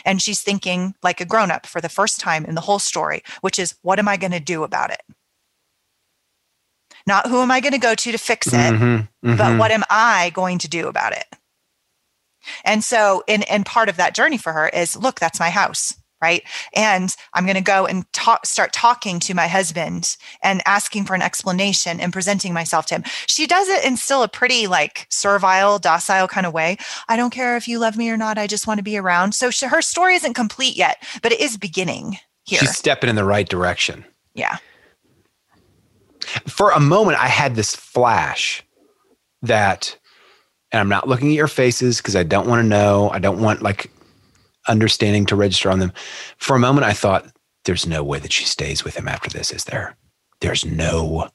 And 0.05 0.21
she's 0.21 0.43
thinking 0.43 0.95
like 1.03 1.23
a 1.23 1.25
grown 1.25 1.51
up 1.51 1.65
for 1.65 1.81
the 1.81 1.89
first 1.89 2.21
time 2.21 2.45
in 2.45 2.55
the 2.55 2.61
whole 2.61 2.79
story, 2.79 3.23
which 3.41 3.59
is, 3.59 3.75
what 3.81 3.99
am 3.99 4.07
I 4.07 4.19
going 4.19 4.33
to 4.33 4.41
do 4.41 4.63
about 4.63 4.91
it? 4.91 5.01
Not 7.07 7.27
who 7.27 7.41
am 7.41 7.51
I 7.51 7.61
going 7.61 7.73
to 7.73 7.79
go 7.79 7.95
to 7.95 8.13
to 8.13 8.19
fix 8.19 8.49
it, 8.49 8.53
mm-hmm, 8.53 8.85
mm-hmm. 8.85 9.37
but 9.39 9.59
what 9.59 9.71
am 9.71 9.85
I 9.89 10.31
going 10.35 10.59
to 10.59 10.69
do 10.69 10.87
about 10.87 11.13
it? 11.13 11.25
And 12.63 12.85
so, 12.85 13.25
in, 13.27 13.43
and 13.45 13.65
part 13.65 13.89
of 13.89 13.97
that 13.97 14.15
journey 14.15 14.37
for 14.37 14.53
her 14.53 14.69
is 14.69 14.97
look, 14.97 15.19
that's 15.19 15.41
my 15.41 15.49
house 15.49 15.95
right? 16.21 16.43
And 16.75 17.15
i'm 17.35 17.45
going 17.45 17.57
to 17.57 17.63
go 17.63 17.87
and 17.87 18.11
talk, 18.13 18.47
start 18.47 18.73
talking 18.73 19.21
to 19.21 19.35
my 19.35 19.47
husband 19.47 20.17
and 20.43 20.63
asking 20.67 21.05
for 21.05 21.15
an 21.15 21.23
explanation 21.23 22.01
and 22.01 22.13
presenting 22.13 22.53
myself 22.53 22.87
to 22.87 22.97
him. 22.97 23.05
She 23.27 23.47
does 23.47 23.69
it 23.69 23.85
in 23.85 23.97
still 23.97 24.23
a 24.23 24.29
pretty 24.29 24.67
like 24.67 25.07
servile 25.11 25.79
docile 25.79 26.29
kind 26.29 26.47
of 26.47 26.53
way. 26.53 26.77
I 27.09 27.17
don't 27.17 27.31
care 27.31 27.57
if 27.57 27.69
you 27.69 27.79
love 27.79 27.97
me 27.97 28.11
or 28.11 28.17
not 28.17 28.39
i 28.39 28.47
just 28.47 28.67
want 28.67 28.79
to 28.79 28.85
be 28.85 28.97
around. 28.97 29.35
So 29.35 29.51
she, 29.51 29.67
her 29.67 29.83
story 29.83 30.15
isn't 30.17 30.35
complete 30.35 30.77
yet 30.77 31.03
but 31.23 31.33
it 31.33 31.41
is 31.41 31.57
beginning 31.57 32.19
here. 32.45 32.59
She's 32.59 32.77
stepping 32.77 33.11
in 33.11 33.17
the 33.17 33.25
right 33.25 33.49
direction. 33.49 34.05
Yeah. 34.35 34.59
For 36.47 36.71
a 36.71 36.81
moment 36.81 37.19
i 37.19 37.29
had 37.29 37.55
this 37.55 37.75
flash 37.75 38.63
that 39.43 39.97
and 40.71 40.81
i'm 40.81 40.89
not 40.89 41.09
looking 41.09 41.29
at 41.29 41.35
your 41.35 41.49
faces 41.49 41.97
because 41.97 42.15
i 42.15 42.23
don't 42.23 42.47
want 42.47 42.63
to 42.63 42.69
know. 42.69 43.11
I 43.11 43.19
don't 43.19 43.41
want 43.41 43.63
like 43.63 43.91
understanding 44.71 45.27
to 45.27 45.37
register 45.37 45.71
on 45.71 45.81
them. 45.81 45.93
For 46.39 46.57
a 46.57 46.61
moment, 46.61 46.87
I 46.87 46.93
thought, 46.93 47.27
there's 47.65 47.87
no 47.87 48.03
way 48.03 48.19
that 48.19 48.33
she 48.33 48.45
stays 48.45 48.85
with 48.85 48.97
him 48.97 49.07
after 49.09 49.29
this, 49.29 49.53
is 49.53 49.65
there? 49.65 49.97
There's 50.41 50.65
no 50.65 51.29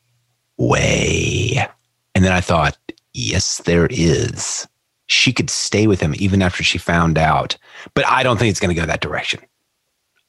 way. 0.58 1.68
And 2.16 2.24
then 2.24 2.32
I 2.32 2.42
thought, 2.42 2.78
yes, 3.14 3.60
there 3.66 3.88
is. 3.92 4.68
She 5.08 5.32
could 5.32 5.52
stay 5.52 5.86
with 5.86 6.00
him 6.00 6.16
even 6.18 6.42
after 6.42 6.64
she 6.64 6.80
found 6.80 7.18
out. 7.18 7.58
But 7.94 8.08
I 8.08 8.24
don't 8.24 8.38
think 8.38 8.50
it's 8.50 8.60
going 8.60 8.74
to 8.74 8.82
go 8.82 8.88
that 8.88 9.02
direction. 9.02 9.42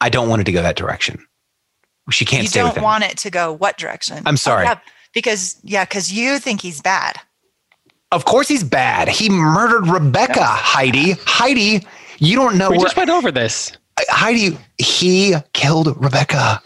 I 0.00 0.10
don't 0.10 0.28
want 0.28 0.42
it 0.42 0.44
to 0.44 0.52
go 0.52 0.62
that 0.62 0.76
direction. 0.76 1.24
She 2.10 2.24
can't 2.24 2.42
you 2.42 2.48
stay 2.48 2.62
with 2.62 2.74
don't 2.74 2.84
want 2.84 3.04
it 3.04 3.16
to 3.18 3.30
go 3.30 3.52
what 3.52 3.78
direction? 3.78 4.22
I'm 4.26 4.36
sorry. 4.36 4.66
Oh, 4.66 4.70
yeah, 4.70 4.80
because, 5.14 5.56
yeah, 5.62 5.84
because 5.84 6.12
you 6.12 6.38
think 6.38 6.60
he's 6.60 6.82
bad. 6.82 7.18
Of 8.12 8.26
course 8.26 8.46
he's 8.46 8.62
bad. 8.62 9.08
He 9.08 9.28
murdered 9.28 9.88
Rebecca, 9.88 10.44
Heidi. 10.44 11.12
Heidi 11.24 11.86
you 12.18 12.36
don't 12.36 12.58
know. 12.58 12.70
We 12.70 12.78
where, 12.78 12.84
just 12.84 12.96
went 12.96 13.10
over 13.10 13.30
this. 13.30 13.72
Heidi, 14.08 14.58
he 14.78 15.34
killed 15.52 15.94
Rebecca. 16.02 16.60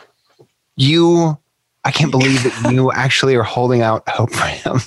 You, 0.76 1.38
I 1.84 1.90
can't 1.90 2.10
believe 2.10 2.42
that 2.42 2.72
you 2.72 2.92
actually 2.94 3.36
are 3.36 3.42
holding 3.42 3.82
out 3.82 4.08
hope 4.08 4.32
for 4.32 4.46
him. 4.46 4.80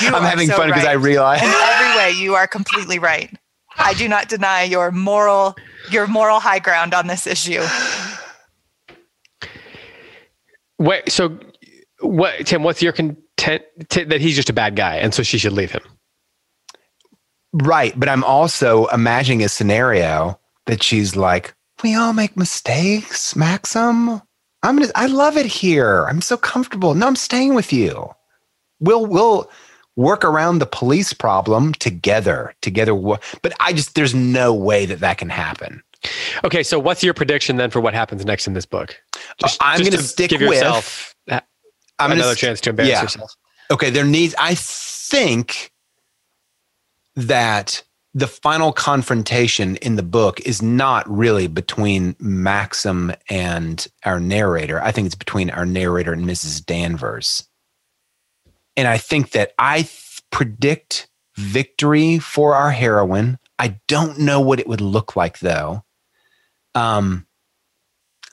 I'm 0.00 0.22
having 0.22 0.48
so 0.48 0.56
fun 0.56 0.68
because 0.68 0.84
right. 0.84 0.90
I 0.90 0.94
realize 0.94 1.42
in 1.42 1.48
every 1.48 1.96
way 1.96 2.10
you 2.12 2.34
are 2.34 2.46
completely 2.46 2.98
right. 2.98 3.34
I 3.78 3.94
do 3.94 4.08
not 4.08 4.28
deny 4.28 4.64
your 4.64 4.90
moral 4.90 5.56
your 5.90 6.06
moral 6.06 6.40
high 6.40 6.58
ground 6.58 6.92
on 6.92 7.06
this 7.06 7.26
issue. 7.26 7.62
Wait, 10.78 11.10
so 11.10 11.38
what, 12.00 12.46
Tim? 12.46 12.62
What's 12.62 12.82
your 12.82 12.92
content 12.92 13.62
t- 13.88 14.04
that 14.04 14.20
he's 14.20 14.36
just 14.36 14.50
a 14.50 14.52
bad 14.52 14.76
guy, 14.76 14.96
and 14.96 15.14
so 15.14 15.22
she 15.22 15.38
should 15.38 15.52
leave 15.52 15.70
him? 15.70 15.82
Right, 17.52 17.98
but 17.98 18.08
I'm 18.08 18.24
also 18.24 18.86
imagining 18.86 19.42
a 19.42 19.48
scenario 19.48 20.38
that 20.66 20.82
she's 20.82 21.16
like, 21.16 21.54
"We 21.82 21.94
all 21.94 22.12
make 22.12 22.36
mistakes, 22.36 23.34
Maxim. 23.34 24.20
I'm 24.62 24.76
gonna, 24.76 24.92
I 24.94 25.06
love 25.06 25.36
it 25.36 25.46
here. 25.46 26.04
I'm 26.06 26.20
so 26.20 26.36
comfortable. 26.36 26.94
No, 26.94 27.06
I'm 27.06 27.16
staying 27.16 27.54
with 27.54 27.72
you. 27.72 28.10
We'll 28.80 29.06
we'll 29.06 29.50
work 29.96 30.24
around 30.24 30.58
the 30.58 30.66
police 30.66 31.12
problem 31.12 31.72
together. 31.74 32.54
Together, 32.60 32.94
but 32.94 33.52
I 33.60 33.72
just 33.72 33.94
there's 33.94 34.14
no 34.14 34.52
way 34.52 34.84
that 34.86 35.00
that 35.00 35.18
can 35.18 35.30
happen. 35.30 35.82
Okay, 36.44 36.62
so 36.62 36.78
what's 36.78 37.02
your 37.02 37.14
prediction 37.14 37.56
then 37.56 37.70
for 37.70 37.80
what 37.80 37.94
happens 37.94 38.24
next 38.24 38.46
in 38.46 38.54
this 38.54 38.66
book? 38.66 39.00
Uh, 39.14 39.18
just, 39.40 39.58
I'm 39.60 39.80
going 39.80 39.92
to 39.92 39.98
stick 39.98 40.30
give 40.30 40.40
with. 40.40 41.14
I'm 41.98 42.12
another 42.12 42.36
chance 42.36 42.60
to 42.62 42.70
embarrass 42.70 42.90
yeah. 42.90 43.02
yourself. 43.02 43.36
Okay, 43.70 43.90
there 43.90 44.04
needs. 44.04 44.34
I 44.38 44.54
think 44.54 45.72
that 47.18 47.82
the 48.14 48.28
final 48.28 48.72
confrontation 48.72 49.76
in 49.76 49.96
the 49.96 50.02
book 50.02 50.40
is 50.40 50.62
not 50.62 51.08
really 51.10 51.46
between 51.48 52.14
Maxim 52.20 53.12
and 53.28 53.86
our 54.04 54.20
narrator. 54.20 54.80
I 54.80 54.92
think 54.92 55.06
it's 55.06 55.14
between 55.14 55.50
our 55.50 55.66
narrator 55.66 56.12
and 56.12 56.24
Mrs. 56.24 56.64
Danvers. 56.64 57.46
And 58.76 58.86
I 58.86 58.98
think 58.98 59.32
that 59.32 59.52
I 59.58 59.82
th- 59.82 60.22
predict 60.30 61.08
victory 61.36 62.18
for 62.18 62.54
our 62.54 62.70
heroine. 62.70 63.38
I 63.58 63.80
don't 63.88 64.20
know 64.20 64.40
what 64.40 64.60
it 64.60 64.68
would 64.68 64.80
look 64.80 65.16
like 65.16 65.40
though. 65.40 65.84
Um, 66.76 67.26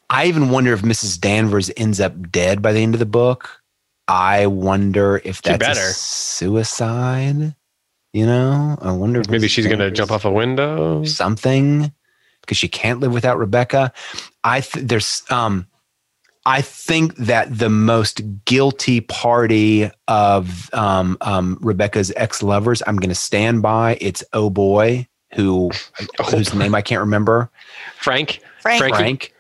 I 0.09 0.27
even 0.27 0.51
wonder 0.51 0.73
if 0.73 0.83
Mrs. 0.83 1.19
Danvers 1.19 1.71
ends 1.75 1.99
up 1.99 2.31
dead 2.31 2.61
by 2.61 2.71
the 2.71 2.81
end 2.81 2.93
of 2.93 2.99
the 2.99 3.05
book. 3.07 3.61
I 4.07 4.45
wonder 4.45 5.19
if 5.23 5.41
that's 5.41 5.97
suicide. 5.97 7.55
You 8.15 8.25
know, 8.25 8.77
I 8.81 8.93
wonder 8.93 9.19
if 9.19 9.29
maybe 9.29 9.49
she's 9.49 9.67
going 9.67 9.79
to 9.79 9.91
jump 9.91 10.09
off 10.09 10.23
a 10.23 10.31
window, 10.31 11.03
something, 11.03 11.91
because 12.39 12.55
she 12.55 12.69
can't 12.69 13.01
live 13.01 13.11
without 13.11 13.37
Rebecca. 13.37 13.91
I 14.41 14.61
th- 14.61 14.85
there's 14.85 15.23
um, 15.29 15.67
I 16.45 16.61
think 16.61 17.17
that 17.17 17.57
the 17.57 17.69
most 17.69 18.21
guilty 18.45 19.01
party 19.01 19.91
of 20.07 20.73
um, 20.73 21.17
um, 21.19 21.57
Rebecca's 21.59 22.13
ex 22.15 22.41
lovers, 22.41 22.81
I'm 22.87 22.95
going 22.95 23.09
to 23.09 23.15
stand 23.15 23.61
by. 23.61 23.97
It's 23.99 24.23
oh 24.31 24.49
boy, 24.49 25.09
who 25.33 25.71
oh, 26.19 26.23
whose 26.31 26.53
name 26.53 26.73
I 26.73 26.81
can't 26.81 27.01
remember. 27.01 27.51
Frank. 27.97 28.39
Frank. 28.61 28.79
Frank. 28.79 29.33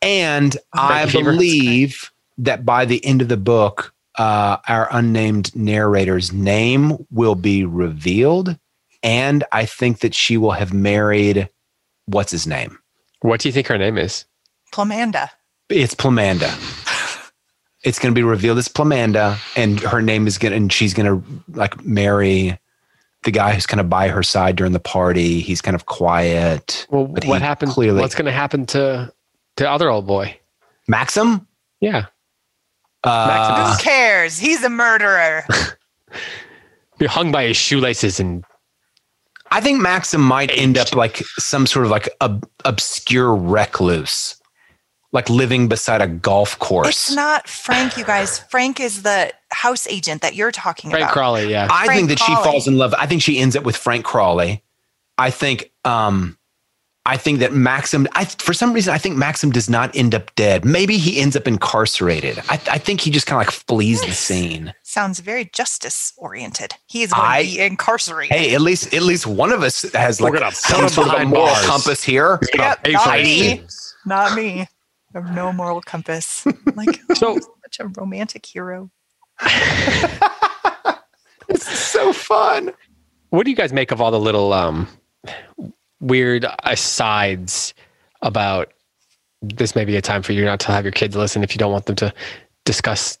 And 0.00 0.56
I 0.72 1.10
believe 1.10 2.12
that 2.38 2.64
by 2.64 2.84
the 2.84 3.04
end 3.04 3.20
of 3.20 3.26
the 3.26 3.36
book, 3.36 3.95
uh, 4.18 4.58
our 4.68 4.88
unnamed 4.90 5.54
narrator's 5.54 6.32
name 6.32 7.06
will 7.10 7.34
be 7.34 7.64
revealed. 7.64 8.58
And 9.02 9.44
I 9.52 9.66
think 9.66 10.00
that 10.00 10.14
she 10.14 10.36
will 10.36 10.52
have 10.52 10.72
married 10.72 11.48
what's 12.06 12.32
his 12.32 12.46
name? 12.46 12.78
What 13.20 13.40
do 13.40 13.48
you 13.48 13.52
think 13.52 13.66
her 13.66 13.78
name 13.78 13.98
is? 13.98 14.24
Plamanda. 14.72 15.30
It's 15.68 15.94
Plamanda. 15.94 16.50
it's 17.82 17.98
going 17.98 18.12
to 18.12 18.18
be 18.18 18.22
revealed 18.22 18.58
as 18.58 18.68
Plamanda, 18.68 19.38
and 19.56 19.80
her 19.80 20.02
name 20.02 20.26
is 20.26 20.38
going 20.38 20.52
to, 20.52 20.56
and 20.56 20.72
she's 20.72 20.94
going 20.94 21.06
to 21.06 21.42
like 21.52 21.84
marry 21.84 22.58
the 23.24 23.30
guy 23.30 23.52
who's 23.54 23.66
kind 23.66 23.80
of 23.80 23.88
by 23.88 24.08
her 24.08 24.22
side 24.22 24.56
during 24.56 24.72
the 24.72 24.80
party. 24.80 25.40
He's 25.40 25.60
kind 25.60 25.74
of 25.74 25.86
quiet. 25.86 26.86
Well, 26.90 27.06
what 27.06 27.42
happened? 27.42 27.72
Clearly, 27.72 28.00
what's 28.00 28.14
going 28.14 28.26
to 28.26 28.32
happen 28.32 28.66
to 28.66 29.12
the 29.56 29.70
other 29.70 29.90
old 29.90 30.06
boy? 30.06 30.38
Maxim? 30.88 31.46
Yeah. 31.80 32.06
Uh, 33.06 33.76
Who 33.76 33.82
cares? 33.82 34.38
He's 34.38 34.62
a 34.64 34.68
murderer. 34.70 35.44
Be 36.98 37.06
hung 37.06 37.32
by 37.32 37.46
his 37.46 37.56
shoelaces 37.56 38.20
and. 38.20 38.44
I 39.50 39.60
think 39.60 39.80
Maxim 39.80 40.20
might 40.20 40.50
aged. 40.50 40.60
end 40.60 40.78
up 40.78 40.94
like 40.94 41.18
some 41.38 41.66
sort 41.66 41.84
of 41.84 41.90
like 41.92 42.08
ob- 42.20 42.48
obscure 42.64 43.32
recluse, 43.34 44.34
like 45.12 45.30
living 45.30 45.68
beside 45.68 46.02
a 46.02 46.08
golf 46.08 46.58
course. 46.58 46.88
It's 46.88 47.14
not 47.14 47.46
Frank, 47.46 47.96
you 47.96 48.04
guys. 48.04 48.40
Frank 48.40 48.80
is 48.80 49.02
the 49.04 49.32
house 49.52 49.86
agent 49.86 50.22
that 50.22 50.34
you're 50.34 50.50
talking 50.50 50.90
Frank 50.90 51.04
about. 51.04 51.12
Frank 51.12 51.14
Crawley, 51.14 51.50
yeah. 51.50 51.68
I 51.70 51.84
Frank 51.84 51.96
think 51.96 52.08
that 52.08 52.18
Crawley. 52.18 52.42
she 52.42 52.50
falls 52.50 52.66
in 52.66 52.76
love. 52.76 52.92
I 52.98 53.06
think 53.06 53.22
she 53.22 53.38
ends 53.38 53.54
up 53.54 53.62
with 53.62 53.76
Frank 53.76 54.04
Crawley. 54.04 54.64
I 55.16 55.30
think 55.30 55.70
um, 55.84 56.36
I 57.06 57.16
think 57.16 57.38
that 57.38 57.52
Maxim, 57.52 58.08
I, 58.12 58.24
for 58.24 58.52
some 58.52 58.72
reason, 58.72 58.92
I 58.92 58.98
think 58.98 59.16
Maxim 59.16 59.52
does 59.52 59.70
not 59.70 59.94
end 59.94 60.12
up 60.12 60.34
dead. 60.34 60.64
Maybe 60.64 60.98
he 60.98 61.20
ends 61.20 61.36
up 61.36 61.46
incarcerated. 61.46 62.40
I, 62.48 62.54
I 62.68 62.78
think 62.78 63.00
he 63.00 63.12
just 63.12 63.26
kind 63.26 63.40
of 63.40 63.46
like 63.46 63.54
flees 63.54 64.02
the 64.02 64.10
scene. 64.10 64.74
Sounds 64.82 65.20
very 65.20 65.44
justice 65.44 66.12
oriented. 66.16 66.74
He 66.86 67.04
is 67.04 67.12
going 67.12 67.44
to 67.44 67.50
be 67.50 67.60
incarcerated. 67.60 68.36
Hey, 68.36 68.54
at 68.54 68.60
least 68.60 68.92
at 68.92 69.02
least 69.02 69.26
one 69.26 69.52
of 69.52 69.62
us 69.62 69.82
has 69.92 70.20
like 70.20 70.34
some 70.52 70.88
sort 70.88 71.08
of 71.08 71.14
a 71.14 71.24
moral 71.24 71.46
bars. 71.46 71.66
compass 71.66 72.02
here. 72.02 72.40
Yep, 72.54 72.86
not 72.88 73.18
me. 73.18 73.62
Not 74.04 74.34
me. 74.36 74.62
I 74.62 74.68
have 75.14 75.32
no 75.34 75.52
moral 75.52 75.80
compass. 75.80 76.44
like 76.74 77.00
so, 77.14 77.38
such 77.38 77.78
a 77.80 77.86
romantic 77.96 78.44
hero. 78.44 78.90
this 81.48 81.70
is 81.70 81.78
so 81.78 82.12
fun. 82.12 82.72
What 83.30 83.44
do 83.44 83.50
you 83.50 83.56
guys 83.56 83.72
make 83.72 83.92
of 83.92 84.00
all 84.00 84.10
the 84.10 84.18
little 84.18 84.52
um 84.52 84.88
weird 86.00 86.46
asides 86.64 87.74
about 88.22 88.72
this 89.42 89.74
may 89.74 89.84
be 89.84 89.96
a 89.96 90.02
time 90.02 90.22
for 90.22 90.32
you 90.32 90.44
not 90.44 90.60
to 90.60 90.72
have 90.72 90.84
your 90.84 90.92
kids 90.92 91.14
listen 91.14 91.42
if 91.42 91.54
you 91.54 91.58
don't 91.58 91.72
want 91.72 91.86
them 91.86 91.96
to 91.96 92.12
discuss 92.64 93.18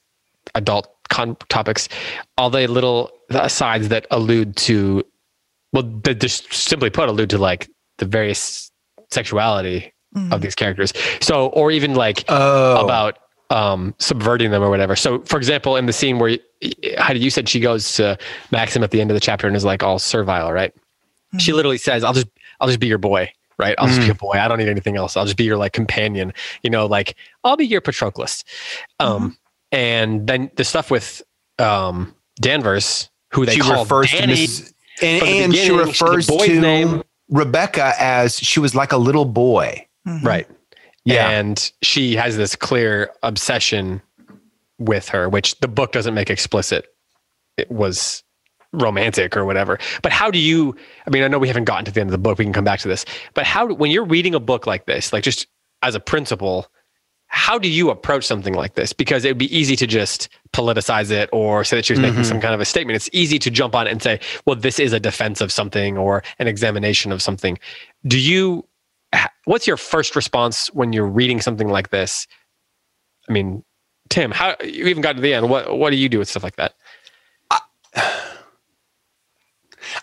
adult 0.54 0.88
con- 1.08 1.36
topics. 1.48 1.88
All 2.36 2.50
the 2.50 2.66
little 2.66 3.10
asides 3.30 3.88
that 3.88 4.06
allude 4.10 4.56
to, 4.56 5.04
well, 5.72 5.84
that 6.04 6.20
just 6.20 6.52
simply 6.52 6.90
put, 6.90 7.08
allude 7.08 7.30
to 7.30 7.38
like 7.38 7.68
the 7.98 8.06
various 8.06 8.70
sexuality 9.10 9.92
mm. 10.14 10.32
of 10.32 10.40
these 10.40 10.54
characters. 10.54 10.92
So, 11.20 11.48
or 11.48 11.70
even 11.70 11.94
like 11.94 12.24
oh. 12.28 12.84
about 12.84 13.18
um, 13.50 13.94
subverting 13.98 14.50
them 14.50 14.62
or 14.62 14.70
whatever. 14.70 14.96
So, 14.96 15.20
for 15.20 15.36
example, 15.36 15.76
in 15.76 15.86
the 15.86 15.92
scene 15.92 16.18
where 16.18 16.38
Heidi, 16.98 17.20
you 17.20 17.30
said 17.30 17.48
she 17.48 17.60
goes 17.60 17.94
to 17.94 18.18
Maxim 18.50 18.82
at 18.82 18.90
the 18.90 19.00
end 19.00 19.10
of 19.10 19.14
the 19.14 19.20
chapter 19.20 19.46
and 19.46 19.56
is 19.56 19.64
like 19.64 19.82
all 19.82 19.98
servile, 19.98 20.52
right? 20.52 20.74
Mm. 21.34 21.40
She 21.40 21.52
literally 21.52 21.78
says, 21.78 22.02
"I'll 22.02 22.12
just 22.12 22.28
I'll 22.60 22.68
just 22.68 22.80
be 22.80 22.86
your 22.86 22.98
boy, 22.98 23.30
right? 23.58 23.74
I'll 23.78 23.88
just 23.88 24.00
be 24.00 24.10
a 24.10 24.14
mm. 24.14 24.18
boy. 24.18 24.32
I 24.32 24.48
don't 24.48 24.58
need 24.58 24.68
anything 24.68 24.96
else. 24.96 25.16
I'll 25.16 25.24
just 25.24 25.36
be 25.36 25.44
your 25.44 25.56
like 25.56 25.72
companion. 25.72 26.32
You 26.62 26.70
know, 26.70 26.86
like 26.86 27.16
I'll 27.44 27.56
be 27.56 27.66
your 27.66 27.80
Patroclus. 27.80 28.44
Um, 29.00 29.22
mm-hmm. 29.22 29.28
and 29.72 30.26
then 30.26 30.50
the 30.56 30.64
stuff 30.64 30.90
with 30.90 31.22
um 31.58 32.14
Danvers, 32.40 33.10
who 33.32 33.46
they 33.46 33.54
she 33.54 33.60
call 33.60 33.84
refers 33.84 34.10
Danny, 34.10 34.46
to 34.46 34.74
and, 35.02 35.22
and 35.24 35.54
she 35.54 35.70
refers 35.70 36.26
to 36.26 36.60
name. 36.60 37.02
Rebecca 37.28 37.92
as 37.98 38.38
she 38.38 38.60
was 38.60 38.74
like 38.74 38.92
a 38.92 38.96
little 38.96 39.24
boy, 39.24 39.86
mm-hmm. 40.06 40.24
right? 40.24 40.48
Yeah, 41.04 41.30
and 41.30 41.72
she 41.82 42.16
has 42.16 42.36
this 42.36 42.56
clear 42.56 43.10
obsession 43.22 44.02
with 44.78 45.08
her, 45.08 45.28
which 45.28 45.58
the 45.60 45.68
book 45.68 45.92
doesn't 45.92 46.14
make 46.14 46.30
explicit. 46.30 46.86
It 47.56 47.70
was 47.70 48.22
romantic 48.76 49.36
or 49.36 49.44
whatever. 49.44 49.78
But 50.02 50.12
how 50.12 50.30
do 50.30 50.38
you, 50.38 50.76
I 51.06 51.10
mean, 51.10 51.22
I 51.22 51.28
know 51.28 51.38
we 51.38 51.48
haven't 51.48 51.64
gotten 51.64 51.84
to 51.86 51.90
the 51.90 52.00
end 52.00 52.08
of 52.08 52.12
the 52.12 52.18
book. 52.18 52.38
We 52.38 52.44
can 52.44 52.52
come 52.52 52.64
back 52.64 52.80
to 52.80 52.88
this. 52.88 53.04
But 53.34 53.44
how, 53.44 53.66
when 53.66 53.90
you're 53.90 54.04
reading 54.04 54.34
a 54.34 54.40
book 54.40 54.66
like 54.66 54.86
this, 54.86 55.12
like 55.12 55.24
just 55.24 55.46
as 55.82 55.94
a 55.94 56.00
principle, 56.00 56.66
how 57.28 57.58
do 57.58 57.68
you 57.68 57.90
approach 57.90 58.24
something 58.24 58.54
like 58.54 58.74
this? 58.74 58.92
Because 58.92 59.24
it 59.24 59.30
would 59.30 59.38
be 59.38 59.56
easy 59.56 59.76
to 59.76 59.86
just 59.86 60.28
politicize 60.52 61.10
it 61.10 61.28
or 61.32 61.64
say 61.64 61.76
that 61.76 61.84
she 61.84 61.92
was 61.92 62.00
making 62.00 62.20
mm-hmm. 62.20 62.24
some 62.24 62.40
kind 62.40 62.54
of 62.54 62.60
a 62.60 62.64
statement. 62.64 62.96
It's 62.96 63.10
easy 63.12 63.38
to 63.40 63.50
jump 63.50 63.74
on 63.74 63.86
it 63.86 63.90
and 63.90 64.02
say, 64.02 64.20
well, 64.46 64.56
this 64.56 64.78
is 64.78 64.92
a 64.92 65.00
defense 65.00 65.40
of 65.40 65.50
something 65.50 65.98
or 65.98 66.22
an 66.38 66.46
examination 66.46 67.12
of 67.12 67.20
something. 67.20 67.58
Do 68.06 68.18
you, 68.18 68.66
what's 69.44 69.66
your 69.66 69.76
first 69.76 70.14
response 70.14 70.68
when 70.72 70.92
you're 70.92 71.06
reading 71.06 71.40
something 71.40 71.68
like 71.68 71.90
this? 71.90 72.26
I 73.28 73.32
mean, 73.32 73.64
Tim, 74.08 74.30
how 74.30 74.54
you 74.62 74.86
even 74.86 75.02
got 75.02 75.16
to 75.16 75.20
the 75.20 75.34
end. 75.34 75.50
What 75.50 75.78
what 75.78 75.90
do 75.90 75.96
you 75.96 76.08
do 76.08 76.20
with 76.20 76.28
stuff 76.28 76.44
like 76.44 76.56
that? 76.56 76.74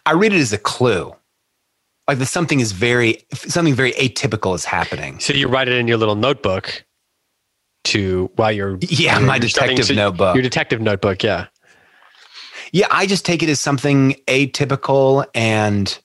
I 0.06 0.14
read 0.14 0.34
it 0.34 0.40
as 0.40 0.54
a 0.54 0.58
clue. 0.58 1.14
Like 2.08 2.18
that 2.18 2.26
something 2.26 2.60
is 2.60 2.74
very 2.74 3.26
something 3.34 3.74
very 3.74 3.94
atypical 3.94 4.56
is 4.56 4.66
happening. 4.66 5.20
So 5.20 5.34
you 5.34 5.48
write 5.48 5.70
it 5.70 5.76
in 5.76 5.88
your 5.88 5.98
little 5.98 6.16
notebook 6.16 6.84
to 7.86 8.30
while 8.36 8.52
you're 8.52 8.78
Yeah, 8.82 9.20
you're, 9.20 9.28
my 9.28 9.40
detective 9.40 9.86
so 9.86 9.94
notebook. 9.94 10.36
Your 10.36 10.44
detective 10.44 10.82
notebook, 10.82 11.24
yeah. 11.24 11.48
Yeah, 12.74 12.88
I 12.92 13.06
just 13.06 13.26
take 13.26 13.42
it 13.42 13.50
as 13.50 13.60
something 13.60 14.16
atypical 14.28 15.26
and 15.34 15.98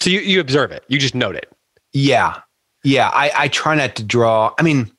so 0.00 0.08
you, 0.08 0.20
you 0.20 0.40
observe 0.40 0.70
it. 0.70 0.84
You 0.88 0.98
just 0.98 1.14
note 1.14 1.34
it. 1.34 1.52
Yeah. 1.92 2.40
Yeah. 2.84 3.10
I, 3.12 3.32
I 3.36 3.48
try 3.48 3.74
not 3.74 3.96
to 3.96 4.04
draw. 4.04 4.54
I 4.58 4.62
mean, 4.62 4.90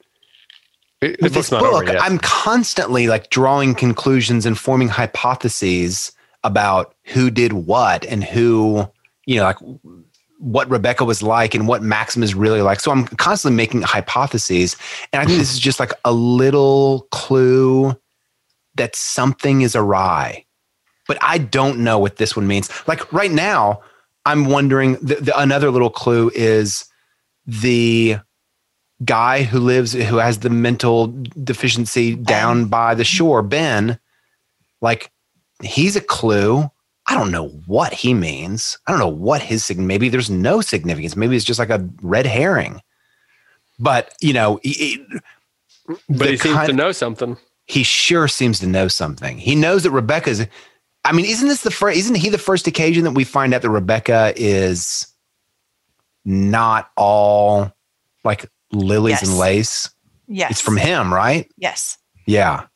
with 1.02 1.34
this 1.34 1.50
book, 1.50 1.86
I'm 1.88 2.20
constantly 2.20 3.08
like 3.08 3.30
drawing 3.30 3.74
conclusions 3.74 4.46
and 4.46 4.58
forming 4.58 4.90
hypotheses 4.90 6.12
about 6.44 6.96
who 7.04 7.30
did 7.30 7.54
what 7.54 8.06
and 8.06 8.24
who, 8.24 8.88
you 9.26 9.38
know, 9.38 9.44
like 9.44 9.58
what 10.40 10.70
Rebecca 10.70 11.06
was 11.06 11.22
like 11.22 11.54
and 11.54 11.68
what 11.68 11.84
Maxim 11.84 12.24
is 12.24 12.34
really 12.34 12.62
like. 12.62 12.80
So 12.80 12.92
I'm 12.92 13.06
constantly 13.06 13.56
making 13.56 13.84
hypotheses. 13.84 14.76
And 15.14 15.22
I 15.22 15.26
think 15.26 15.38
this 15.38 15.54
is 15.54 15.60
just 15.60 15.80
like 15.80 15.94
a 16.04 16.12
little 16.12 17.08
clue 17.12 17.96
that 18.76 18.96
something 18.96 19.62
is 19.62 19.76
awry. 19.76 20.46
But 21.08 21.20
I 21.22 21.38
don't 21.38 21.80
know 21.80 22.00
what 22.00 22.18
this 22.18 22.36
one 22.36 22.48
means. 22.48 22.70
Like 22.88 23.12
right 23.14 23.32
now, 23.32 23.82
I'm 24.26 24.46
wondering 24.46 24.94
the, 24.96 25.16
the, 25.16 25.40
another 25.40 25.70
little 25.70 25.90
clue 25.90 26.32
is 26.34 26.86
the 27.46 28.18
guy 29.04 29.44
who 29.44 29.60
lives 29.60 29.94
who 29.94 30.18
has 30.18 30.40
the 30.40 30.50
mental 30.50 31.08
deficiency 31.44 32.16
down 32.16 32.66
by 32.66 32.96
the 32.96 33.04
shore, 33.04 33.42
Ben. 33.42 34.00
Like 34.80 35.12
he's 35.64 35.96
a 35.96 36.02
clue 36.02 36.70
I 37.08 37.16
don't 37.16 37.32
know 37.32 37.50
what 37.66 37.94
he 37.94 38.14
means. 38.14 38.78
I 38.88 38.92
don't 38.92 39.00
know 39.00 39.08
what 39.08 39.42
his 39.42 39.70
maybe 39.76 40.08
there's 40.08 40.30
no 40.30 40.62
significance. 40.62 41.16
Maybe 41.16 41.36
it's 41.36 41.46
just 41.46 41.60
like 41.60 41.70
a 41.70 41.86
red 42.02 42.26
herring. 42.26 42.82
But 43.80 44.14
you 44.22 44.34
know, 44.34 44.60
he, 44.64 45.06
but 46.08 46.30
he 46.30 46.38
seems 46.38 46.68
to 46.68 46.74
know 46.74 46.92
something. 46.92 47.38
He 47.66 47.84
sure 47.84 48.28
seems 48.28 48.60
to 48.60 48.68
know 48.68 48.88
something. 48.88 49.38
He 49.38 49.56
knows 49.56 49.84
that 49.84 49.92
Rebecca's. 49.92 50.46
I 51.04 51.12
mean, 51.12 51.26
isn't 51.26 51.48
this 51.48 51.64
the 51.64 51.72
first? 51.72 51.98
Isn't 51.98 52.16
he 52.16 52.30
the 52.30 52.38
first 52.38 52.68
occasion 52.68 53.04
that 53.04 53.12
we 53.12 53.24
find 53.24 53.54
out 53.54 53.64
that 53.64 53.70
Rebecca 53.70 54.34
is 54.36 55.08
not 56.24 56.92
all 56.96 57.74
like 58.24 58.46
lilies 58.72 59.14
yes. 59.22 59.28
and 59.28 59.38
lace? 59.38 59.90
Yes, 60.28 60.52
it's 60.52 60.62
from 60.62 60.78
him, 60.78 61.14
right? 61.14 61.52
Yes. 61.58 61.98
Yeah. 62.26 62.68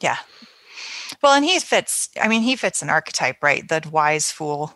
Yeah. 0.00 0.18
Well, 1.22 1.34
and 1.34 1.44
he 1.44 1.58
fits, 1.58 2.08
I 2.20 2.28
mean, 2.28 2.42
he 2.42 2.56
fits 2.56 2.82
an 2.82 2.90
archetype, 2.90 3.42
right? 3.42 3.68
The 3.68 3.86
wise 3.90 4.30
fool 4.30 4.72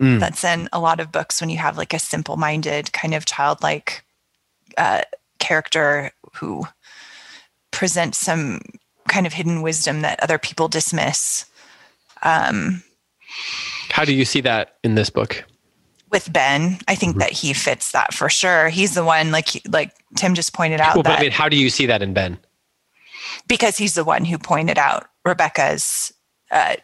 mm. 0.00 0.20
that's 0.20 0.44
in 0.44 0.68
a 0.72 0.80
lot 0.80 1.00
of 1.00 1.10
books 1.10 1.40
when 1.40 1.50
you 1.50 1.58
have 1.58 1.76
like 1.76 1.92
a 1.92 1.98
simple 1.98 2.36
minded, 2.36 2.92
kind 2.92 3.14
of 3.14 3.24
childlike 3.24 4.04
uh, 4.78 5.02
character 5.38 6.12
who 6.34 6.66
presents 7.72 8.18
some 8.18 8.60
kind 9.08 9.26
of 9.26 9.32
hidden 9.32 9.62
wisdom 9.62 10.02
that 10.02 10.22
other 10.22 10.38
people 10.38 10.68
dismiss. 10.68 11.46
Um, 12.22 12.82
How 13.90 14.04
do 14.04 14.14
you 14.14 14.24
see 14.24 14.40
that 14.42 14.76
in 14.84 14.94
this 14.94 15.10
book? 15.10 15.44
With 16.10 16.32
Ben, 16.32 16.78
I 16.86 16.94
think 16.94 17.12
mm-hmm. 17.12 17.20
that 17.20 17.32
he 17.32 17.52
fits 17.52 17.92
that 17.92 18.14
for 18.14 18.28
sure. 18.28 18.68
He's 18.68 18.94
the 18.94 19.04
one, 19.04 19.32
like 19.32 19.62
like 19.68 19.94
Tim 20.14 20.34
just 20.34 20.52
pointed 20.52 20.80
out. 20.80 20.94
Well, 20.94 21.02
that, 21.02 21.10
but 21.10 21.18
I 21.18 21.22
mean, 21.22 21.32
how 21.32 21.48
do 21.48 21.56
you 21.56 21.70
see 21.70 21.86
that 21.86 22.02
in 22.02 22.12
Ben? 22.12 22.38
Because 23.48 23.78
he's 23.78 23.94
the 23.94 24.04
one 24.04 24.26
who 24.26 24.36
pointed 24.36 24.76
out 24.78 25.06
Rebecca's 25.24 26.12
uh, 26.50 26.76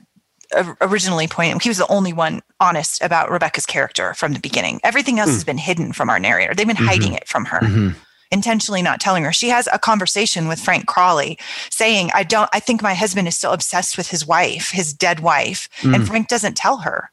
originally 0.80 1.28
pointed. 1.28 1.62
He 1.62 1.68
was 1.68 1.78
the 1.78 1.86
only 1.89 2.12
one 2.12 2.43
honest 2.61 3.03
about 3.03 3.30
Rebecca's 3.30 3.66
character 3.66 4.14
from 4.14 4.32
the 4.32 4.41
beginning. 4.41 4.80
Everything 4.82 5.18
else 5.18 5.30
mm. 5.30 5.34
has 5.34 5.45
been 5.45 5.59
hidden 5.59 5.93
from 5.93 6.11
our 6.11 6.18
narrator. 6.18 6.55
They've 6.55 6.66
been 6.66 6.76
mm-hmm. 6.76 6.86
hiding 6.86 7.12
it 7.14 7.28
from 7.28 7.45
her. 7.47 7.61
Mm-hmm. 7.61 7.99
intentionally 8.30 8.82
not 8.82 9.01
telling 9.01 9.24
her 9.24 9.32
she 9.32 9.49
has 9.49 9.68
a 9.72 9.78
conversation 9.78 10.49
with 10.49 10.61
frank 10.61 10.86
crawley 10.86 11.39
saying 11.70 12.11
i 12.12 12.22
don't 12.22 12.51
i 12.53 12.61
think 12.61 12.82
my 12.82 12.93
husband 12.93 13.26
is 13.26 13.34
still 13.34 13.53
obsessed 13.53 13.97
with 13.97 14.11
his 14.11 14.26
wife 14.26 14.70
his 14.70 14.93
dead 14.93 15.20
wife 15.20 15.66
mm. 15.80 15.95
and 15.95 16.07
frank 16.07 16.28
doesn't 16.28 16.55
tell 16.55 16.78
her 16.78 17.11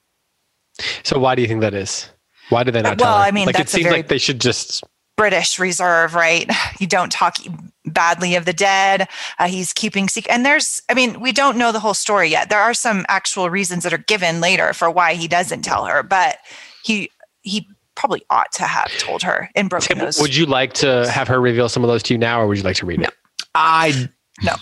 so 1.04 1.18
why 1.18 1.34
do 1.34 1.42
you 1.42 1.48
think 1.48 1.62
that 1.62 1.74
is 1.74 2.10
why 2.50 2.64
do 2.64 2.72
they 2.72 2.82
not 2.82 3.00
well, 3.00 3.14
tell 3.14 3.18
her? 3.18 3.24
i 3.24 3.32
mean 3.32 3.46
like 3.46 3.58
it 3.58 3.70
seems 3.70 3.90
like 3.90 4.10
they 4.10 4.18
should 4.18 4.42
just 4.42 4.84
British 5.18 5.60
reserve, 5.60 6.16
right? 6.16 6.50
You 6.78 6.88
don't 6.88 7.12
talk 7.12 7.38
badly 7.86 8.36
of 8.36 8.44
the 8.44 8.52
dead. 8.52 9.08
Uh, 9.40 9.48
he's 9.48 9.72
keeping 9.72 10.10
secret. 10.10 10.30
And 10.30 10.46
there's, 10.46 10.82
I 10.90 10.94
mean, 10.94 11.22
we 11.22 11.32
don't 11.32 11.58
know 11.58 11.72
the 11.72 11.80
whole 11.80 11.94
story 11.94 12.30
yet. 12.30 12.50
There 12.50 12.60
are 12.60 12.74
some 12.74 13.06
actual 13.08 13.50
reasons 13.50 13.86
that 13.86 13.94
are 13.94 13.98
given 13.98 14.42
later 14.42 14.74
for 14.74 14.92
why 14.92 15.14
he 15.14 15.30
doesn't 15.30 15.62
tell 15.62 15.86
her, 15.86 16.04
but 16.04 16.40
he, 16.84 17.10
he 17.44 17.66
probably 17.96 18.24
ought 18.30 18.52
to 18.54 18.64
have 18.64 18.92
told 18.98 19.24
her 19.24 19.50
in 19.56 19.70
Broken 19.70 20.00
Nose. 20.00 20.20
Would 20.20 20.36
you 20.36 20.46
like 20.46 20.74
to 20.74 21.10
have 21.10 21.30
her 21.30 21.40
reveal 21.40 21.70
some 21.70 21.82
of 21.84 21.88
those 21.88 22.04
to 22.04 22.14
you 22.14 22.18
now, 22.18 22.42
or 22.42 22.48
would 22.48 22.58
you 22.58 22.64
like 22.64 22.76
to 22.78 22.86
read 22.86 23.00
no. 23.00 23.08
it? 23.08 23.14
I 23.56 24.10
no, 24.44 24.54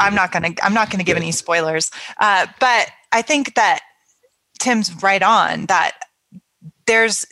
I'm 0.00 0.14
not 0.14 0.32
going 0.32 0.54
to, 0.54 0.64
I'm 0.64 0.72
not 0.72 0.88
going 0.88 1.00
to 1.00 1.04
give 1.04 1.18
any 1.18 1.32
spoilers. 1.32 1.90
Uh, 2.18 2.46
but 2.60 2.88
I 3.12 3.20
think 3.20 3.56
that 3.56 3.80
Tim's 4.58 5.02
right 5.02 5.22
on 5.22 5.66
that 5.66 5.92
there's 6.86 7.26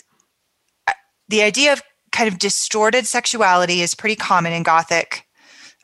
uh, 0.86 0.92
the 1.28 1.42
idea 1.42 1.72
of 1.72 1.82
kind 2.16 2.32
of 2.32 2.38
distorted 2.38 3.06
sexuality 3.06 3.82
is 3.82 3.94
pretty 3.94 4.16
common 4.16 4.50
in 4.50 4.62
Gothic 4.62 5.26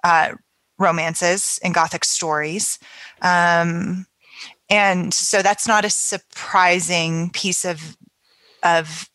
uh, 0.03 0.30
romances 0.78 1.61
and 1.62 1.74
Gothic 1.74 2.05
stories. 2.05 2.78
Um, 3.20 4.07
and 4.70 5.12
so 5.12 5.43
that's 5.43 5.68
not 5.68 5.85
a 5.85 5.91
surprising 5.91 7.30
piece 7.30 7.64
of 7.64 7.97
of 8.62 9.11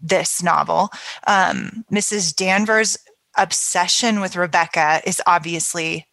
this 0.00 0.42
novel. 0.42 0.88
Um, 1.26 1.84
Mrs. 1.92 2.34
Danvers' 2.34 2.96
obsession 3.36 4.20
with 4.20 4.36
Rebecca 4.36 5.02
is 5.04 5.20
obviously 5.26 6.06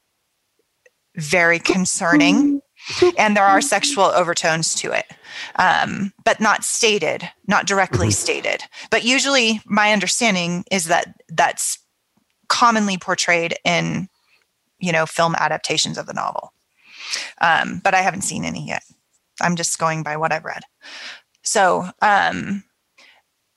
very 1.15 1.59
concerning 1.59 2.61
and 3.17 3.35
there 3.35 3.45
are 3.45 3.61
sexual 3.61 4.05
overtones 4.05 4.73
to 4.75 4.91
it 4.91 5.05
um, 5.55 6.13
but 6.23 6.39
not 6.39 6.63
stated 6.63 7.29
not 7.47 7.65
directly 7.65 8.07
mm-hmm. 8.07 8.11
stated. 8.11 8.63
But 8.89 9.03
usually 9.03 9.61
my 9.65 9.91
understanding 9.93 10.63
is 10.71 10.85
that 10.85 11.21
that's 11.29 11.79
commonly 12.47 12.97
portrayed 12.97 13.55
in 13.63 14.09
you 14.79 14.91
know 14.91 15.05
film 15.05 15.35
adaptations 15.35 15.97
of 15.97 16.05
the 16.05 16.13
novel. 16.13 16.53
Um, 17.41 17.81
but 17.83 17.93
i 17.93 18.01
haven't 18.01 18.21
seen 18.21 18.45
any 18.45 18.67
yet. 18.67 18.83
I'm 19.41 19.55
just 19.55 19.79
going 19.79 20.03
by 20.03 20.17
what 20.17 20.31
i've 20.31 20.45
read. 20.45 20.63
So 21.43 21.89
um, 22.01 22.63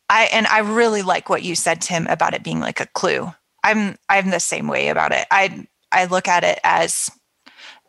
i 0.08 0.28
and 0.32 0.46
i 0.46 0.60
really 0.60 1.02
like 1.02 1.28
what 1.28 1.42
you 1.42 1.54
said 1.54 1.80
tim 1.80 2.06
about 2.06 2.34
it 2.34 2.44
being 2.44 2.60
like 2.60 2.80
a 2.80 2.86
clue. 2.86 3.32
I'm 3.64 3.96
i'm 4.08 4.30
the 4.30 4.40
same 4.40 4.68
way 4.68 4.88
about 4.88 5.12
it. 5.12 5.26
I 5.30 5.66
i 5.90 6.06
look 6.06 6.28
at 6.28 6.44
it 6.44 6.58
as 6.64 7.10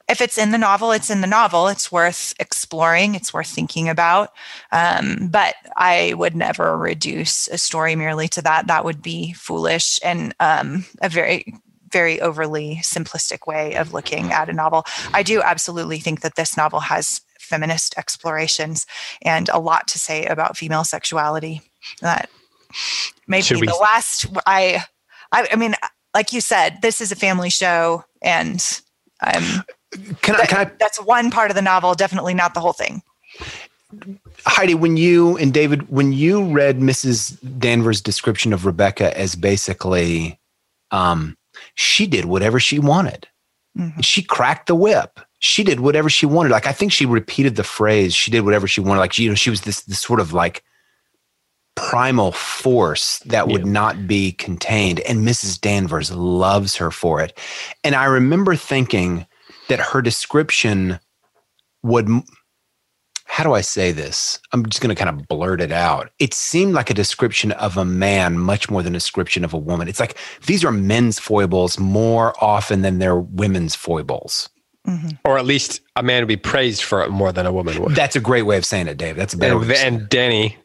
if 0.09 0.19
it's 0.21 0.37
in 0.37 0.51
the 0.51 0.57
novel, 0.57 0.91
it's 0.91 1.09
in 1.09 1.21
the 1.21 1.27
novel. 1.27 1.67
It's 1.67 1.91
worth 1.91 2.33
exploring. 2.39 3.15
It's 3.15 3.33
worth 3.33 3.47
thinking 3.47 3.87
about. 3.87 4.31
Um, 4.71 5.29
but 5.31 5.55
I 5.77 6.13
would 6.17 6.35
never 6.35 6.77
reduce 6.77 7.47
a 7.47 7.57
story 7.57 7.95
merely 7.95 8.27
to 8.29 8.41
that. 8.41 8.67
That 8.67 8.83
would 8.85 9.01
be 9.01 9.33
foolish 9.33 9.99
and 10.03 10.35
um, 10.39 10.85
a 11.01 11.09
very 11.09 11.53
very 11.91 12.19
overly 12.21 12.79
simplistic 12.81 13.45
way 13.45 13.75
of 13.75 13.93
looking 13.93 14.31
at 14.31 14.49
a 14.49 14.53
novel. 14.53 14.83
I 15.13 15.21
do 15.21 15.43
absolutely 15.43 15.99
think 15.99 16.21
that 16.21 16.35
this 16.35 16.57
novel 16.57 16.79
has 16.79 17.21
feminist 17.39 17.93
explorations 17.99 18.87
and 19.21 19.47
a 19.49 19.59
lot 19.59 19.87
to 19.89 19.99
say 19.99 20.25
about 20.25 20.57
female 20.57 20.83
sexuality. 20.83 21.61
That 22.01 22.29
maybe 23.27 23.45
we- 23.61 23.67
the 23.67 23.75
last 23.75 24.25
I, 24.47 24.83
I 25.31 25.47
I 25.51 25.55
mean 25.55 25.75
like 26.15 26.33
you 26.33 26.41
said, 26.41 26.81
this 26.81 26.99
is 26.99 27.11
a 27.11 27.15
family 27.15 27.49
show 27.49 28.03
and 28.21 28.81
I'm 29.21 29.63
can 30.21 30.35
I, 30.35 30.45
can 30.45 30.67
I? 30.67 30.71
That's 30.79 31.01
one 31.01 31.31
part 31.31 31.51
of 31.51 31.55
the 31.55 31.61
novel, 31.61 31.93
definitely 31.93 32.33
not 32.33 32.53
the 32.53 32.59
whole 32.59 32.73
thing. 32.73 33.01
Heidi, 34.45 34.73
when 34.73 34.97
you 34.97 35.37
and 35.37 35.53
David, 35.53 35.89
when 35.89 36.13
you 36.13 36.43
read 36.45 36.79
Mrs. 36.79 37.37
Danvers' 37.59 38.01
description 38.01 38.53
of 38.53 38.65
Rebecca 38.65 39.17
as 39.17 39.35
basically, 39.35 40.39
um, 40.91 41.37
she 41.75 42.07
did 42.07 42.25
whatever 42.25 42.59
she 42.59 42.79
wanted. 42.79 43.27
Mm-hmm. 43.77 44.01
She 44.01 44.23
cracked 44.23 44.67
the 44.67 44.75
whip. 44.75 45.19
She 45.39 45.63
did 45.63 45.79
whatever 45.79 46.09
she 46.09 46.25
wanted. 46.25 46.51
Like 46.51 46.67
I 46.67 46.71
think 46.71 46.91
she 46.91 47.05
repeated 47.05 47.55
the 47.55 47.63
phrase. 47.63 48.13
She 48.13 48.31
did 48.31 48.41
whatever 48.41 48.67
she 48.67 48.81
wanted. 48.81 48.99
Like 48.99 49.17
you 49.17 49.29
know, 49.29 49.35
she 49.35 49.49
was 49.49 49.61
this 49.61 49.81
this 49.81 49.99
sort 49.99 50.19
of 50.19 50.33
like 50.33 50.63
primal 51.75 52.31
force 52.31 53.19
that 53.19 53.47
would 53.47 53.65
yeah. 53.65 53.71
not 53.71 54.07
be 54.07 54.31
contained. 54.33 54.99
And 55.01 55.27
Mrs. 55.27 55.59
Danvers 55.59 56.11
loves 56.11 56.75
her 56.75 56.91
for 56.91 57.19
it. 57.21 57.37
And 57.83 57.95
I 57.95 58.05
remember 58.05 58.55
thinking 58.55 59.25
that 59.69 59.79
her 59.79 60.01
description 60.01 60.99
would 61.83 62.07
how 63.33 63.43
do 63.43 63.53
I 63.53 63.61
say 63.61 63.91
this? 63.91 64.39
I'm 64.51 64.63
just 64.67 64.79
going 64.79 64.95
to 64.95 65.03
kind 65.03 65.09
of 65.09 65.27
blurt 65.27 65.59
it 65.59 65.71
out. 65.71 66.11
It 66.19 66.35
seemed 66.35 66.75
like 66.75 66.91
a 66.91 66.93
description 66.93 67.51
of 67.53 67.77
a 67.77 67.83
man 67.83 68.37
much 68.37 68.69
more 68.69 68.83
than 68.83 68.93
a 68.93 68.97
description 68.97 69.43
of 69.43 69.55
a 69.55 69.57
woman. 69.57 69.87
It's 69.87 69.99
like 69.99 70.19
these 70.45 70.63
are 70.63 70.71
men's 70.71 71.17
foibles 71.17 71.79
more 71.79 72.35
often 72.43 72.83
than 72.83 72.99
they're 72.99 73.17
women's 73.17 73.73
foibles. 73.73 74.49
Mm-hmm. 74.87 75.15
Or 75.25 75.39
at 75.39 75.45
least 75.45 75.81
a 75.95 76.03
man 76.03 76.21
would 76.21 76.27
be 76.27 76.37
praised 76.37 76.83
for 76.83 77.01
it 77.03 77.09
more 77.09 77.31
than 77.31 77.47
a 77.47 77.51
woman 77.51 77.81
would. 77.81 77.95
That's 77.95 78.15
a 78.15 78.19
great 78.19 78.43
way 78.43 78.57
of 78.57 78.65
saying 78.65 78.87
it, 78.87 78.97
Dave. 78.97 79.15
That's 79.15 79.33
a 79.33 79.37
better 79.37 79.59
and, 79.59 79.71
and 79.71 80.09
Danny 80.09 80.55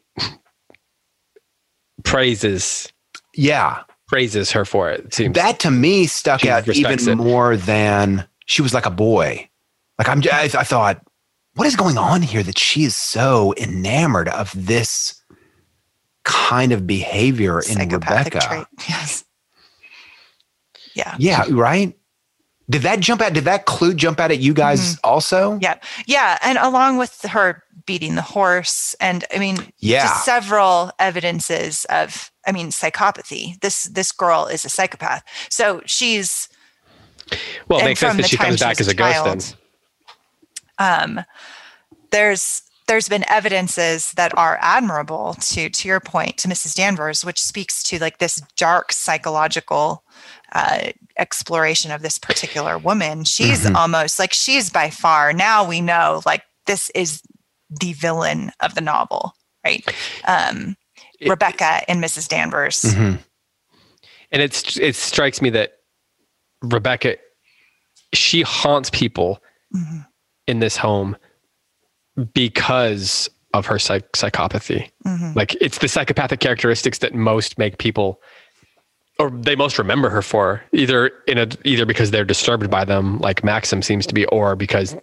praises. 2.03 2.93
Yeah. 3.33 3.81
Praises 4.07 4.51
her 4.51 4.63
for 4.63 4.91
it. 4.91 5.05
it 5.05 5.13
seems 5.15 5.33
that 5.33 5.59
to 5.61 5.71
me 5.71 6.05
stuck 6.05 6.45
out 6.45 6.67
even 6.67 6.99
it. 6.99 7.15
more 7.15 7.57
than 7.57 8.27
she 8.49 8.63
was 8.63 8.73
like 8.73 8.87
a 8.87 8.91
boy. 8.91 9.47
Like 9.99 10.09
I'm, 10.09 10.23
I, 10.31 10.43
I 10.45 10.63
thought, 10.63 11.01
what 11.53 11.67
is 11.67 11.75
going 11.75 11.97
on 11.97 12.23
here 12.23 12.41
that 12.41 12.57
she 12.57 12.83
is 12.83 12.95
so 12.95 13.53
enamored 13.57 14.27
of 14.27 14.51
this 14.55 15.21
kind 16.23 16.71
of 16.71 16.87
behavior 16.87 17.61
in 17.61 17.77
Rebecca? 17.87 18.39
Trait. 18.39 18.67
Yes. 18.89 19.23
Yeah. 20.95 21.15
Yeah. 21.19 21.45
Right. 21.51 21.95
Did 22.69 22.81
that 22.81 22.99
jump 22.99 23.21
out? 23.21 23.33
Did 23.33 23.45
that 23.45 23.65
clue 23.65 23.93
jump 23.93 24.19
out 24.19 24.31
at 24.31 24.39
you 24.39 24.53
guys 24.53 24.95
mm-hmm. 24.95 25.09
also? 25.09 25.59
Yeah. 25.61 25.77
Yeah. 26.07 26.39
And 26.41 26.57
along 26.57 26.97
with 26.97 27.21
her 27.21 27.63
beating 27.85 28.15
the 28.15 28.21
horse 28.21 28.95
and 28.99 29.25
I 29.33 29.39
mean 29.39 29.57
yeah. 29.77 30.03
just 30.03 30.25
several 30.25 30.91
evidences 30.99 31.85
of 31.85 32.31
I 32.47 32.51
mean 32.51 32.69
psychopathy. 32.69 33.59
This 33.61 33.85
this 33.85 34.11
girl 34.11 34.47
is 34.47 34.65
a 34.65 34.69
psychopath. 34.69 35.23
So 35.49 35.81
she's 35.85 36.49
Well, 37.67 37.79
it 37.79 37.85
makes 37.85 37.99
sense 37.99 38.17
that 38.17 38.29
she 38.29 38.37
comes 38.37 38.59
back 38.59 38.79
as 38.79 38.87
a, 38.87 38.93
ghost 38.93 39.57
then. 40.77 41.17
Um 41.17 41.25
there's 42.11 42.63
there's 42.89 43.07
been 43.07 43.23
evidences 43.29 44.11
that 44.13 44.35
are 44.35 44.57
admirable 44.61 45.35
to 45.35 45.69
to 45.69 45.87
your 45.87 45.99
point 45.99 46.37
to 46.37 46.47
Mrs. 46.47 46.75
Danvers, 46.75 47.23
which 47.23 47.41
speaks 47.41 47.83
to 47.83 47.99
like 47.99 48.17
this 48.17 48.41
dark 48.57 48.91
psychological 48.91 50.03
uh, 50.53 50.89
exploration 51.17 51.91
of 51.91 52.01
this 52.01 52.17
particular 52.17 52.79
woman. 52.79 53.23
She's 53.23 53.63
mm-hmm. 53.63 53.75
almost 53.75 54.17
like 54.17 54.33
she's 54.33 54.71
by 54.71 54.89
far 54.89 55.31
now 55.33 55.63
we 55.63 55.81
know 55.81 56.21
like 56.25 56.43
this 56.65 56.89
is 56.95 57.21
the 57.69 57.93
villain 57.93 58.51
of 58.59 58.73
the 58.73 58.81
novel, 58.81 59.35
right? 59.63 59.87
Um, 60.27 60.75
it, 61.19 61.29
Rebecca 61.29 61.81
and 61.87 62.03
Mrs. 62.03 62.27
Danvers. 62.27 62.81
Mm-hmm. 62.81 63.17
And 64.31 64.41
it's 64.41 64.77
it 64.77 64.95
strikes 64.95 65.41
me 65.41 65.51
that 65.51 65.78
Rebecca 66.61 67.17
she 68.13 68.41
haunts 68.41 68.89
people 68.89 69.41
mm-hmm. 69.75 69.99
in 70.47 70.59
this 70.59 70.77
home 70.77 71.15
because 72.33 73.29
of 73.53 73.65
her 73.65 73.79
psych- 73.79 74.11
psychopathy. 74.13 74.89
Mm-hmm. 75.05 75.31
Like 75.35 75.55
it's 75.61 75.79
the 75.79 75.87
psychopathic 75.87 76.39
characteristics 76.39 76.99
that 76.99 77.13
most 77.13 77.57
make 77.57 77.77
people 77.77 78.21
or 79.17 79.29
they 79.29 79.55
most 79.55 79.77
remember 79.77 80.09
her 80.09 80.21
for 80.21 80.63
either 80.71 81.07
in 81.27 81.37
a 81.37 81.47
either 81.65 81.85
because 81.85 82.11
they're 82.11 82.25
disturbed 82.25 82.69
by 82.69 82.85
them 82.85 83.19
like 83.19 83.43
Maxim 83.43 83.81
seems 83.81 84.05
to 84.07 84.13
be 84.13 84.25
or 84.27 84.55
because 84.55 84.95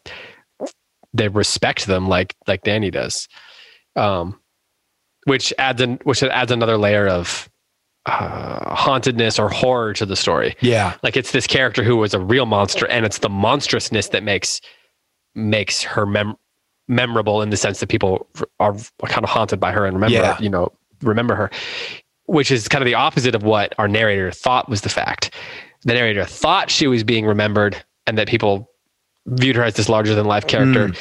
they 1.13 1.29
respect 1.29 1.87
them 1.87 2.09
like 2.09 2.35
like 2.47 2.63
Danny 2.63 2.91
does. 2.91 3.29
Um 3.95 4.39
which 5.25 5.53
adds 5.59 5.81
an 5.81 5.99
which 6.05 6.23
adds 6.23 6.53
another 6.53 6.79
layer 6.79 7.07
of 7.07 7.49
uh, 8.07 8.75
hauntedness 8.75 9.39
or 9.39 9.49
horror 9.49 9.93
to 9.93 10.07
the 10.07 10.17
story. 10.17 10.57
Yeah. 10.61 10.97
Like 11.03 11.17
it's 11.17 11.33
this 11.33 11.47
character 11.47 11.83
who 11.83 11.97
was 11.97 12.15
a 12.15 12.21
real 12.21 12.47
monster 12.47 12.87
and 12.87 13.05
it's 13.05 13.19
the 13.19 13.29
monstrousness 13.29 14.09
that 14.09 14.23
makes 14.23 14.61
makes 15.35 15.83
her 15.83 16.07
mem- 16.07 16.37
memorable 16.89 17.43
in 17.43 17.51
the 17.51 17.57
sense 17.57 17.81
that 17.81 17.89
people 17.89 18.27
are 18.59 18.75
kind 19.07 19.25
of 19.25 19.29
haunted 19.29 19.61
by 19.61 19.73
her 19.73 19.85
and 19.85 19.95
remember, 19.95 20.15
yeah. 20.15 20.39
you 20.41 20.49
know, 20.49 20.73
remember 21.03 21.35
her, 21.35 21.51
which 22.27 22.51
is 22.51 22.69
kind 22.69 22.83
of 22.83 22.87
the 22.87 22.95
opposite 22.95 23.35
of 23.35 23.43
what 23.43 23.75
our 23.79 23.89
narrator 23.89 24.31
thought 24.31 24.69
was 24.69 24.81
the 24.81 24.89
fact. 24.89 25.35
The 25.83 25.95
narrator 25.95 26.25
thought 26.25 26.71
she 26.71 26.87
was 26.87 27.05
being 27.05 27.27
remembered 27.27 27.77
and 28.07 28.17
that 28.19 28.29
people 28.29 28.71
viewed 29.27 29.57
her 29.57 29.65
as 29.65 29.75
this 29.75 29.89
larger 29.89 30.15
than 30.15 30.27
life 30.27 30.47
character. 30.47 30.89
Mm. 30.89 30.99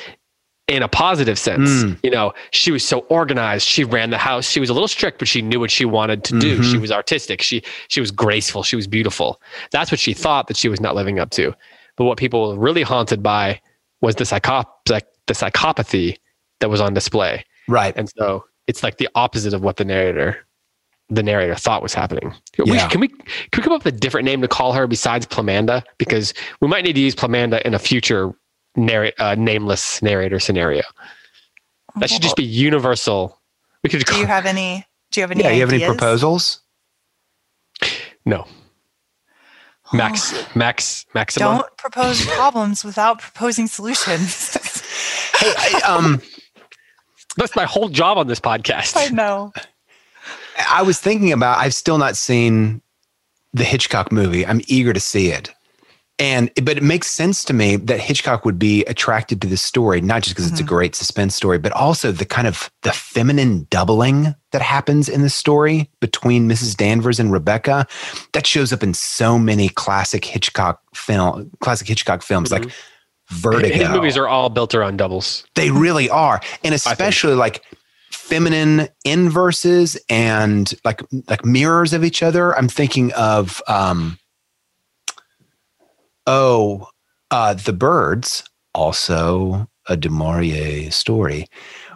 In 0.67 0.81
a 0.81 0.87
positive 0.87 1.37
sense, 1.37 1.69
mm. 1.69 1.99
you 2.01 2.09
know, 2.09 2.33
she 2.49 2.71
was 2.71 2.83
so 2.83 3.01
organized. 3.01 3.67
She 3.67 3.83
ran 3.83 4.09
the 4.09 4.17
house. 4.17 4.49
She 4.49 4.59
was 4.59 4.69
a 4.69 4.73
little 4.73 4.87
strict, 4.87 5.19
but 5.19 5.27
she 5.27 5.43
knew 5.43 5.59
what 5.59 5.69
she 5.69 5.85
wanted 5.85 6.23
to 6.23 6.39
do. 6.39 6.55
Mm-hmm. 6.55 6.71
She 6.71 6.77
was 6.79 6.91
artistic. 6.91 7.43
She 7.43 7.61
she 7.87 7.99
was 7.99 8.09
graceful. 8.09 8.63
She 8.63 8.75
was 8.75 8.87
beautiful. 8.87 9.39
That's 9.71 9.91
what 9.91 9.99
she 9.99 10.13
thought 10.13 10.47
that 10.47 10.57
she 10.57 10.67
was 10.67 10.81
not 10.81 10.95
living 10.95 11.19
up 11.19 11.29
to. 11.31 11.53
But 11.97 12.05
what 12.05 12.17
people 12.17 12.49
were 12.49 12.59
really 12.59 12.81
haunted 12.81 13.21
by 13.21 13.61
was 14.01 14.15
the 14.15 14.23
psychop 14.23 14.65
like 14.89 15.05
the 15.27 15.35
psychopathy 15.35 16.17
that 16.61 16.69
was 16.69 16.81
on 16.81 16.95
display. 16.95 17.45
Right. 17.67 17.93
And 17.95 18.09
so 18.17 18.45
it's 18.67 18.83
like 18.83 18.97
the 18.97 19.09
opposite 19.15 19.53
of 19.53 19.61
what 19.61 19.77
the 19.77 19.85
narrator 19.85 20.45
the 21.09 21.21
narrator 21.21 21.55
thought 21.55 21.83
was 21.83 21.93
happening. 21.93 22.33
Yeah. 22.63 22.87
can 22.87 22.99
we 22.99 23.09
can 23.09 23.19
we 23.57 23.63
come 23.63 23.73
up 23.73 23.85
with 23.85 23.93
a 23.93 23.97
different 23.97 24.25
name 24.25 24.41
to 24.41 24.47
call 24.47 24.73
her 24.73 24.87
besides 24.87 25.25
Plamanda? 25.27 25.83
Because 25.99 26.33
we 26.61 26.67
might 26.67 26.83
need 26.83 26.93
to 26.93 27.01
use 27.01 27.15
Plamanda 27.15 27.61
in 27.61 27.75
a 27.75 27.79
future 27.79 28.33
narrate 28.75 29.15
uh, 29.19 29.35
nameless 29.35 30.01
narrator 30.01 30.39
scenario. 30.39 30.83
That 31.97 32.09
should 32.09 32.21
just 32.21 32.35
be 32.35 32.43
universal. 32.43 33.39
We 33.83 33.89
could. 33.89 34.05
Do 34.05 34.17
you 34.17 34.25
have 34.25 34.45
any? 34.45 34.85
Do 35.11 35.19
you 35.19 35.23
have 35.23 35.31
any? 35.31 35.43
Yeah, 35.43 35.49
ideas? 35.49 35.57
you 35.57 35.65
have 35.65 35.73
any 35.73 35.97
proposals? 35.97 36.61
No. 38.25 38.47
Max, 39.93 40.33
Max, 40.55 41.05
Maxima. 41.13 41.45
Don't 41.45 41.77
propose 41.77 42.25
problems 42.25 42.83
without 42.83 43.19
proposing 43.19 43.67
solutions. 43.67 44.51
hey, 45.37 45.53
I, 45.57 45.81
um, 45.85 46.21
that's 47.37 47.55
my 47.55 47.65
whole 47.65 47.89
job 47.89 48.17
on 48.17 48.27
this 48.27 48.39
podcast. 48.39 48.93
I 48.97 49.09
know. 49.09 49.53
I 50.69 50.81
was 50.81 50.99
thinking 50.99 51.31
about. 51.31 51.59
I've 51.59 51.75
still 51.75 51.97
not 51.97 52.17
seen 52.17 52.81
the 53.53 53.63
Hitchcock 53.63 54.11
movie. 54.11 54.45
I'm 54.45 54.61
eager 54.67 54.91
to 54.91 54.99
see 54.99 55.27
it. 55.27 55.53
And 56.17 56.49
but 56.63 56.77
it 56.77 56.83
makes 56.83 57.07
sense 57.07 57.43
to 57.43 57.53
me 57.53 57.75
that 57.75 57.99
Hitchcock 57.99 58.45
would 58.45 58.57
be 58.57 58.85
attracted 58.85 59.41
to 59.41 59.47
this 59.47 59.61
story, 59.61 59.99
not 59.99 60.23
just 60.23 60.33
because 60.33 60.45
mm-hmm. 60.45 60.53
it's 60.53 60.61
a 60.61 60.63
mm-hmm. 60.63 60.75
great 60.75 60.95
suspense 60.95 61.35
story, 61.35 61.57
but 61.57 61.73
also 61.73 62.11
the 62.13 62.25
kind 62.25 62.47
of 62.47 62.71
the 62.83 62.93
feminine 62.93 63.67
doubling 63.69 64.33
that 64.53 64.61
happens 64.61 65.09
in 65.09 65.23
the 65.23 65.29
story 65.29 65.89
between 65.99 66.47
Mrs. 66.47 66.77
Danvers 66.77 67.19
and 67.19 67.33
Rebecca. 67.33 67.85
That 68.31 68.47
shows 68.47 68.71
up 68.71 68.81
in 68.81 68.93
so 68.93 69.37
many 69.37 69.67
classic 69.67 70.23
Hitchcock 70.23 70.79
film, 70.93 71.51
classic 71.59 71.87
Hitchcock 71.89 72.21
films 72.21 72.49
mm-hmm. 72.49 72.63
like 72.63 72.73
Vertigo. 73.29 73.75
His 73.75 73.89
movies 73.89 74.17
are 74.17 74.27
all 74.27 74.49
built 74.49 74.73
around 74.73 74.97
doubles. 74.97 75.45
They 75.55 75.71
really 75.71 76.09
are, 76.09 76.39
and 76.63 76.73
especially 76.75 77.33
like 77.33 77.61
feminine 78.09 78.87
inverses 79.03 79.97
and 80.09 80.73
like 80.85 81.01
like 81.27 81.43
mirrors 81.43 81.91
of 81.91 82.05
each 82.05 82.23
other. 82.23 82.57
I'm 82.57 82.69
thinking 82.69 83.11
of. 83.13 83.61
um 83.67 84.17
Oh, 86.27 86.87
uh, 87.31 87.53
the 87.53 87.73
birds 87.73 88.43
also 88.73 89.67
a 89.87 89.95
Du 89.95 90.09
Maurier 90.09 90.91
story. 90.91 91.47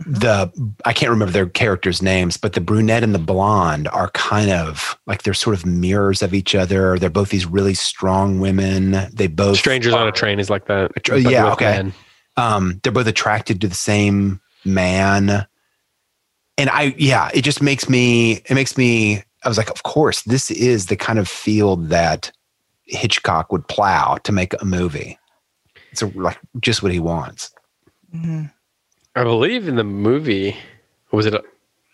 Mm-hmm. 0.02 0.14
The 0.14 0.74
I 0.86 0.94
can't 0.94 1.10
remember 1.10 1.32
their 1.32 1.48
characters' 1.48 2.02
names, 2.02 2.38
but 2.38 2.54
the 2.54 2.62
brunette 2.62 3.04
and 3.04 3.16
the 3.16 3.20
blonde 3.20 3.88
are 3.90 4.10
kind 4.12 4.52
of 4.52 4.98
like 5.08 5.24
they're 5.24 5.34
sort 5.34 5.56
of 5.56 5.66
mirrors 5.66 6.22
of 6.22 6.34
each 6.34 6.56
other. 6.56 6.98
They're 7.00 7.10
both 7.10 7.30
these 7.30 7.46
really 7.46 7.74
strong 7.74 8.40
women. 8.40 9.08
They 9.14 9.28
both 9.28 9.58
strangers 9.58 9.94
are, 9.94 10.02
on 10.02 10.08
a 10.08 10.12
train 10.12 10.40
is 10.40 10.50
like 10.50 10.66
that. 10.66 10.92
yeah, 11.18 11.52
okay. 11.54 11.92
Um, 12.38 12.80
they're 12.84 12.94
both 12.94 13.08
attracted 13.08 13.60
to 13.62 13.68
the 13.68 13.76
same 13.76 14.40
man, 14.64 15.46
and 16.58 16.70
I 16.70 16.96
yeah, 16.98 17.30
it 17.34 17.42
just 17.42 17.62
makes 17.62 17.90
me 17.90 18.34
it 18.34 18.54
makes 18.54 18.78
me. 18.78 19.24
I 19.44 19.48
was 19.48 19.58
like, 19.58 19.70
of 19.70 19.84
course, 19.84 20.24
this 20.24 20.52
is 20.52 20.88
the 20.88 20.98
kind 20.98 21.18
of 21.18 21.26
field 21.26 21.88
that 21.90 22.30
Hitchcock 22.90 23.52
would 23.52 23.68
plow 23.68 24.18
to 24.24 24.32
make 24.32 24.54
a 24.62 24.66
movie. 24.66 25.18
It's 25.92 26.02
a, 26.02 26.08
like 26.08 26.40
just 26.60 26.84
what 26.84 26.92
he 26.92 27.00
wants. 27.00 27.52
Mm-hmm. 28.14 28.46
I 29.16 29.24
believe 29.24 29.68
in 29.68 29.76
the 29.76 29.84
movie, 29.84 30.56
was 31.12 31.26
it 31.26 31.34
a, 31.34 31.44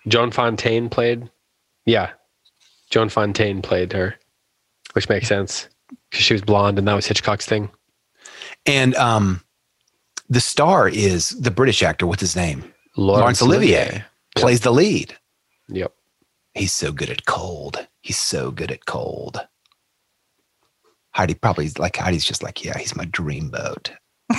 Joan 0.08 0.32
Fontaine 0.32 0.90
played? 0.90 1.30
Yeah, 1.86 2.12
Joan 2.90 3.10
Fontaine 3.10 3.62
played 3.62 3.94
her, 3.94 4.16
which 4.94 5.10
makes 5.10 5.28
sense 5.28 5.68
because 6.10 6.26
she 6.26 6.34
was 6.34 6.42
blonde 6.42 6.78
and 6.78 6.88
that 6.88 6.94
was 6.94 7.06
Hitchcock's 7.06 7.46
thing. 7.46 7.70
And 8.66 8.96
um, 8.96 9.44
the 10.30 10.40
star 10.40 10.88
is 10.88 11.30
the 11.30 11.52
British 11.52 11.84
actor. 11.84 12.08
What's 12.08 12.22
his 12.22 12.36
name? 12.36 12.74
Laurence, 12.98 13.22
Laurence 13.22 13.42
Olivier, 13.42 13.82
Olivier 13.82 14.06
plays 14.36 14.58
yep. 14.58 14.64
the 14.64 14.72
lead. 14.72 15.18
Yep. 15.70 15.94
He's 16.54 16.74
so 16.74 16.92
good 16.92 17.10
at 17.10 17.26
cold. 17.26 17.86
He's 18.02 18.18
so 18.18 18.52
good 18.52 18.72
at 18.72 18.86
cold. 18.86 19.40
Heidi 21.16 21.34
probably 21.34 21.70
like 21.78 21.96
Heidi's 21.96 22.26
just 22.26 22.44
like, 22.44 22.66
yeah, 22.66 22.78
he's 22.78 22.94
my 22.94 23.06
dream 23.06 23.50
boat. 23.50 23.90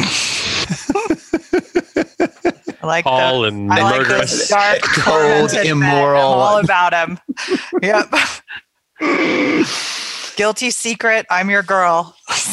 I 2.82 2.82
like 2.82 3.06
all 3.06 3.40
the, 3.40 3.48
and 3.48 3.72
I 3.72 3.96
murderous, 3.96 4.50
like 4.50 4.82
dark, 4.82 4.82
cold, 4.98 5.54
immoral. 5.54 6.34
I'm 6.34 6.38
all 6.38 6.58
about 6.58 6.92
him. 6.92 7.18
yep. 7.80 8.12
Guilty 10.36 10.70
secret. 10.70 11.24
I'm 11.30 11.48
your 11.48 11.62
girl. 11.62 12.14
um, 12.28 12.36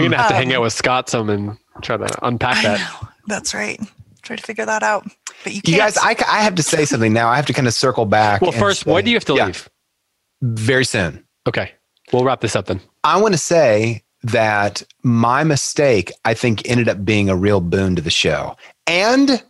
You're 0.00 0.10
gonna 0.10 0.16
have 0.16 0.30
to 0.30 0.34
um, 0.34 0.42
hang 0.42 0.52
out 0.52 0.62
with 0.62 0.72
Scott 0.72 1.08
some 1.08 1.30
and 1.30 1.56
try 1.80 1.96
to 1.96 2.26
unpack 2.26 2.60
that. 2.64 3.08
That's 3.28 3.54
right. 3.54 3.80
Try 4.22 4.34
to 4.34 4.42
figure 4.42 4.66
that 4.66 4.82
out. 4.82 5.06
But 5.44 5.54
you, 5.54 5.60
you 5.64 5.76
guys, 5.76 5.96
I, 5.96 6.16
I 6.28 6.42
have 6.42 6.56
to 6.56 6.64
say 6.64 6.86
something 6.86 7.12
now. 7.12 7.28
I 7.28 7.36
have 7.36 7.46
to 7.46 7.52
kind 7.52 7.68
of 7.68 7.74
circle 7.74 8.04
back. 8.04 8.40
Well, 8.40 8.50
first, 8.50 8.82
say, 8.82 8.92
when 8.92 9.04
do 9.04 9.12
you 9.12 9.16
have 9.16 9.26
to 9.26 9.34
yeah, 9.34 9.46
leave? 9.46 9.70
Very 10.42 10.84
soon. 10.84 11.22
Okay. 11.46 11.72
We'll 12.12 12.24
wrap 12.24 12.40
this 12.40 12.56
up 12.56 12.66
then. 12.66 12.80
I 13.04 13.20
want 13.20 13.34
to 13.34 13.38
say 13.38 14.02
that 14.22 14.82
my 15.02 15.44
mistake, 15.44 16.12
I 16.24 16.34
think, 16.34 16.68
ended 16.68 16.88
up 16.88 17.04
being 17.04 17.28
a 17.28 17.36
real 17.36 17.60
boon 17.60 17.96
to 17.96 18.02
the 18.02 18.10
show. 18.10 18.56
And 18.86 19.42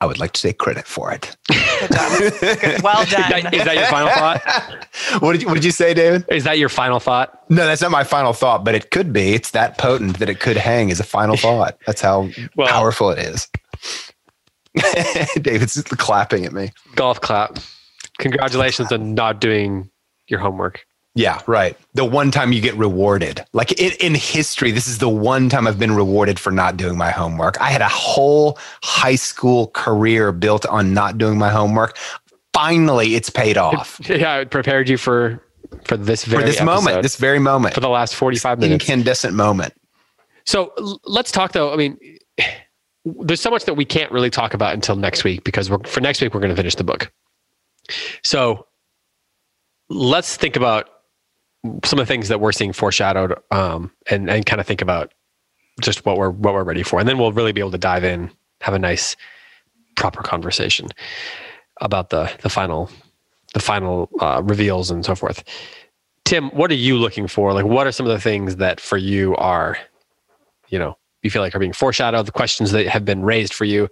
I 0.00 0.06
would 0.06 0.18
like 0.18 0.32
to 0.32 0.42
take 0.42 0.58
credit 0.58 0.86
for 0.86 1.10
it. 1.12 1.36
Good 1.48 1.90
job. 1.92 2.18
Good. 2.40 2.82
Well 2.82 3.04
done. 3.06 3.32
Is 3.36 3.42
that, 3.42 3.54
is 3.54 3.64
that 3.64 3.76
your 3.76 3.86
final 3.86 4.10
thought? 4.10 4.42
what, 5.20 5.32
did 5.32 5.42
you, 5.42 5.48
what 5.48 5.54
did 5.54 5.64
you 5.64 5.70
say, 5.70 5.94
David? 5.94 6.24
Is 6.28 6.44
that 6.44 6.58
your 6.58 6.68
final 6.68 7.00
thought? 7.00 7.42
No, 7.50 7.66
that's 7.66 7.80
not 7.80 7.90
my 7.90 8.04
final 8.04 8.32
thought, 8.32 8.64
but 8.64 8.74
it 8.74 8.90
could 8.90 9.12
be. 9.12 9.32
It's 9.32 9.52
that 9.52 9.78
potent 9.78 10.18
that 10.18 10.28
it 10.28 10.40
could 10.40 10.56
hang 10.56 10.90
as 10.90 11.00
a 11.00 11.04
final 11.04 11.36
thought. 11.36 11.78
That's 11.86 12.02
how 12.02 12.28
well, 12.56 12.68
powerful 12.68 13.10
it 13.10 13.18
is. 13.18 13.48
David's 15.40 15.80
clapping 15.82 16.44
at 16.44 16.52
me. 16.52 16.72
Golf 16.94 17.20
clap. 17.20 17.58
Congratulations 18.18 18.92
on 18.92 19.14
not 19.14 19.40
doing 19.40 19.90
your 20.28 20.40
homework. 20.40 20.84
Yeah, 21.16 21.40
right. 21.46 21.78
The 21.94 22.04
one 22.04 22.30
time 22.30 22.52
you 22.52 22.60
get 22.60 22.74
rewarded. 22.76 23.42
Like 23.54 23.72
in, 23.80 23.92
in 24.00 24.14
history, 24.14 24.70
this 24.70 24.86
is 24.86 24.98
the 24.98 25.08
one 25.08 25.48
time 25.48 25.66
I've 25.66 25.78
been 25.78 25.96
rewarded 25.96 26.38
for 26.38 26.50
not 26.50 26.76
doing 26.76 26.98
my 26.98 27.10
homework. 27.10 27.58
I 27.58 27.70
had 27.70 27.80
a 27.80 27.88
whole 27.88 28.58
high 28.82 29.14
school 29.14 29.68
career 29.68 30.30
built 30.30 30.66
on 30.66 30.92
not 30.92 31.16
doing 31.16 31.38
my 31.38 31.48
homework. 31.48 31.96
Finally, 32.52 33.14
it's 33.14 33.30
paid 33.30 33.56
off. 33.56 33.98
Yeah, 34.08 34.36
it 34.40 34.50
prepared 34.50 34.90
you 34.90 34.98
for 34.98 35.42
for 35.84 35.96
this 35.96 36.26
very 36.26 36.42
for 36.42 36.46
this 36.46 36.56
episode, 36.60 36.66
moment, 36.66 37.02
this 37.02 37.16
very 37.16 37.38
moment, 37.38 37.74
for 37.74 37.80
the 37.80 37.88
last 37.88 38.14
45 38.14 38.58
minutes. 38.58 38.84
Incandescent 38.84 39.34
moment. 39.34 39.72
So 40.44 40.74
let's 41.04 41.32
talk 41.32 41.52
though. 41.52 41.72
I 41.72 41.76
mean, 41.76 41.98
there's 43.06 43.40
so 43.40 43.50
much 43.50 43.64
that 43.64 43.74
we 43.74 43.86
can't 43.86 44.12
really 44.12 44.30
talk 44.30 44.52
about 44.52 44.74
until 44.74 44.96
next 44.96 45.24
week 45.24 45.44
because 45.44 45.70
we're, 45.70 45.82
for 45.84 46.02
next 46.02 46.20
week 46.20 46.34
we're 46.34 46.40
going 46.40 46.50
to 46.50 46.56
finish 46.56 46.74
the 46.74 46.84
book. 46.84 47.10
So 48.22 48.66
let's 49.88 50.36
think 50.36 50.56
about 50.56 50.90
some 51.84 51.98
of 51.98 52.06
the 52.06 52.12
things 52.12 52.28
that 52.28 52.40
we're 52.40 52.52
seeing 52.52 52.72
foreshadowed, 52.72 53.38
um, 53.50 53.90
and 54.10 54.30
and 54.30 54.46
kind 54.46 54.60
of 54.60 54.66
think 54.66 54.82
about 54.82 55.12
just 55.80 56.04
what 56.06 56.16
we're 56.16 56.30
what 56.30 56.54
we're 56.54 56.64
ready 56.64 56.82
for, 56.82 56.98
and 57.00 57.08
then 57.08 57.18
we'll 57.18 57.32
really 57.32 57.52
be 57.52 57.60
able 57.60 57.70
to 57.70 57.78
dive 57.78 58.04
in, 58.04 58.30
have 58.60 58.74
a 58.74 58.78
nice, 58.78 59.16
proper 59.96 60.22
conversation 60.22 60.88
about 61.80 62.10
the 62.10 62.30
the 62.42 62.48
final 62.48 62.90
the 63.54 63.60
final 63.60 64.10
uh, 64.20 64.42
reveals 64.44 64.90
and 64.90 65.04
so 65.04 65.14
forth. 65.14 65.42
Tim, 66.24 66.50
what 66.50 66.70
are 66.70 66.74
you 66.74 66.96
looking 66.96 67.28
for? 67.28 67.52
Like, 67.52 67.64
what 67.64 67.86
are 67.86 67.92
some 67.92 68.04
of 68.04 68.12
the 68.12 68.20
things 68.20 68.56
that 68.56 68.80
for 68.80 68.98
you 68.98 69.36
are, 69.36 69.78
you 70.68 70.78
know, 70.78 70.98
you 71.22 71.30
feel 71.30 71.40
like 71.40 71.54
are 71.54 71.60
being 71.60 71.72
foreshadowed? 71.72 72.26
The 72.26 72.32
questions 72.32 72.72
that 72.72 72.86
have 72.88 73.04
been 73.04 73.22
raised 73.22 73.54
for 73.54 73.64
you, 73.64 73.88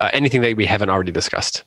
uh, 0.00 0.10
anything 0.12 0.40
that 0.42 0.56
we 0.56 0.66
haven't 0.66 0.88
already 0.88 1.10
discussed. 1.10 1.64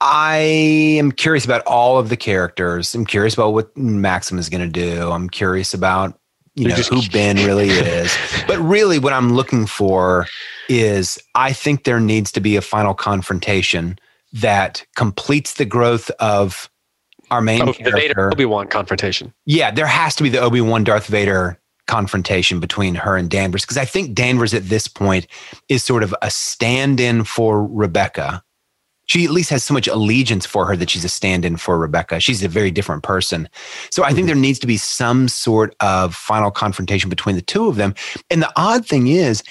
I 0.00 0.36
am 0.36 1.10
curious 1.12 1.44
about 1.44 1.62
all 1.66 1.98
of 1.98 2.08
the 2.08 2.16
characters. 2.16 2.94
I'm 2.94 3.04
curious 3.04 3.34
about 3.34 3.52
what 3.52 3.76
Maxim 3.76 4.38
is 4.38 4.48
going 4.48 4.60
to 4.60 4.68
do. 4.68 5.10
I'm 5.10 5.28
curious 5.28 5.74
about 5.74 6.18
you 6.54 6.68
know 6.68 6.76
just, 6.76 6.90
who 6.90 7.02
Ben 7.12 7.36
really 7.36 7.68
is. 7.68 8.16
But 8.46 8.58
really, 8.58 8.98
what 8.98 9.12
I'm 9.12 9.34
looking 9.34 9.66
for 9.66 10.26
is 10.68 11.18
I 11.34 11.52
think 11.52 11.84
there 11.84 12.00
needs 12.00 12.30
to 12.32 12.40
be 12.40 12.56
a 12.56 12.60
final 12.60 12.94
confrontation 12.94 13.98
that 14.32 14.84
completes 14.94 15.54
the 15.54 15.64
growth 15.64 16.10
of 16.20 16.70
our 17.30 17.40
main 17.40 17.62
oh, 17.62 17.72
character. 17.72 17.84
The 17.84 17.96
Vader 17.96 18.32
Obi 18.32 18.44
Wan 18.44 18.68
confrontation. 18.68 19.32
Yeah, 19.46 19.70
there 19.70 19.86
has 19.86 20.14
to 20.16 20.22
be 20.22 20.28
the 20.28 20.40
Obi 20.40 20.60
Wan 20.60 20.84
Darth 20.84 21.06
Vader 21.06 21.58
confrontation 21.86 22.60
between 22.60 22.94
her 22.94 23.16
and 23.16 23.30
Danvers 23.30 23.62
because 23.62 23.78
I 23.78 23.86
think 23.86 24.14
Danvers 24.14 24.54
at 24.54 24.68
this 24.68 24.86
point 24.86 25.26
is 25.68 25.82
sort 25.82 26.02
of 26.02 26.14
a 26.20 26.30
stand-in 26.30 27.24
for 27.24 27.66
Rebecca 27.66 28.44
she 29.08 29.24
at 29.24 29.30
least 29.30 29.50
has 29.50 29.64
so 29.64 29.74
much 29.74 29.88
allegiance 29.88 30.46
for 30.46 30.66
her 30.66 30.76
that 30.76 30.90
she's 30.90 31.04
a 31.04 31.08
stand-in 31.08 31.56
for 31.56 31.78
Rebecca. 31.78 32.20
She's 32.20 32.44
a 32.44 32.48
very 32.48 32.70
different 32.70 33.02
person. 33.02 33.48
So 33.90 34.04
I 34.04 34.08
think 34.08 34.18
mm-hmm. 34.18 34.26
there 34.26 34.36
needs 34.36 34.58
to 34.60 34.66
be 34.66 34.76
some 34.76 35.28
sort 35.28 35.74
of 35.80 36.14
final 36.14 36.50
confrontation 36.50 37.08
between 37.08 37.34
the 37.34 37.42
two 37.42 37.68
of 37.68 37.76
them. 37.76 37.94
And 38.30 38.42
the 38.42 38.52
odd 38.54 38.86
thing 38.86 39.08
is, 39.08 39.42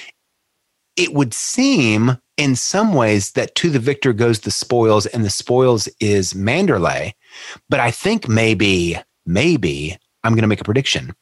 it 0.96 1.14
would 1.14 1.34
seem 1.34 2.18
in 2.38 2.56
some 2.56 2.94
ways 2.94 3.32
that 3.32 3.56
to 3.56 3.70
the 3.70 3.80
victor 3.80 4.14
goes 4.14 4.42
the 4.42 4.52
spoils, 4.52 5.08
and 5.08 5.26
the 5.26 5.30
spoils 5.30 5.88
is 6.00 6.34
Manderley. 6.34 7.14
But 7.68 7.80
I 7.80 7.90
think 7.90 8.28
maybe, 8.30 8.98
maybe 9.26 9.98
I'm 10.24 10.34
going 10.34 10.44
to 10.44 10.48
make 10.48 10.62
a 10.62 10.66
prediction. 10.66 11.16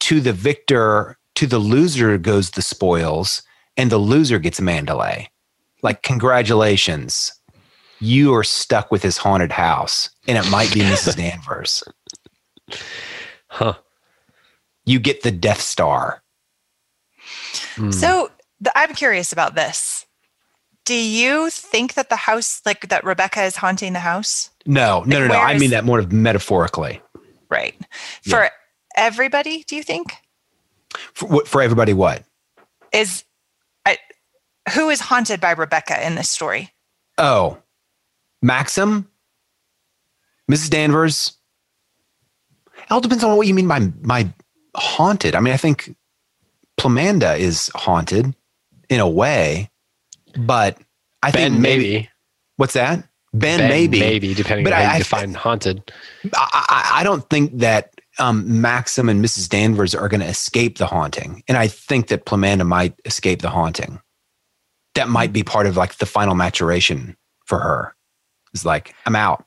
To 0.00 0.20
the 0.20 0.32
victor, 0.32 1.18
to 1.34 1.48
the 1.48 1.58
loser 1.58 2.18
goes 2.18 2.50
the 2.50 2.62
spoils, 2.62 3.42
and 3.76 3.90
the 3.90 3.98
loser 3.98 4.38
gets 4.38 4.60
Manderley. 4.60 5.26
Like, 5.82 6.02
congratulations 6.02 7.32
you 8.04 8.34
are 8.34 8.44
stuck 8.44 8.92
with 8.92 9.02
his 9.02 9.16
haunted 9.16 9.52
house, 9.52 10.10
and 10.28 10.36
it 10.36 10.48
might 10.50 10.72
be 10.72 10.80
Mrs. 10.82 11.16
Danvers. 11.16 11.82
Huh. 13.48 13.74
You 14.84 14.98
get 14.98 15.22
the 15.22 15.30
Death 15.30 15.60
Star. 15.60 16.22
Hmm. 17.76 17.90
So 17.90 18.30
the, 18.60 18.76
I'm 18.76 18.94
curious 18.94 19.32
about 19.32 19.54
this. 19.54 20.06
Do 20.84 20.94
you 20.94 21.48
think 21.48 21.94
that 21.94 22.10
the 22.10 22.16
house, 22.16 22.60
like 22.66 22.88
that 22.88 23.04
Rebecca 23.04 23.42
is 23.42 23.56
haunting 23.56 23.94
the 23.94 24.00
house? 24.00 24.50
No, 24.66 25.02
no, 25.06 25.20
like, 25.20 25.28
no, 25.28 25.34
no. 25.34 25.40
I 25.40 25.58
mean 25.58 25.70
that 25.70 25.84
more 25.84 25.98
of 25.98 26.12
metaphorically. 26.12 27.00
Right. 27.48 27.74
For 28.22 28.42
yeah. 28.42 28.48
everybody, 28.96 29.64
do 29.66 29.76
you 29.76 29.82
think? 29.82 30.14
For, 31.14 31.44
for 31.46 31.62
everybody, 31.62 31.94
what? 31.94 32.24
Is 32.92 33.24
I, 33.86 33.96
who 34.74 34.90
is 34.90 35.00
haunted 35.00 35.40
by 35.40 35.52
Rebecca 35.52 36.06
in 36.06 36.16
this 36.16 36.28
story? 36.28 36.74
Oh, 37.16 37.58
Maxim, 38.44 39.08
Mrs. 40.52 40.68
Danvers. 40.68 41.32
It 42.76 42.90
all 42.90 43.00
depends 43.00 43.24
on 43.24 43.38
what 43.38 43.46
you 43.46 43.54
mean 43.54 43.66
by 43.66 43.90
my 44.02 44.28
haunted. 44.76 45.34
I 45.34 45.40
mean, 45.40 45.54
I 45.54 45.56
think 45.56 45.96
Plamanda 46.78 47.38
is 47.38 47.70
haunted 47.74 48.36
in 48.90 49.00
a 49.00 49.08
way, 49.08 49.70
but 50.36 50.76
I 51.22 51.30
ben 51.30 51.52
think 51.52 51.62
maybe, 51.62 51.82
maybe. 51.82 52.10
What's 52.56 52.74
that? 52.74 53.08
Ben, 53.32 53.60
ben 53.60 53.68
maybe, 53.70 53.98
maybe 53.98 54.34
depending 54.34 54.64
but 54.64 54.74
on 54.74 54.82
how 54.82 54.90
I, 54.90 54.92
you 54.92 54.98
define 54.98 55.34
I, 55.34 55.38
haunted. 55.38 55.92
I, 56.34 56.90
I 56.96 57.02
don't 57.02 57.28
think 57.30 57.58
that 57.60 57.98
um, 58.18 58.60
Maxim 58.60 59.08
and 59.08 59.24
Mrs. 59.24 59.48
Danvers 59.48 59.94
are 59.94 60.08
going 60.08 60.20
to 60.20 60.28
escape 60.28 60.76
the 60.76 60.86
haunting, 60.86 61.42
and 61.48 61.56
I 61.56 61.66
think 61.66 62.08
that 62.08 62.26
Plamanda 62.26 62.66
might 62.66 62.94
escape 63.06 63.40
the 63.40 63.48
haunting. 63.48 64.02
That 64.96 65.08
might 65.08 65.32
be 65.32 65.42
part 65.42 65.66
of 65.66 65.78
like 65.78 65.96
the 65.96 66.06
final 66.06 66.34
maturation 66.34 67.16
for 67.46 67.58
her 67.58 67.94
is 68.54 68.64
like, 68.64 68.94
I'm 69.06 69.16
out. 69.16 69.44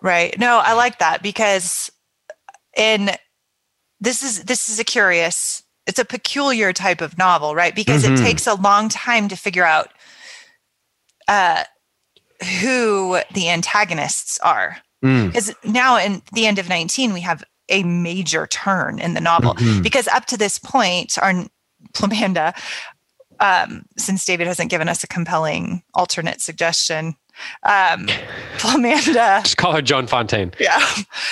Right. 0.00 0.38
No, 0.38 0.58
I 0.58 0.74
like 0.74 0.98
that 1.00 1.22
because 1.22 1.90
in 2.76 3.10
this 4.00 4.22
is 4.22 4.44
this 4.44 4.68
is 4.68 4.78
a 4.78 4.84
curious 4.84 5.64
it's 5.88 5.98
a 5.98 6.04
peculiar 6.04 6.72
type 6.72 7.00
of 7.00 7.16
novel, 7.16 7.54
right? 7.54 7.74
Because 7.74 8.04
mm-hmm. 8.04 8.14
it 8.14 8.18
takes 8.18 8.46
a 8.46 8.54
long 8.54 8.90
time 8.90 9.26
to 9.28 9.36
figure 9.36 9.64
out 9.64 9.88
uh, 11.26 11.64
who 12.60 13.18
the 13.32 13.48
antagonists 13.48 14.38
are. 14.40 14.76
Because 15.00 15.50
mm. 15.50 15.72
now 15.72 15.96
in 15.96 16.22
the 16.32 16.46
end 16.46 16.58
of 16.58 16.68
19, 16.68 17.14
we 17.14 17.22
have 17.22 17.42
a 17.70 17.82
major 17.84 18.46
turn 18.46 18.98
in 18.98 19.14
the 19.14 19.20
novel. 19.20 19.54
Mm-hmm. 19.54 19.82
Because 19.82 20.08
up 20.08 20.26
to 20.26 20.36
this 20.36 20.58
point, 20.58 21.16
our 21.22 21.32
Plamanda, 21.94 22.54
um, 23.40 23.86
since 23.96 24.24
David 24.26 24.46
hasn't 24.46 24.70
given 24.70 24.88
us 24.88 25.02
a 25.02 25.08
compelling 25.08 25.82
alternate 25.94 26.42
suggestion, 26.42 27.14
um, 27.62 28.08
Amanda. 28.74 29.40
Just 29.42 29.56
call 29.56 29.72
her 29.72 29.82
Joan 29.82 30.06
Fontaine. 30.06 30.52
Yeah. 30.58 30.84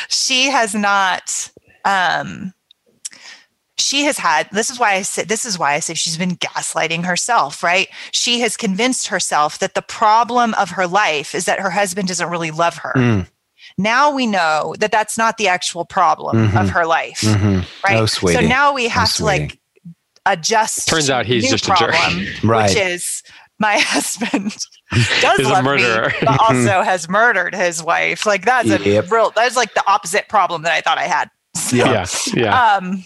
She 0.09 0.47
has 0.47 0.75
not. 0.75 1.51
Um, 1.85 2.53
she 3.79 4.05
has 4.05 4.19
had 4.19 4.49
this 4.53 4.71
is 4.71 4.79
why 4.79 4.95
i 4.95 5.03
said 5.03 5.29
this 5.29 5.45
is 5.45 5.59
why 5.59 5.75
i 5.75 5.81
say 5.81 5.95
she's 5.95 6.17
been 6.17 6.37
gaslighting 6.37 7.05
herself 7.05 7.63
right 7.63 7.89
she 8.11 8.41
has 8.41 8.57
convinced 8.57 9.09
herself 9.09 9.59
that 9.59 9.75
the 9.75 9.83
problem 9.83 10.55
of 10.55 10.71
her 10.71 10.87
life 10.87 11.35
is 11.35 11.45
that 11.45 11.61
her 11.61 11.71
husband 11.71 12.09
doesn't 12.09 12.31
really 12.31 12.51
love 12.51 12.79
her 12.79 12.93
mm. 12.97 13.27
now 13.77 14.11
we 14.11 14.27
know 14.27 14.75
that 14.79 14.91
that's 14.91 15.19
not 15.19 15.37
the 15.37 15.49
actual 15.49 15.85
problem 15.85 16.37
mm-hmm. 16.37 16.57
of 16.57 16.71
her 16.71 16.87
life 16.87 17.21
mm-hmm. 17.21 17.61
right 17.87 18.01
oh, 18.01 18.07
so 18.07 18.41
now 18.41 18.73
we 18.73 18.89
have 18.89 19.11
oh, 19.15 19.19
to 19.19 19.25
like 19.25 19.59
adjust 20.25 20.89
turns 20.89 21.11
out 21.11 21.27
he's 21.27 21.49
just 21.51 21.67
problem, 21.67 21.91
a 21.91 22.25
jerk 22.25 22.45
right 22.45 22.71
which 22.71 22.79
is 22.79 23.23
my 23.59 23.79
husband 23.81 24.57
does 25.21 25.41
love 25.41 25.65
me, 25.65 25.83
but 26.25 26.41
also 26.41 26.83
has 26.83 27.09
murdered 27.09 27.55
his 27.55 27.83
wife. 27.83 28.27
Like 28.27 28.45
that's 28.45 28.69
yep. 28.69 29.05
a 29.05 29.09
real. 29.09 29.31
That's 29.31 29.57
like 29.57 29.75
the 29.75 29.85
opposite 29.89 30.29
problem 30.29 30.63
that 30.63 30.73
I 30.73 30.81
thought 30.81 30.99
I 30.99 31.05
had. 31.05 31.31
So, 31.55 31.77
yeah, 31.77 32.07
yeah. 32.35 32.75
Um, 32.75 33.05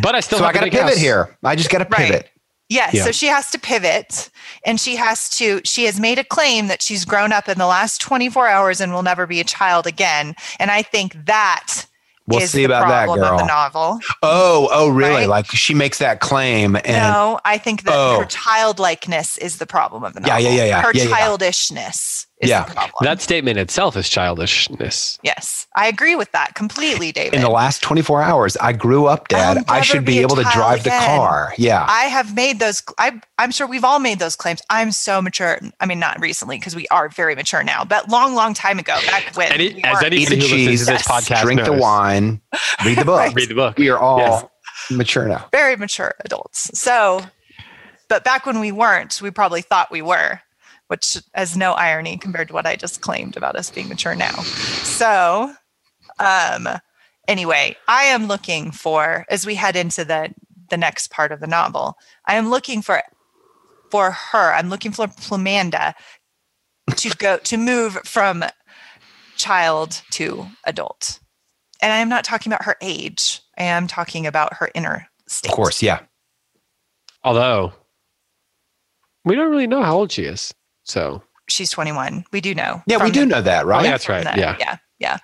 but 0.00 0.14
I 0.14 0.20
still. 0.20 0.38
So 0.38 0.44
I 0.44 0.52
got 0.52 0.64
to 0.64 0.70
pivot 0.70 0.88
house. 0.88 0.96
here. 0.96 1.36
I 1.42 1.56
just 1.56 1.70
got 1.70 1.78
to 1.78 1.84
pivot. 1.84 2.10
Right. 2.10 2.30
Yes, 2.70 2.94
yeah. 2.94 3.04
so 3.04 3.10
she 3.10 3.26
has 3.26 3.50
to 3.50 3.58
pivot 3.58 4.30
and 4.64 4.78
she 4.80 4.94
has 4.94 5.28
to 5.30 5.60
she 5.64 5.84
has 5.86 5.98
made 5.98 6.20
a 6.20 6.24
claim 6.24 6.68
that 6.68 6.80
she's 6.80 7.04
grown 7.04 7.32
up 7.32 7.48
in 7.48 7.58
the 7.58 7.66
last 7.66 8.00
24 8.00 8.46
hours 8.46 8.80
and 8.80 8.92
will 8.92 9.02
never 9.02 9.26
be 9.26 9.40
a 9.40 9.44
child 9.44 9.88
again. 9.88 10.36
And 10.60 10.70
I 10.70 10.82
think 10.82 11.26
that 11.26 11.84
We'll 12.30 12.46
see 12.46 12.64
about 12.64 12.88
that, 12.88 13.06
girl. 13.06 13.38
the 13.38 13.46
novel. 13.46 14.00
Oh, 14.22 14.68
oh, 14.72 14.88
really? 14.88 15.14
Right? 15.14 15.28
Like 15.28 15.46
she 15.46 15.74
makes 15.74 15.98
that 15.98 16.20
claim, 16.20 16.76
and 16.76 16.86
no, 16.86 17.40
I 17.44 17.58
think 17.58 17.84
that 17.84 17.94
oh. 17.94 18.20
her 18.20 18.26
childlikeness 18.26 19.38
is 19.38 19.58
the 19.58 19.66
problem 19.66 20.04
of 20.04 20.14
the 20.14 20.20
novel. 20.20 20.42
Yeah, 20.42 20.50
yeah, 20.50 20.56
yeah, 20.56 20.64
yeah. 20.64 20.82
Her 20.82 20.92
yeah, 20.94 21.06
childishness 21.06 22.26
yeah. 22.26 22.29
That 22.40 23.20
statement 23.20 23.58
itself 23.58 23.96
is 23.96 24.08
childishness. 24.08 25.18
Yes, 25.22 25.66
I 25.76 25.88
agree 25.88 26.16
with 26.16 26.32
that 26.32 26.54
completely, 26.54 27.12
David. 27.12 27.34
In 27.34 27.42
the 27.42 27.50
last 27.50 27.82
24 27.82 28.22
hours, 28.22 28.56
I 28.56 28.72
grew 28.72 29.06
up, 29.06 29.28
Dad. 29.28 29.64
I 29.68 29.82
should 29.82 30.04
be, 30.04 30.14
be 30.14 30.18
able 30.20 30.36
to 30.36 30.42
drive 30.42 30.80
again. 30.80 31.00
the 31.00 31.06
car. 31.06 31.54
Yeah. 31.58 31.84
I 31.88 32.04
have 32.04 32.34
made 32.34 32.58
those. 32.58 32.82
I, 32.98 33.20
I'm 33.38 33.50
sure 33.50 33.66
we've 33.66 33.84
all 33.84 33.98
made 33.98 34.18
those 34.18 34.36
claims. 34.36 34.62
I'm 34.70 34.90
so 34.92 35.20
mature. 35.20 35.58
I 35.80 35.86
mean, 35.86 35.98
not 35.98 36.20
recently 36.20 36.58
because 36.58 36.74
we 36.74 36.86
are 36.88 37.08
very 37.08 37.34
mature 37.34 37.62
now, 37.62 37.84
but 37.84 38.08
long, 38.08 38.34
long 38.34 38.54
time 38.54 38.78
ago, 38.78 38.96
back 39.06 39.36
when. 39.36 39.52
Any, 39.52 39.74
we 39.74 39.82
as 39.82 40.02
anybody 40.02 40.36
who 40.36 40.42
cheese, 40.42 40.86
to 40.86 40.92
this 40.92 41.02
podcast 41.02 41.42
drink 41.42 41.58
knows. 41.58 41.66
the 41.66 41.74
wine, 41.74 42.40
read 42.84 42.98
the 42.98 43.04
book. 43.06 43.18
right. 43.18 43.34
Read 43.34 43.48
the 43.48 43.54
book. 43.54 43.76
We 43.78 43.90
are 43.90 43.98
all 43.98 44.18
yes. 44.18 44.44
mature 44.90 45.28
now. 45.28 45.46
Very 45.52 45.76
mature 45.76 46.14
adults. 46.24 46.78
So, 46.78 47.22
but 48.08 48.24
back 48.24 48.46
when 48.46 48.60
we 48.60 48.72
weren't, 48.72 49.20
we 49.20 49.30
probably 49.30 49.62
thought 49.62 49.90
we 49.90 50.02
were 50.02 50.40
which 50.90 51.18
has 51.34 51.56
no 51.56 51.72
irony 51.74 52.16
compared 52.16 52.48
to 52.48 52.54
what 52.54 52.66
I 52.66 52.74
just 52.74 53.00
claimed 53.00 53.36
about 53.36 53.54
us 53.54 53.70
being 53.70 53.88
mature 53.88 54.16
now. 54.16 54.32
So, 54.82 55.54
um, 56.18 56.68
anyway, 57.28 57.76
I 57.86 58.02
am 58.04 58.26
looking 58.26 58.72
for 58.72 59.24
as 59.30 59.46
we 59.46 59.54
head 59.54 59.76
into 59.76 60.04
the 60.04 60.34
the 60.68 60.76
next 60.76 61.12
part 61.12 61.30
of 61.30 61.38
the 61.38 61.46
novel. 61.46 61.96
I 62.26 62.34
am 62.34 62.50
looking 62.50 62.82
for 62.82 63.02
for 63.92 64.10
her. 64.10 64.52
I'm 64.52 64.68
looking 64.68 64.90
for 64.90 65.06
Plamanda 65.06 65.94
to 66.96 67.16
go 67.18 67.38
to 67.38 67.56
move 67.56 67.98
from 68.04 68.42
child 69.36 70.02
to 70.10 70.48
adult. 70.64 71.20
And 71.80 71.92
I 71.92 71.98
am 71.98 72.08
not 72.08 72.24
talking 72.24 72.52
about 72.52 72.64
her 72.64 72.76
age. 72.80 73.40
I 73.56 73.62
am 73.62 73.86
talking 73.86 74.26
about 74.26 74.54
her 74.54 74.70
inner 74.74 75.06
state. 75.28 75.50
Of 75.50 75.54
course, 75.54 75.82
yeah. 75.84 76.00
Although 77.22 77.74
we 79.24 79.36
don't 79.36 79.50
really 79.50 79.68
know 79.68 79.84
how 79.84 79.96
old 79.96 80.10
she 80.10 80.24
is. 80.24 80.52
So 80.90 81.22
she's 81.48 81.70
21. 81.70 82.24
We 82.32 82.40
do 82.40 82.54
know. 82.54 82.82
Yeah, 82.86 83.02
we 83.02 83.10
do 83.10 83.24
know 83.24 83.40
that, 83.42 83.66
right? 83.66 83.86
Oh, 83.86 83.90
that's 83.90 84.08
right. 84.08 84.24
The, 84.24 84.38
yeah. 84.38 84.56
Yeah. 84.58 84.76
Yeah. 84.98 85.18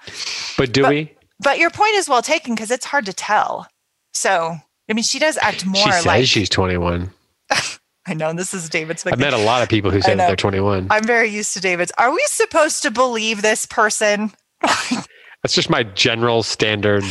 But 0.56 0.72
do 0.72 0.82
but, 0.82 0.90
we? 0.90 1.12
But 1.40 1.58
your 1.58 1.70
point 1.70 1.94
is 1.94 2.08
well 2.08 2.22
taken 2.22 2.54
because 2.54 2.70
it's 2.70 2.86
hard 2.86 3.06
to 3.06 3.12
tell. 3.12 3.68
So, 4.14 4.56
I 4.88 4.92
mean, 4.92 5.02
she 5.02 5.18
does 5.18 5.36
act 5.36 5.66
more 5.66 5.84
she 5.84 5.92
says 5.92 6.06
like 6.06 6.26
she's 6.26 6.48
21. 6.48 7.10
I 8.08 8.14
know 8.14 8.32
this 8.32 8.54
is 8.54 8.68
David's. 8.68 9.04
I've 9.04 9.18
met 9.18 9.34
a 9.34 9.38
lot 9.38 9.62
of 9.62 9.68
people 9.68 9.90
who 9.90 10.00
say 10.00 10.14
that 10.14 10.26
they're 10.28 10.36
21. 10.36 10.86
I'm 10.90 11.04
very 11.04 11.28
used 11.28 11.52
to 11.54 11.60
David's. 11.60 11.92
Are 11.98 12.10
we 12.10 12.22
supposed 12.28 12.82
to 12.82 12.90
believe 12.90 13.42
this 13.42 13.66
person? 13.66 14.32
That's 14.62 15.54
just 15.54 15.68
my 15.68 15.82
general 15.82 16.42
standard, 16.42 17.04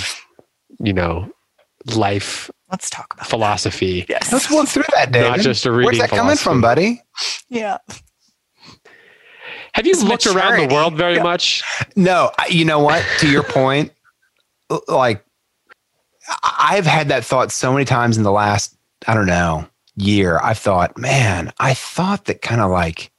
you 0.79 0.93
know, 0.93 1.29
life. 1.93 2.49
Let's 2.71 2.89
talk 2.89 3.13
about 3.13 3.27
philosophy. 3.27 4.01
That. 4.01 4.09
Yes. 4.09 4.33
Let's 4.33 4.49
walk 4.49 4.69
through 4.69 4.85
that, 4.95 5.11
David. 5.11 5.29
Not 5.29 5.39
just 5.41 5.65
a 5.65 5.71
reading. 5.71 5.85
Where's 5.85 5.97
that 5.99 6.09
philosophy. 6.09 6.17
coming 6.17 6.37
from, 6.37 6.61
buddy? 6.61 7.03
Yeah. 7.49 7.77
Have 9.75 9.85
you 9.85 9.91
it's 9.91 10.03
looked 10.03 10.25
maturity. 10.25 10.39
around 10.39 10.69
the 10.69 10.73
world 10.73 10.95
very 10.95 11.15
yeah. 11.15 11.23
much? 11.23 11.61
No. 11.97 12.31
You 12.49 12.63
know 12.63 12.79
what? 12.79 13.05
to 13.19 13.29
your 13.29 13.43
point, 13.43 13.91
like 14.87 15.21
I've 16.43 16.85
had 16.85 17.09
that 17.09 17.25
thought 17.25 17.51
so 17.51 17.73
many 17.73 17.83
times 17.83 18.15
in 18.15 18.23
the 18.23 18.31
last, 18.31 18.73
I 19.05 19.13
don't 19.13 19.25
know, 19.25 19.67
year. 19.97 20.39
I've 20.41 20.57
thought, 20.59 20.97
man, 20.97 21.51
I 21.59 21.73
thought 21.73 22.23
that 22.25 22.41
kind 22.41 22.61
of 22.61 22.71
like 22.71 23.11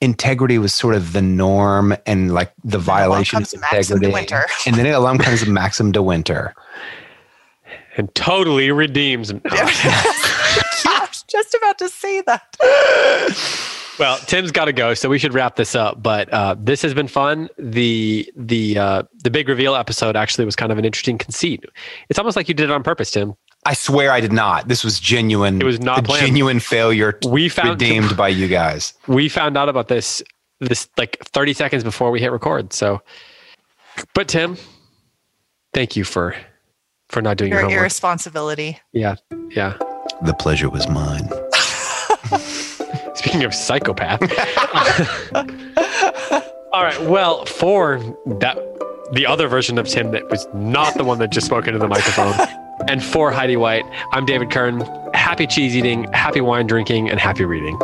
integrity 0.00 0.56
was 0.56 0.72
sort 0.72 0.94
of 0.94 1.14
the 1.14 1.22
norm 1.22 1.96
and 2.06 2.32
like 2.32 2.52
the 2.62 2.76
and 2.76 2.86
violation 2.86 3.42
of 3.42 3.52
integrity. 3.52 4.06
And 4.66 4.76
then 4.76 4.86
alum 4.86 5.18
comes 5.18 5.44
Maxim 5.48 5.90
de 5.90 6.00
Winter. 6.00 6.54
And 7.96 8.14
totally 8.14 8.70
redeems 8.70 9.30
him. 9.32 9.42
I 9.50 9.64
was 9.64 11.24
just 11.28 11.54
about 11.54 11.78
to 11.78 11.88
say 11.88 12.20
that. 12.20 12.56
Well, 13.98 14.16
Tim's 14.18 14.50
got 14.50 14.64
to 14.66 14.72
go, 14.72 14.94
so 14.94 15.08
we 15.08 15.18
should 15.18 15.34
wrap 15.34 15.56
this 15.56 15.74
up. 15.74 16.02
But 16.02 16.32
uh, 16.32 16.56
this 16.58 16.80
has 16.82 16.94
been 16.94 17.08
fun. 17.08 17.48
the 17.58 18.30
the 18.36 18.78
uh, 18.78 19.02
The 19.22 19.30
big 19.30 19.48
reveal 19.48 19.74
episode 19.74 20.16
actually 20.16 20.44
was 20.44 20.56
kind 20.56 20.72
of 20.72 20.78
an 20.78 20.84
interesting 20.84 21.18
conceit. 21.18 21.64
It's 22.08 22.18
almost 22.18 22.36
like 22.36 22.48
you 22.48 22.54
did 22.54 22.64
it 22.64 22.72
on 22.72 22.82
purpose, 22.82 23.10
Tim. 23.10 23.34
I 23.64 23.74
swear 23.74 24.10
I 24.10 24.20
did 24.20 24.32
not. 24.32 24.66
This 24.68 24.82
was 24.82 24.98
genuine. 24.98 25.60
It 25.60 25.64
was 25.64 25.78
not 25.78 26.00
a 26.08 26.20
genuine 26.20 26.58
failure. 26.58 27.18
We 27.28 27.48
found 27.48 27.80
redeemed 27.80 28.16
by 28.16 28.28
you 28.28 28.48
guys. 28.48 28.94
We 29.06 29.28
found 29.28 29.56
out 29.56 29.68
about 29.68 29.88
this 29.88 30.22
this 30.60 30.88
like 30.96 31.18
30 31.26 31.52
seconds 31.52 31.84
before 31.84 32.10
we 32.10 32.18
hit 32.20 32.32
record. 32.32 32.72
So, 32.72 33.02
but 34.14 34.26
Tim, 34.26 34.56
thank 35.74 35.96
you 35.96 36.02
for 36.04 36.34
for 37.08 37.20
not 37.22 37.36
doing 37.36 37.50
your, 37.50 37.60
your 37.60 37.68
homework. 37.68 37.80
irresponsibility. 37.82 38.80
Yeah, 38.92 39.16
yeah. 39.50 39.76
The 40.22 40.34
pleasure 40.34 40.68
was 40.70 40.88
mine. 40.88 41.28
Speaking 43.22 43.44
of 43.44 43.54
psychopath. 43.54 44.20
All 46.72 46.82
right. 46.82 47.00
Well, 47.02 47.46
for 47.46 48.00
that, 48.26 48.58
the 49.12 49.26
other 49.26 49.46
version 49.46 49.78
of 49.78 49.86
Tim 49.86 50.10
that 50.10 50.28
was 50.28 50.48
not 50.52 50.94
the 50.94 51.04
one 51.04 51.20
that 51.20 51.30
just 51.30 51.46
spoke 51.46 51.68
into 51.68 51.78
the 51.78 51.86
microphone, 51.86 52.34
and 52.88 53.00
for 53.02 53.30
Heidi 53.30 53.56
White, 53.56 53.84
I'm 54.10 54.26
David 54.26 54.50
Kern. 54.50 54.80
Happy 55.14 55.46
cheese 55.46 55.76
eating, 55.76 56.12
happy 56.12 56.40
wine 56.40 56.66
drinking, 56.66 57.10
and 57.10 57.20
happy 57.20 57.44
reading. 57.44 57.78